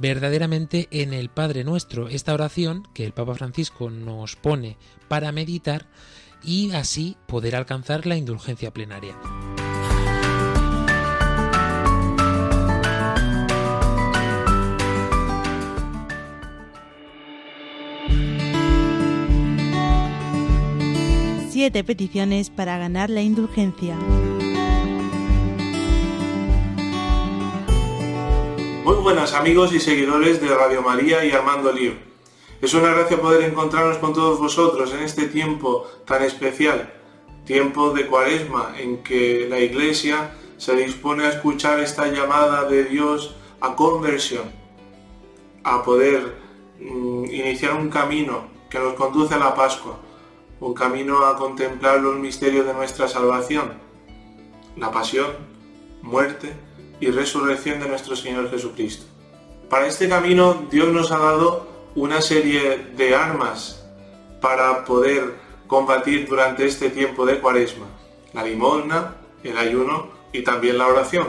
verdaderamente 0.00 0.86
en 0.90 1.12
el 1.12 1.28
Padre 1.28 1.64
Nuestro, 1.64 2.08
esta 2.08 2.32
oración 2.32 2.86
que 2.94 3.04
el 3.04 3.12
Papa 3.12 3.34
Francisco 3.34 3.90
nos 3.90 4.36
pone 4.36 4.76
para 5.08 5.32
meditar 5.32 5.86
y 6.42 6.70
así 6.72 7.16
poder 7.26 7.56
alcanzar 7.56 8.06
la 8.06 8.16
indulgencia 8.16 8.72
plenaria. 8.72 9.16
Siete 21.50 21.82
peticiones 21.82 22.50
para 22.50 22.78
ganar 22.78 23.10
la 23.10 23.20
indulgencia. 23.20 23.98
Muy 28.88 28.96
buenas 28.96 29.34
amigos 29.34 29.74
y 29.74 29.80
seguidores 29.80 30.40
de 30.40 30.48
Radio 30.48 30.80
María 30.80 31.22
y 31.22 31.30
Armando 31.30 31.70
Lío. 31.70 31.92
Es 32.62 32.72
una 32.72 32.94
gracia 32.94 33.20
poder 33.20 33.42
encontrarnos 33.42 33.98
con 33.98 34.14
todos 34.14 34.38
vosotros 34.38 34.94
en 34.94 35.00
este 35.00 35.26
tiempo 35.26 35.86
tan 36.06 36.22
especial, 36.22 36.90
tiempo 37.44 37.90
de 37.90 38.06
cuaresma 38.06 38.72
en 38.78 39.02
que 39.02 39.46
la 39.46 39.60
Iglesia 39.60 40.34
se 40.56 40.74
dispone 40.74 41.24
a 41.24 41.28
escuchar 41.28 41.80
esta 41.80 42.06
llamada 42.06 42.64
de 42.64 42.84
Dios 42.84 43.36
a 43.60 43.76
conversión, 43.76 44.50
a 45.64 45.82
poder 45.82 46.36
mm, 46.80 47.26
iniciar 47.26 47.74
un 47.74 47.90
camino 47.90 48.46
que 48.70 48.78
nos 48.78 48.94
conduce 48.94 49.34
a 49.34 49.38
la 49.38 49.54
Pascua, 49.54 49.98
un 50.60 50.72
camino 50.72 51.26
a 51.26 51.36
contemplar 51.36 52.00
los 52.00 52.16
misterios 52.16 52.66
de 52.66 52.72
nuestra 52.72 53.06
salvación, 53.06 53.70
la 54.78 54.90
pasión, 54.90 55.26
muerte 56.00 56.67
y 57.00 57.10
resurrección 57.10 57.80
de 57.80 57.88
nuestro 57.88 58.16
Señor 58.16 58.50
Jesucristo. 58.50 59.04
Para 59.68 59.86
este 59.86 60.08
camino 60.08 60.66
Dios 60.70 60.92
nos 60.92 61.12
ha 61.12 61.18
dado 61.18 61.68
una 61.94 62.20
serie 62.20 62.86
de 62.96 63.14
armas 63.14 63.84
para 64.40 64.84
poder 64.84 65.34
combatir 65.66 66.26
durante 66.28 66.66
este 66.66 66.90
tiempo 66.90 67.26
de 67.26 67.40
cuaresma. 67.40 67.86
La 68.32 68.44
limosna, 68.44 69.16
el 69.42 69.56
ayuno 69.56 70.10
y 70.32 70.42
también 70.42 70.78
la 70.78 70.86
oración. 70.86 71.28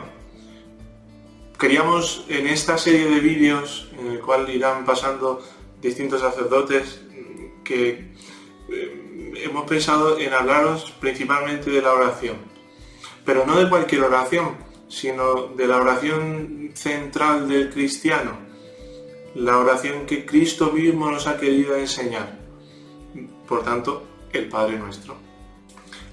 Queríamos 1.59 2.26
en 2.30 2.47
esta 2.47 2.78
serie 2.78 3.07
de 3.09 3.20
vídeos 3.20 3.89
en 3.99 4.07
el 4.07 4.20
cual 4.22 4.49
irán 4.49 4.86
pasando 4.86 5.43
distintos 5.82 6.22
sacerdotes 6.22 7.01
que 7.63 8.13
eh, 8.72 9.41
hemos 9.43 9.65
pensado 9.67 10.17
en 10.20 10.34
hablaros 10.34 10.91
principalmente 10.99 11.70
de 11.70 11.82
la 11.82 11.93
oración. 11.93 12.38
Pero 13.26 13.45
no 13.45 13.59
de 13.59 13.70
cualquier 13.70 14.03
oración, 14.03 14.55
sino 14.89 15.47
de 15.55 15.67
la 15.67 15.77
oración 15.77 16.71
central 16.73 17.47
del 17.47 17.69
cristiano, 17.69 18.37
la 19.35 19.57
oración 19.59 20.05
que 20.05 20.25
Cristo 20.25 20.71
mismo 20.71 21.09
nos 21.09 21.27
ha 21.27 21.37
querido 21.37 21.75
enseñar. 21.77 22.39
Por 23.47 23.63
tanto, 23.63 24.03
el 24.33 24.49
Padre 24.49 24.77
Nuestro. 24.77 25.15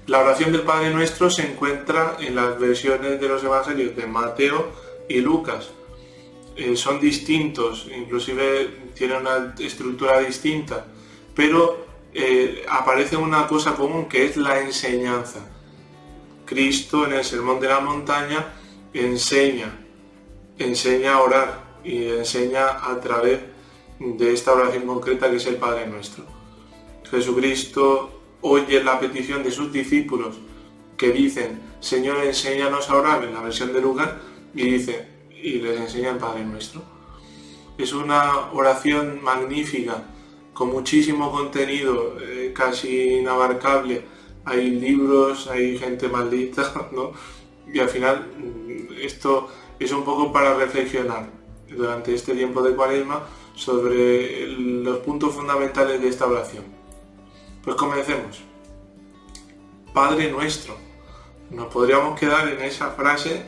La 0.05 0.19
oración 0.19 0.51
del 0.51 0.61
Padre 0.61 0.91
Nuestro 0.91 1.29
se 1.29 1.51
encuentra 1.51 2.15
en 2.19 2.35
las 2.35 2.57
versiones 2.59 3.19
de 3.19 3.27
los 3.27 3.43
Evangelios 3.43 3.95
de 3.95 4.05
Mateo 4.05 4.71
y 5.09 5.19
Lucas. 5.19 5.69
Eh, 6.55 6.75
son 6.75 6.99
distintos, 6.99 7.87
inclusive 7.95 8.91
tienen 8.95 9.17
una 9.17 9.53
estructura 9.59 10.19
distinta, 10.19 10.85
pero 11.35 11.85
eh, 12.13 12.65
aparece 12.69 13.17
una 13.17 13.47
cosa 13.47 13.75
común 13.75 14.07
que 14.07 14.25
es 14.25 14.37
la 14.37 14.59
enseñanza. 14.61 15.39
Cristo 16.45 17.05
en 17.05 17.13
el 17.13 17.25
Sermón 17.25 17.59
de 17.59 17.67
la 17.67 17.79
Montaña 17.81 18.53
enseña, 19.05 19.77
enseña 20.57 21.15
a 21.15 21.21
orar 21.21 21.79
y 21.83 22.09
enseña 22.09 22.91
a 22.91 22.99
través 22.99 23.39
de 23.99 24.33
esta 24.33 24.53
oración 24.53 24.85
concreta 24.85 25.29
que 25.29 25.37
es 25.37 25.45
el 25.47 25.55
Padre 25.55 25.87
Nuestro. 25.87 26.25
Jesucristo 27.09 28.21
oye 28.41 28.83
la 28.83 28.99
petición 28.99 29.43
de 29.43 29.51
sus 29.51 29.71
discípulos 29.71 30.37
que 30.97 31.11
dicen, 31.11 31.61
Señor, 31.79 32.23
enséñanos 32.23 32.89
a 32.89 32.95
orar 32.95 33.23
en 33.23 33.33
la 33.33 33.41
versión 33.41 33.71
de 33.71 33.81
lugar, 33.81 34.19
y 34.53 34.63
dice, 34.63 35.07
y 35.29 35.53
les 35.59 35.79
enseña 35.79 36.11
el 36.11 36.17
Padre 36.17 36.43
Nuestro. 36.43 36.81
Es 37.77 37.93
una 37.93 38.51
oración 38.51 39.21
magnífica, 39.21 40.03
con 40.53 40.69
muchísimo 40.69 41.31
contenido, 41.31 42.17
eh, 42.19 42.51
casi 42.55 43.19
inabarcable. 43.19 44.03
Hay 44.45 44.71
libros, 44.71 45.47
hay 45.47 45.77
gente 45.77 46.07
maldita, 46.07 46.89
¿no? 46.91 47.11
Y 47.71 47.79
al 47.79 47.89
final 47.89 48.25
esto 49.01 49.47
es 49.79 49.91
un 49.91 50.03
poco 50.03 50.31
para 50.31 50.53
reflexionar 50.55 51.29
durante 51.69 52.13
este 52.13 52.33
tiempo 52.33 52.61
de 52.61 52.75
cuaresma 52.75 53.23
sobre 53.55 54.47
los 54.47 54.99
puntos 54.99 55.33
fundamentales 55.33 56.01
de 56.01 56.07
esta 56.07 56.25
oración. 56.27 56.63
Pues 57.63 57.75
comencemos. 57.75 58.41
Padre 59.93 60.31
nuestro. 60.31 60.75
Nos 61.49 61.67
podríamos 61.67 62.19
quedar 62.19 62.47
en 62.49 62.61
esa 62.61 62.91
frase, 62.91 63.43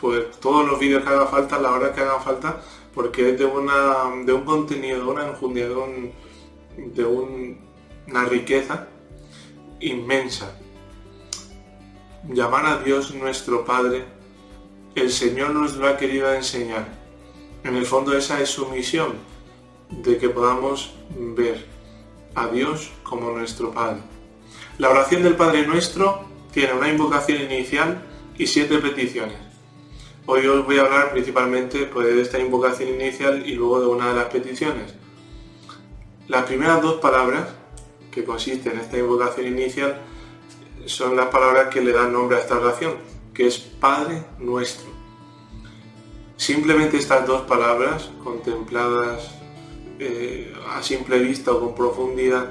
pues 0.00 0.30
todos 0.40 0.66
los 0.66 0.78
vídeos 0.78 1.02
que 1.02 1.08
haga 1.10 1.26
falta, 1.26 1.58
la 1.58 1.72
hora 1.72 1.92
que 1.92 2.00
haga 2.00 2.20
falta, 2.20 2.60
porque 2.94 3.30
es 3.30 3.38
de, 3.38 3.44
una, 3.44 4.04
de 4.24 4.32
un 4.32 4.44
contenido, 4.44 4.98
de 5.04 5.04
una 5.10 5.26
enjundia, 5.28 5.68
de, 5.68 5.74
un- 5.76 6.12
de 6.76 7.04
un- 7.04 7.58
una 8.08 8.24
riqueza 8.24 8.88
inmensa. 9.80 10.56
Llamar 12.28 12.66
a 12.66 12.78
Dios 12.82 13.14
nuestro 13.14 13.64
Padre, 13.64 14.04
el 14.94 15.10
Señor 15.10 15.50
nos 15.50 15.76
lo 15.76 15.88
ha 15.88 15.96
querido 15.96 16.32
enseñar. 16.32 16.88
En 17.64 17.76
el 17.76 17.86
fondo 17.86 18.16
esa 18.16 18.40
es 18.40 18.50
su 18.50 18.68
misión, 18.68 19.14
de 19.90 20.18
que 20.18 20.28
podamos 20.28 20.94
ver 21.16 21.66
a 22.34 22.48
Dios 22.48 22.90
como 23.02 23.30
nuestro 23.30 23.72
Padre. 23.72 24.00
La 24.78 24.90
oración 24.90 25.22
del 25.22 25.36
Padre 25.36 25.66
Nuestro 25.66 26.24
tiene 26.52 26.72
una 26.72 26.88
invocación 26.88 27.42
inicial 27.42 28.02
y 28.38 28.46
siete 28.46 28.78
peticiones. 28.78 29.36
Hoy 30.26 30.46
os 30.46 30.64
voy 30.64 30.78
a 30.78 30.82
hablar 30.82 31.12
principalmente 31.12 31.86
pues, 31.86 32.06
de 32.06 32.22
esta 32.22 32.38
invocación 32.38 32.88
inicial 32.88 33.42
y 33.46 33.54
luego 33.54 33.80
de 33.80 33.86
una 33.86 34.08
de 34.10 34.14
las 34.14 34.26
peticiones. 34.26 34.94
Las 36.28 36.44
primeras 36.44 36.80
dos 36.80 37.00
palabras 37.00 37.48
que 38.10 38.24
consisten 38.24 38.74
en 38.74 38.80
esta 38.80 38.98
invocación 38.98 39.46
inicial 39.46 40.00
son 40.86 41.16
las 41.16 41.26
palabras 41.26 41.68
que 41.68 41.80
le 41.80 41.92
dan 41.92 42.12
nombre 42.12 42.36
a 42.36 42.40
esta 42.40 42.58
oración, 42.58 42.94
que 43.34 43.46
es 43.46 43.58
Padre 43.58 44.24
Nuestro. 44.38 44.88
Simplemente 46.36 46.96
estas 46.96 47.26
dos 47.26 47.42
palabras, 47.42 48.10
contempladas 48.24 49.30
eh, 49.98 50.54
a 50.70 50.82
simple 50.82 51.18
vista 51.18 51.52
o 51.52 51.60
con 51.60 51.74
profundidad, 51.74 52.48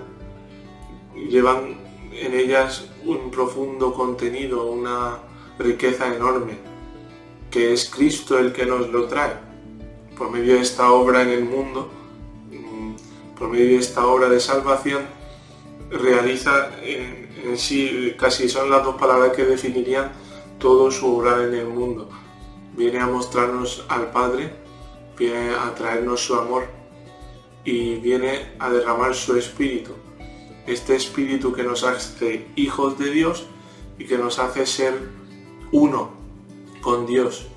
llevan 1.16 1.80
en 2.14 2.34
ellas 2.34 2.86
un 3.06 3.32
profundo 3.32 3.94
contenido, 3.94 4.66
una 4.66 5.20
riqueza 5.58 6.14
enorme, 6.14 6.54
que 7.50 7.74
es 7.74 7.90
Cristo 7.90 8.38
el 8.38 8.54
que 8.54 8.66
nos 8.66 8.90
lo 8.90 9.08
trae. 9.08 9.34
Por 10.18 10.30
medio 10.30 10.56
de 10.56 10.62
esta 10.62 10.92
obra 10.92 11.24
en 11.24 11.30
el 11.30 11.46
mundo, 11.46 11.90
mm, 12.52 13.36
por 13.38 13.50
medio 13.50 13.70
de 13.70 13.78
esta 13.78 14.06
obra 14.06 14.30
de 14.30 14.40
salvación, 14.40 15.02
realiza 15.90 16.70
en, 16.84 17.28
en 17.44 17.58
sí, 17.58 18.14
casi 18.20 18.48
son 18.48 18.70
las 18.70 18.84
dos 18.84 18.96
palabras 18.96 19.36
que 19.36 19.46
definirían 19.46 20.12
todo 20.60 20.92
su 20.92 21.16
obrar 21.16 21.42
en 21.42 21.54
el 21.56 21.68
mundo. 21.68 22.10
Viene 22.76 23.00
a 23.00 23.08
mostrarnos 23.08 23.86
al 23.88 24.12
Padre, 24.12 24.54
viene 25.18 25.52
a 25.52 25.74
traernos 25.74 26.22
su 26.22 26.36
amor 26.36 26.68
y 27.64 27.96
viene 27.96 28.54
a 28.60 28.70
derramar 28.70 29.16
su 29.16 29.36
espíritu. 29.38 29.92
Este 30.68 30.96
espíritu 30.96 31.52
que 31.52 31.64
nos 31.64 31.84
hace 31.84 32.48
hijos 32.56 33.00
de 33.00 33.12
Dios 33.12 33.46
y 33.98 34.06
que 34.06 34.18
nos 34.18 34.40
hace 34.40 34.66
ser 34.66 34.94
uno 35.72 36.12
con 36.82 37.06
Dios 37.06 37.48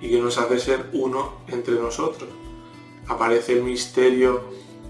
y 0.00 0.08
que 0.10 0.20
nos 0.20 0.38
hace 0.38 0.58
ser 0.58 0.90
uno 0.92 1.34
entre 1.48 1.74
nosotros. 1.74 2.28
Aparece 3.08 3.52
el 3.52 3.62
misterio 3.62 4.42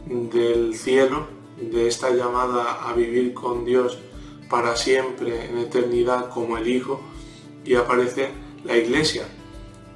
del 0.06 0.76
cielo, 0.76 1.26
de 1.60 1.86
esta 1.86 2.10
llamada 2.10 2.88
a 2.88 2.92
vivir 2.92 3.34
con 3.34 3.64
Dios 3.64 3.98
para 4.48 4.76
siempre 4.76 5.46
en 5.46 5.58
eternidad 5.58 6.28
como 6.30 6.58
el 6.58 6.68
Hijo 6.68 7.00
y 7.64 7.74
aparece 7.74 8.30
la 8.64 8.76
iglesia, 8.76 9.24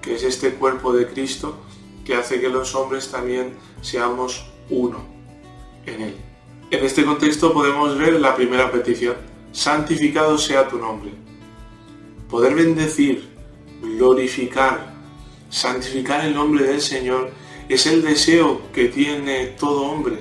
que 0.02 0.14
es 0.14 0.22
este 0.22 0.54
cuerpo 0.54 0.92
de 0.92 1.06
Cristo 1.06 1.58
que 2.04 2.14
hace 2.14 2.40
que 2.40 2.48
los 2.48 2.74
hombres 2.74 3.10
también 3.10 3.54
seamos 3.82 4.46
uno 4.70 5.04
en 5.86 6.02
Él. 6.02 6.14
En 6.70 6.84
este 6.84 7.04
contexto 7.04 7.52
podemos 7.52 7.98
ver 7.98 8.20
la 8.20 8.34
primera 8.36 8.70
petición, 8.70 9.16
santificado 9.52 10.38
sea 10.38 10.68
tu 10.68 10.78
nombre. 10.78 11.10
Poder 12.30 12.54
bendecir, 12.54 13.28
glorificar, 13.82 14.94
santificar 15.48 16.24
el 16.24 16.34
nombre 16.34 16.64
del 16.64 16.80
Señor 16.80 17.30
es 17.68 17.86
el 17.86 18.02
deseo 18.02 18.62
que 18.72 18.86
tiene 18.86 19.46
todo 19.58 19.82
hombre. 19.82 20.18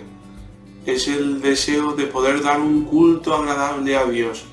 Es 0.85 1.07
el 1.07 1.41
deseo 1.41 1.93
de 1.93 2.05
poder 2.05 2.41
dar 2.41 2.59
un 2.59 2.85
culto 2.85 3.33
agradable 3.33 3.95
a 3.95 4.05
Dios. 4.05 4.45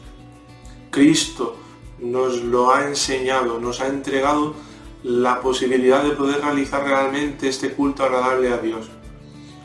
Cristo 0.91 1.59
nos 2.03 2.43
lo 2.43 2.73
ha 2.75 2.87
enseñado, 2.87 3.61
nos 3.61 3.81
ha 3.81 3.87
entregado 3.87 4.55
la 5.03 5.41
posibilidad 5.41 6.03
de 6.03 6.11
poder 6.11 6.41
realizar 6.41 6.85
realmente 6.85 7.49
este 7.49 7.73
culto 7.73 8.05
agradable 8.05 8.53
a 8.53 8.59
Dios. 8.59 8.91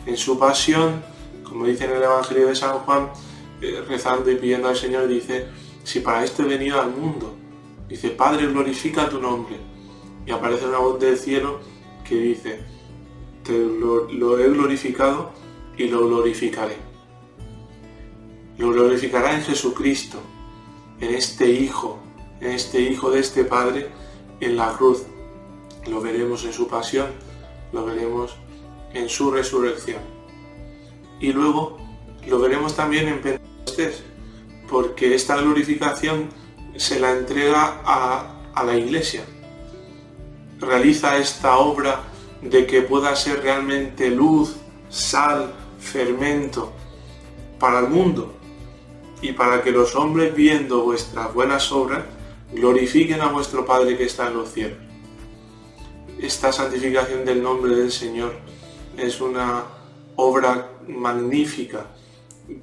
En 0.05 0.17
su 0.17 0.37
pasión, 0.39 1.03
como 1.43 1.65
dice 1.65 1.85
en 1.85 1.91
el 1.91 2.03
Evangelio 2.03 2.47
de 2.47 2.55
San 2.55 2.79
Juan, 2.79 3.09
eh, 3.61 3.83
rezando 3.87 4.31
y 4.31 4.35
pidiendo 4.35 4.69
al 4.69 4.75
Señor, 4.75 5.07
dice, 5.07 5.47
si 5.83 5.99
para 5.99 6.23
esto 6.23 6.43
he 6.43 6.47
venido 6.47 6.79
al 6.79 6.91
mundo, 6.91 7.35
dice, 7.87 8.09
Padre, 8.09 8.47
glorifica 8.47 9.09
tu 9.09 9.19
nombre. 9.19 9.57
Y 10.25 10.31
aparece 10.31 10.65
una 10.67 10.79
voz 10.79 10.99
del 10.99 11.17
cielo 11.17 11.59
que 12.07 12.15
dice, 12.15 12.59
te 13.43 13.57
lo, 13.57 14.11
lo 14.11 14.39
he 14.39 14.49
glorificado 14.49 15.31
y 15.77 15.87
lo 15.87 16.07
glorificaré. 16.07 16.77
Lo 18.57 18.71
glorificará 18.71 19.35
en 19.35 19.43
Jesucristo, 19.43 20.19
en 20.99 21.13
este 21.13 21.49
Hijo, 21.49 21.99
este 22.41 22.81
Hijo 22.81 23.11
de 23.11 23.19
este 23.19 23.43
Padre, 23.43 23.89
en 24.39 24.55
la 24.55 24.73
cruz. 24.73 25.03
Lo 25.87 26.01
veremos 26.01 26.43
en 26.45 26.53
su 26.53 26.67
pasión, 26.67 27.07
lo 27.71 27.85
veremos 27.85 28.35
en 28.93 29.09
su 29.09 29.31
resurrección. 29.31 30.01
Y 31.19 31.33
luego 31.33 31.77
lo 32.27 32.39
veremos 32.39 32.75
también 32.75 33.07
en 33.07 33.21
Pentecostés, 33.21 34.03
porque 34.69 35.15
esta 35.15 35.37
glorificación 35.37 36.29
se 36.75 36.99
la 36.99 37.11
entrega 37.11 37.81
a, 37.83 38.51
a 38.53 38.63
la 38.63 38.77
iglesia. 38.77 39.23
Realiza 40.59 41.17
esta 41.17 41.57
obra 41.57 42.03
de 42.41 42.67
que 42.67 42.81
pueda 42.81 43.15
ser 43.15 43.41
realmente 43.41 44.09
luz, 44.09 44.57
sal, 44.89 45.53
fermento 45.79 46.73
para 47.59 47.79
el 47.79 47.87
mundo 47.87 48.33
y 49.21 49.31
para 49.31 49.63
que 49.63 49.71
los 49.71 49.95
hombres 49.95 50.35
viendo 50.35 50.83
vuestras 50.83 51.33
buenas 51.33 51.71
obras 51.71 52.03
glorifiquen 52.51 53.21
a 53.21 53.31
vuestro 53.31 53.65
Padre 53.65 53.97
que 53.97 54.05
está 54.05 54.27
en 54.27 54.37
los 54.37 54.51
cielos. 54.51 54.77
Esta 56.19 56.51
santificación 56.51 57.25
del 57.25 57.43
nombre 57.43 57.75
del 57.75 57.91
Señor 57.91 58.33
es 58.97 59.21
una 59.21 59.65
obra 60.15 60.71
magnífica 60.87 61.87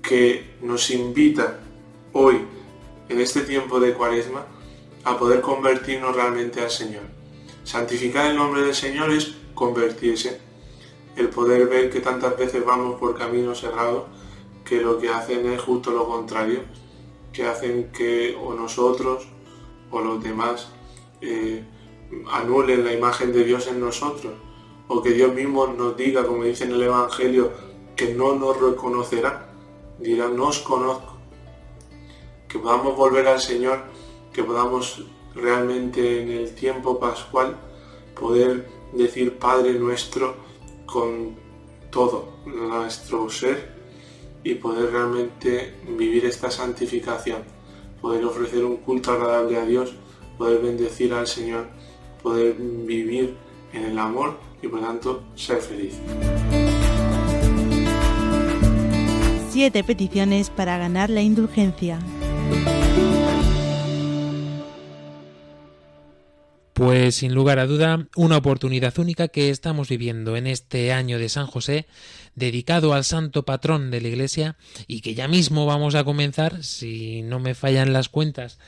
que 0.02 0.56
nos 0.62 0.90
invita 0.90 1.60
hoy, 2.12 2.40
en 3.08 3.20
este 3.20 3.42
tiempo 3.42 3.78
de 3.78 3.92
cuaresma, 3.92 4.46
a 5.04 5.18
poder 5.18 5.40
convertirnos 5.40 6.16
realmente 6.16 6.60
al 6.60 6.70
Señor. 6.70 7.02
Santificar 7.62 8.26
el 8.26 8.36
nombre 8.36 8.62
del 8.62 8.74
Señor 8.74 9.10
es 9.12 9.34
convertirse, 9.54 10.40
el 11.16 11.28
poder 11.28 11.68
ver 11.68 11.90
que 11.90 12.00
tantas 12.00 12.36
veces 12.36 12.64
vamos 12.64 12.98
por 12.98 13.16
caminos 13.16 13.62
errados 13.62 14.04
que 14.64 14.80
lo 14.80 14.98
que 14.98 15.10
hacen 15.10 15.46
es 15.52 15.60
justo 15.60 15.90
lo 15.90 16.08
contrario, 16.08 16.60
que 17.32 17.44
hacen 17.44 17.92
que 17.92 18.36
o 18.42 18.54
nosotros 18.54 19.28
o 19.94 20.00
los 20.00 20.22
demás 20.22 20.68
eh, 21.20 21.64
anulen 22.30 22.84
la 22.84 22.92
imagen 22.92 23.32
de 23.32 23.44
Dios 23.44 23.66
en 23.68 23.80
nosotros, 23.80 24.34
o 24.88 25.02
que 25.02 25.10
Dios 25.10 25.32
mismo 25.32 25.66
nos 25.66 25.96
diga, 25.96 26.26
como 26.26 26.44
dice 26.44 26.64
en 26.64 26.72
el 26.72 26.82
Evangelio, 26.82 27.52
que 27.96 28.12
no 28.14 28.34
nos 28.34 28.60
reconocerá, 28.60 29.48
dirá, 29.98 30.28
no 30.28 30.48
os 30.48 30.58
conozco. 30.58 31.14
Que 32.48 32.58
podamos 32.58 32.96
volver 32.96 33.26
al 33.28 33.40
Señor, 33.40 33.84
que 34.32 34.42
podamos 34.42 35.04
realmente 35.34 36.22
en 36.22 36.30
el 36.30 36.54
tiempo 36.54 36.98
pascual 36.98 37.56
poder 38.18 38.68
decir 38.92 39.38
Padre 39.38 39.74
nuestro 39.74 40.36
con 40.86 41.36
todo 41.90 42.34
nuestro 42.46 43.28
ser 43.30 43.74
y 44.44 44.54
poder 44.54 44.92
realmente 44.92 45.74
vivir 45.88 46.26
esta 46.26 46.50
santificación, 46.50 47.42
poder 48.04 48.22
ofrecer 48.26 48.62
un 48.62 48.76
culto 48.76 49.12
agradable 49.12 49.56
a 49.56 49.64
Dios, 49.64 49.94
poder 50.36 50.60
bendecir 50.60 51.14
al 51.14 51.26
Señor, 51.26 51.68
poder 52.22 52.54
vivir 52.54 53.34
en 53.72 53.84
el 53.84 53.98
amor 53.98 54.38
y 54.60 54.68
por 54.68 54.82
tanto 54.82 55.22
ser 55.34 55.62
feliz. 55.62 55.94
Siete 59.48 59.82
peticiones 59.82 60.50
para 60.50 60.76
ganar 60.76 61.08
la 61.08 61.22
indulgencia. 61.22 61.98
Pues 66.74 67.14
sin 67.14 67.34
lugar 67.34 67.60
a 67.60 67.68
duda, 67.68 68.08
una 68.16 68.36
oportunidad 68.36 68.98
única 68.98 69.28
que 69.28 69.50
estamos 69.50 69.88
viviendo 69.88 70.36
en 70.36 70.48
este 70.48 70.92
año 70.92 71.20
de 71.20 71.28
San 71.28 71.46
José, 71.46 71.86
dedicado 72.34 72.94
al 72.94 73.04
santo 73.04 73.44
patrón 73.44 73.92
de 73.92 74.00
la 74.00 74.08
Iglesia 74.08 74.56
y 74.88 75.00
que 75.00 75.14
ya 75.14 75.28
mismo 75.28 75.66
vamos 75.66 75.94
a 75.94 76.02
comenzar, 76.02 76.64
si 76.64 77.22
no 77.22 77.38
me 77.38 77.54
fallan 77.54 77.92
las 77.92 78.08
cuentas, 78.08 78.58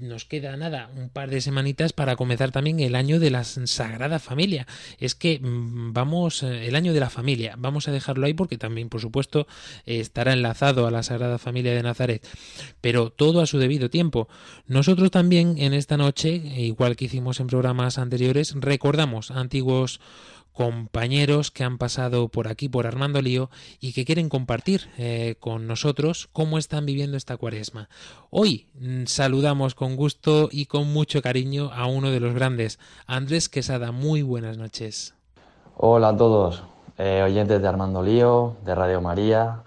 nos 0.00 0.24
queda 0.24 0.56
nada, 0.56 0.90
un 0.96 1.08
par 1.08 1.30
de 1.30 1.40
semanitas 1.40 1.92
para 1.92 2.16
comenzar 2.16 2.50
también 2.50 2.80
el 2.80 2.94
año 2.94 3.20
de 3.20 3.30
la 3.30 3.44
Sagrada 3.44 4.18
Familia. 4.18 4.66
Es 4.98 5.14
que 5.14 5.38
mm, 5.40 5.92
vamos, 5.92 6.42
eh, 6.42 6.66
el 6.66 6.76
año 6.76 6.92
de 6.92 7.00
la 7.00 7.10
familia, 7.10 7.54
vamos 7.58 7.88
a 7.88 7.92
dejarlo 7.92 8.26
ahí 8.26 8.34
porque 8.34 8.58
también, 8.58 8.88
por 8.88 9.00
supuesto, 9.00 9.46
estará 9.86 10.32
enlazado 10.32 10.86
a 10.86 10.90
la 10.90 11.02
Sagrada 11.02 11.38
Familia 11.38 11.74
de 11.74 11.82
Nazaret, 11.82 12.26
pero 12.80 13.10
todo 13.10 13.40
a 13.40 13.46
su 13.46 13.58
debido 13.58 13.90
tiempo. 13.90 14.28
Nosotros 14.66 15.10
también 15.10 15.56
en 15.58 15.74
esta 15.74 15.96
noche, 15.96 16.30
igual 16.34 16.96
que 16.96 17.06
hicimos 17.06 17.40
en 17.40 17.46
programas 17.46 17.98
anteriores, 17.98 18.54
recordamos 18.56 19.30
antiguos 19.30 20.00
compañeros 20.52 21.50
que 21.50 21.64
han 21.64 21.78
pasado 21.78 22.28
por 22.28 22.48
aquí, 22.48 22.68
por 22.68 22.86
Armando 22.86 23.22
Lío, 23.22 23.50
y 23.80 23.92
que 23.92 24.04
quieren 24.04 24.28
compartir 24.28 24.88
eh, 24.98 25.36
con 25.40 25.66
nosotros 25.66 26.28
cómo 26.32 26.58
están 26.58 26.86
viviendo 26.86 27.16
esta 27.16 27.36
cuaresma. 27.36 27.88
Hoy 28.30 28.68
mm, 28.74 29.04
saludamos 29.06 29.74
con 29.74 29.96
gusto 29.96 30.48
y 30.50 30.66
con 30.66 30.92
mucho 30.92 31.22
cariño 31.22 31.70
a 31.72 31.86
uno 31.86 32.10
de 32.10 32.20
los 32.20 32.34
grandes, 32.34 32.78
Andrés 33.06 33.48
Quesada. 33.48 33.92
Muy 33.92 34.22
buenas 34.22 34.58
noches. 34.58 35.14
Hola 35.76 36.10
a 36.10 36.16
todos, 36.16 36.62
eh, 36.98 37.22
oyentes 37.24 37.62
de 37.62 37.68
Armando 37.68 38.02
Lío, 38.02 38.56
de 38.64 38.74
Radio 38.74 39.00
María. 39.00 39.62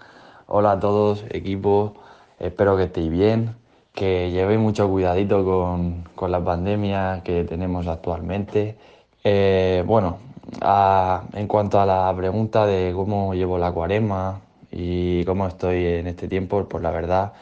Hola 0.46 0.72
a 0.72 0.80
todos, 0.80 1.24
equipo. 1.30 1.94
Espero 2.38 2.76
que 2.76 2.84
estéis 2.84 3.10
bien, 3.10 3.56
que 3.94 4.30
llevéis 4.30 4.60
mucho 4.60 4.88
cuidadito 4.88 5.44
con, 5.44 6.04
con 6.14 6.30
la 6.30 6.44
pandemia 6.44 7.22
que 7.24 7.44
tenemos 7.44 7.86
actualmente. 7.86 8.76
Eh, 9.24 9.82
bueno, 9.86 10.18
a- 10.60 11.24
en 11.34 11.46
cuanto 11.48 11.80
a 11.80 11.86
la 11.86 12.12
pregunta 12.16 12.66
de 12.66 12.92
cómo 12.94 13.34
llevo 13.34 13.58
la 13.58 13.72
cuaresma 13.72 14.40
y 14.70 15.24
cómo 15.24 15.46
estoy 15.46 15.84
en 15.86 16.06
este 16.06 16.28
tiempo, 16.28 16.64
pues 16.68 16.82
la 16.82 16.90
verdad 16.90 17.32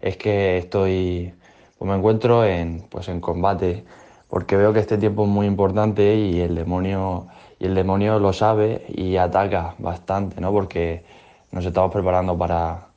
es 0.00 0.16
que 0.16 0.58
estoy, 0.58 1.32
pues 1.78 1.88
me 1.90 1.96
encuentro 1.96 2.44
en, 2.44 2.82
pues 2.90 3.08
en 3.08 3.20
combate, 3.20 3.84
porque 4.28 4.56
veo 4.56 4.72
que 4.72 4.80
este 4.80 4.98
tiempo 4.98 5.24
es 5.24 5.28
muy 5.30 5.46
importante 5.46 6.14
y 6.16 6.40
el 6.40 6.54
demonio, 6.54 7.26
y 7.58 7.66
el 7.66 7.74
demonio 7.74 8.18
lo 8.18 8.32
sabe 8.32 8.84
y 8.88 9.16
ataca 9.16 9.74
bastante, 9.78 10.40
¿no? 10.40 10.52
Porque 10.52 11.04
nos 11.52 11.64
estamos 11.66 11.92
preparando 11.92 12.36
para, 12.38 12.88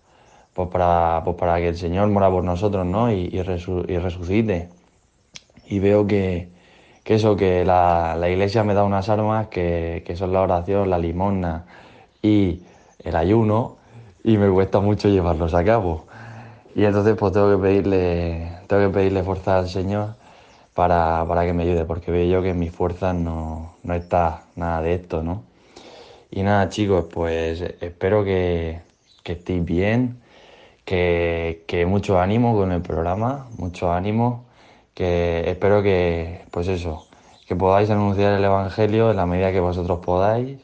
pues 0.53 0.69
para, 0.69 1.21
pues 1.25 1.35
para 1.37 1.57
que 1.57 1.69
el 1.69 1.77
Señor 1.77 2.07
mora 2.09 2.29
por 2.29 2.43
nosotros, 2.43 2.85
¿no? 2.85 3.11
Y, 3.11 3.25
y, 3.31 3.39
resu- 3.43 3.85
y 3.89 3.97
resucite. 3.97 4.69
Y 5.67 5.79
veo 5.79 6.05
que, 6.07 6.49
que 7.05 7.15
eso, 7.15 7.37
que 7.37 7.63
la, 7.63 8.17
la 8.19 8.29
iglesia 8.29 8.63
me 8.63 8.73
da 8.73 8.83
unas 8.83 9.07
armas 9.09 9.47
que, 9.47 10.03
que 10.05 10.15
son 10.17 10.33
la 10.33 10.41
oración, 10.41 10.89
la 10.89 10.97
limosna 10.97 11.65
y 12.21 12.63
el 13.03 13.15
ayuno, 13.15 13.77
y 14.23 14.37
me 14.37 14.49
cuesta 14.49 14.79
mucho 14.79 15.07
llevarlos 15.07 15.53
a 15.53 15.63
cabo. 15.63 16.05
Y 16.75 16.83
entonces 16.83 17.15
pues 17.15 17.31
tengo 17.31 17.51
que 17.51 17.61
pedirle, 17.61 18.57
tengo 18.67 18.87
que 18.87 18.93
pedirle 18.93 19.23
fuerza 19.23 19.59
al 19.59 19.69
Señor 19.69 20.15
para, 20.73 21.23
para 21.27 21.45
que 21.45 21.53
me 21.53 21.63
ayude, 21.63 21.85
porque 21.85 22.11
veo 22.11 22.25
yo 22.27 22.41
que 22.41 22.49
en 22.49 22.59
mis 22.59 22.71
fuerzas 22.71 23.13
no, 23.15 23.75
no 23.83 23.93
está 23.93 24.43
nada 24.55 24.81
de 24.81 24.95
esto, 24.95 25.21
¿no? 25.21 25.43
Y 26.31 26.41
nada, 26.41 26.69
chicos, 26.69 27.05
pues 27.13 27.61
espero 27.61 28.23
que, 28.23 28.81
que 29.23 29.33
estéis 29.33 29.63
bien, 29.63 30.21
que, 30.85 31.63
que 31.67 31.85
mucho 31.85 32.19
ánimo 32.19 32.55
con 32.57 32.71
el 32.71 32.81
programa, 32.81 33.47
mucho 33.57 33.91
ánimo, 33.93 34.44
que 34.95 35.49
espero 35.49 35.83
que, 35.83 36.45
pues 36.51 36.67
eso, 36.69 37.07
que 37.47 37.55
podáis 37.57 37.89
anunciar 37.91 38.33
el 38.35 38.45
Evangelio 38.45 39.11
en 39.11 39.17
la 39.17 39.27
medida 39.27 39.51
que 39.53 39.61
vosotros 39.61 39.99
podáis. 40.05 40.59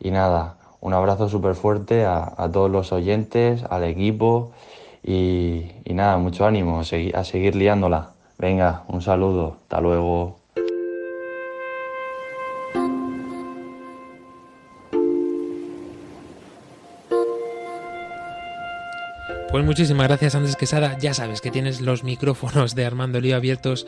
Y 0.00 0.10
nada, 0.10 0.58
un 0.80 0.94
abrazo 0.94 1.28
súper 1.28 1.54
fuerte 1.54 2.04
a, 2.04 2.32
a 2.36 2.50
todos 2.52 2.70
los 2.70 2.92
oyentes, 2.92 3.64
al 3.70 3.84
equipo 3.84 4.52
y, 5.02 5.72
y 5.84 5.94
nada, 5.94 6.18
mucho 6.18 6.46
ánimo, 6.46 6.80
a 6.80 6.82
segui- 6.84 7.14
a 7.14 7.24
seguir 7.24 7.56
liándola. 7.56 8.12
Venga, 8.38 8.84
un 8.88 9.02
saludo, 9.02 9.58
hasta 9.64 9.80
luego. 9.80 10.41
Pues 19.52 19.66
muchísimas 19.66 20.08
gracias 20.08 20.34
Andrés 20.34 20.56
Quesada. 20.56 20.96
Ya 20.98 21.12
sabes 21.12 21.42
que 21.42 21.50
tienes 21.50 21.82
los 21.82 22.04
micrófonos 22.04 22.74
de 22.74 22.86
Armando 22.86 23.20
Lío 23.20 23.36
abiertos 23.36 23.86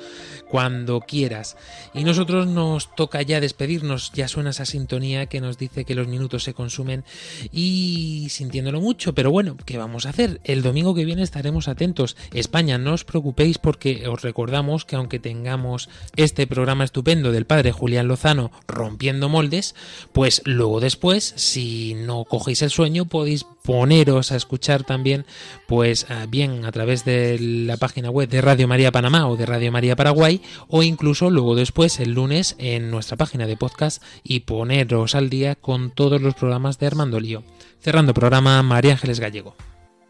cuando 0.51 1.01
quieras. 1.01 1.57
Y 1.95 2.05
nosotros 2.05 2.47
nos 2.47 2.95
toca 2.95 3.23
ya 3.23 3.41
despedirnos. 3.41 4.13
Ya 4.13 4.29
suena 4.29 4.51
esa 4.51 4.67
sintonía 4.67 5.25
que 5.25 5.41
nos 5.41 5.57
dice 5.57 5.87
que 5.87 5.95
los 5.95 6.07
minutos 6.07 6.45
se 6.45 6.53
consumen 6.53 7.03
y 7.51 8.27
sintiéndolo 8.29 8.83
mucho. 8.83 9.15
Pero 9.15 9.31
bueno, 9.31 9.57
¿qué 9.65 9.79
vamos 9.79 10.05
a 10.05 10.11
hacer? 10.11 10.43
El 10.45 10.61
domingo 10.61 10.95
que 10.95 11.07
viene 11.07 11.23
estaremos 11.23 11.67
atentos. 11.67 12.15
España, 12.35 12.77
no 12.77 12.93
os 12.93 13.07
preocupéis 13.07 13.57
porque 13.57 14.07
os 14.07 14.21
recordamos 14.21 14.85
que 14.85 14.97
aunque 14.97 15.19
tengamos 15.19 15.89
este 16.15 16.47
programa 16.47 16.85
estupendo 16.85 17.33
del 17.33 17.47
padre 17.47 17.73
Julián 17.73 18.07
Lozano 18.07 18.53
rompiendo 18.69 19.31
moldes, 19.31 19.75
pues 20.13 20.43
luego 20.45 20.81
después, 20.81 21.33
si 21.37 21.95
no 21.95 22.27
cogéis 22.27 22.61
el 22.61 22.71
sueño, 22.71 23.07
podéis 23.07 23.47
poneros 23.65 24.31
a 24.31 24.37
escuchar 24.37 24.85
también, 24.85 25.25
pues 25.67 26.07
ah, 26.11 26.27
bien 26.29 26.65
a 26.65 26.73
través 26.73 27.05
de 27.05 27.39
la 27.39 27.77
página 27.77 28.11
web 28.11 28.29
de 28.29 28.41
Radio 28.41 28.69
María 28.69 28.93
Panamá 28.93 29.29
o 29.29 29.37
de 29.37 29.47
Radio 29.47 29.73
María 29.73 29.97
Paraguay, 29.97 30.41
o 30.69 30.83
incluso 30.83 31.31
luego 31.31 31.55
después 31.55 32.01
el 32.01 32.13
lunes 32.13 32.57
en 32.59 32.91
nuestra 32.91 33.17
página 33.17 33.47
de 33.47 33.57
podcast 33.57 34.03
y 34.23 34.41
poneros 34.41 35.15
al 35.15 35.31
día 35.31 35.55
con 35.55 35.91
todos 35.91 36.21
los 36.21 36.35
programas 36.35 36.79
de 36.79 36.87
Armando 36.87 37.21
Lío. 37.21 37.43
Cerrando 37.81 38.15
programa, 38.15 38.63
María 38.63 38.93
Ángeles 38.93 39.21
Gallego. 39.21 39.55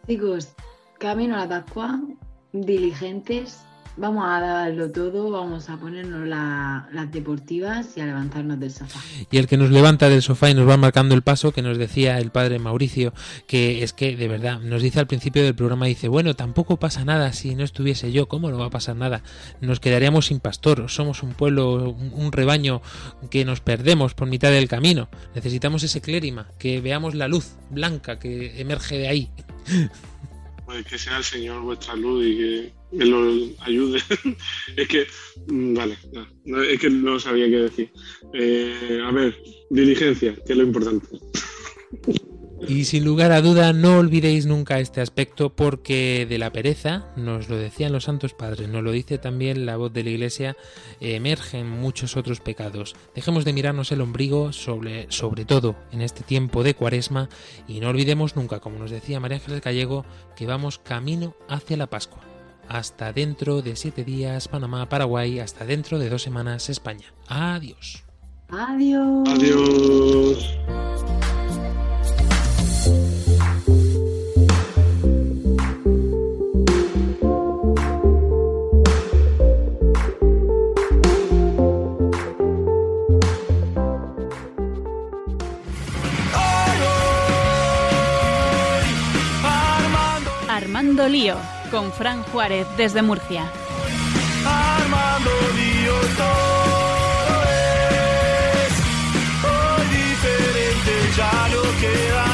Chicos, 0.06 0.54
camino 0.98 1.36
a 1.36 1.46
la 1.46 1.48
Pascua, 1.48 2.00
diligentes, 2.52 3.64
vamos 3.96 4.24
a 4.26 4.40
darlo 4.40 4.90
todo, 4.90 5.30
vamos 5.30 5.70
a 5.70 5.76
ponernos 5.76 6.26
la- 6.26 6.88
las 6.92 7.12
deportivas 7.12 7.96
y 7.96 8.00
a 8.00 8.06
levantarnos 8.06 8.58
del 8.58 8.70
sofá. 8.72 9.00
Y 9.30 9.36
el 9.38 9.46
que 9.46 9.56
nos 9.56 9.70
levanta 9.70 10.08
del 10.08 10.20
sofá 10.22 10.50
y 10.50 10.54
nos 10.54 10.68
va 10.68 10.76
marcando 10.76 11.14
el 11.14 11.22
paso, 11.22 11.52
que 11.52 11.62
nos 11.62 11.78
decía 11.78 12.18
el 12.18 12.30
padre 12.30 12.58
Mauricio, 12.58 13.12
que 13.46 13.82
es 13.84 13.92
que 13.92 14.16
de 14.16 14.26
verdad 14.28 14.60
nos 14.60 14.82
dice 14.82 14.98
al 15.00 15.06
principio 15.06 15.44
del 15.44 15.54
programa, 15.54 15.86
dice, 15.86 16.08
bueno, 16.08 16.34
tampoco 16.34 16.76
pasa 16.78 17.04
nada 17.04 17.32
si 17.32 17.54
no 17.54 17.62
estuviese 17.62 18.10
yo, 18.10 18.26
¿cómo 18.26 18.50
no 18.50 18.58
va 18.58 18.66
a 18.66 18.70
pasar 18.70 18.96
nada? 18.96 19.22
Nos 19.60 19.78
quedaríamos 19.80 20.26
sin 20.26 20.40
pastor, 20.40 20.90
somos 20.90 21.22
un 21.22 21.34
pueblo, 21.34 21.90
un, 21.90 22.12
un 22.14 22.32
rebaño 22.32 22.82
que 23.30 23.44
nos 23.44 23.60
perdemos 23.60 24.14
por 24.14 24.28
mitad 24.28 24.50
del 24.50 24.68
camino. 24.68 25.08
Necesitamos 25.34 25.82
ese 25.84 26.00
clérima, 26.00 26.48
que 26.58 26.80
veamos 26.80 27.14
la 27.14 27.28
luz 27.28 27.52
blanca 27.70 28.18
que 28.18 28.60
emerge 28.60 28.98
de 28.98 29.08
ahí. 29.08 29.30
Pues 30.66 30.84
que 30.86 30.98
sea 30.98 31.18
el 31.18 31.24
Señor 31.24 31.60
vuestra 31.62 31.94
luz 31.94 32.24
y 32.26 32.36
que 32.36 32.72
me 32.94 33.04
lo 33.04 33.48
ayude. 33.60 34.00
es 34.76 34.88
que, 34.88 35.06
mm, 35.46 35.74
vale, 35.74 35.96
es 36.70 36.80
que 36.80 36.90
no 36.90 37.18
sabía 37.18 37.46
qué 37.46 37.56
decir. 37.56 37.90
Eh, 38.32 39.00
a 39.04 39.10
ver, 39.10 39.36
diligencia, 39.70 40.34
que 40.46 40.52
es 40.52 40.58
lo 40.58 40.64
importante. 40.64 41.06
Y 42.66 42.86
sin 42.86 43.04
lugar 43.04 43.30
a 43.32 43.42
duda, 43.42 43.74
no 43.74 43.98
olvidéis 43.98 44.46
nunca 44.46 44.80
este 44.80 45.02
aspecto 45.02 45.54
porque 45.54 46.26
de 46.26 46.38
la 46.38 46.50
pereza, 46.50 47.12
nos 47.14 47.50
lo 47.50 47.58
decían 47.58 47.92
los 47.92 48.04
santos 48.04 48.32
padres, 48.32 48.68
nos 48.68 48.82
lo 48.82 48.92
dice 48.92 49.18
también 49.18 49.66
la 49.66 49.76
voz 49.76 49.92
de 49.92 50.02
la 50.02 50.10
Iglesia, 50.10 50.56
emergen 51.00 51.68
muchos 51.68 52.16
otros 52.16 52.40
pecados. 52.40 52.96
Dejemos 53.14 53.44
de 53.44 53.52
mirarnos 53.52 53.92
el 53.92 54.00
ombligo, 54.00 54.52
sobre, 54.54 55.06
sobre 55.10 55.44
todo 55.44 55.76
en 55.92 56.00
este 56.00 56.22
tiempo 56.22 56.62
de 56.62 56.74
cuaresma, 56.74 57.28
y 57.68 57.80
no 57.80 57.90
olvidemos 57.90 58.34
nunca, 58.34 58.60
como 58.60 58.78
nos 58.78 58.90
decía 58.90 59.20
María 59.20 59.36
Ángeles 59.36 59.60
Gallego, 59.60 60.06
que 60.34 60.46
vamos 60.46 60.78
camino 60.78 61.36
hacia 61.48 61.76
la 61.76 61.90
Pascua. 61.90 62.33
Hasta 62.68 63.12
dentro 63.12 63.62
de 63.62 63.76
siete 63.76 64.04
días, 64.04 64.48
Panamá, 64.48 64.88
Paraguay, 64.88 65.38
hasta 65.40 65.64
dentro 65.64 65.98
de 65.98 66.08
dos 66.08 66.22
semanas, 66.22 66.68
España. 66.68 67.12
Adiós. 67.28 68.04
Adiós. 68.48 69.28
Adiós. 69.28 70.58
Armando 90.74 91.08
Lío, 91.08 91.36
con 91.70 91.92
Fran 91.92 92.22
Juárez 92.24 92.66
desde 92.76 93.02
Murcia. 93.02 93.50
Armando 94.46 95.30
Lío, 95.56 95.94
todo 96.16 97.42
es 97.44 98.72
hoy 99.44 99.86
diferente, 99.88 100.92
ya 101.16 101.48
no 101.48 101.62
queda. 101.80 102.33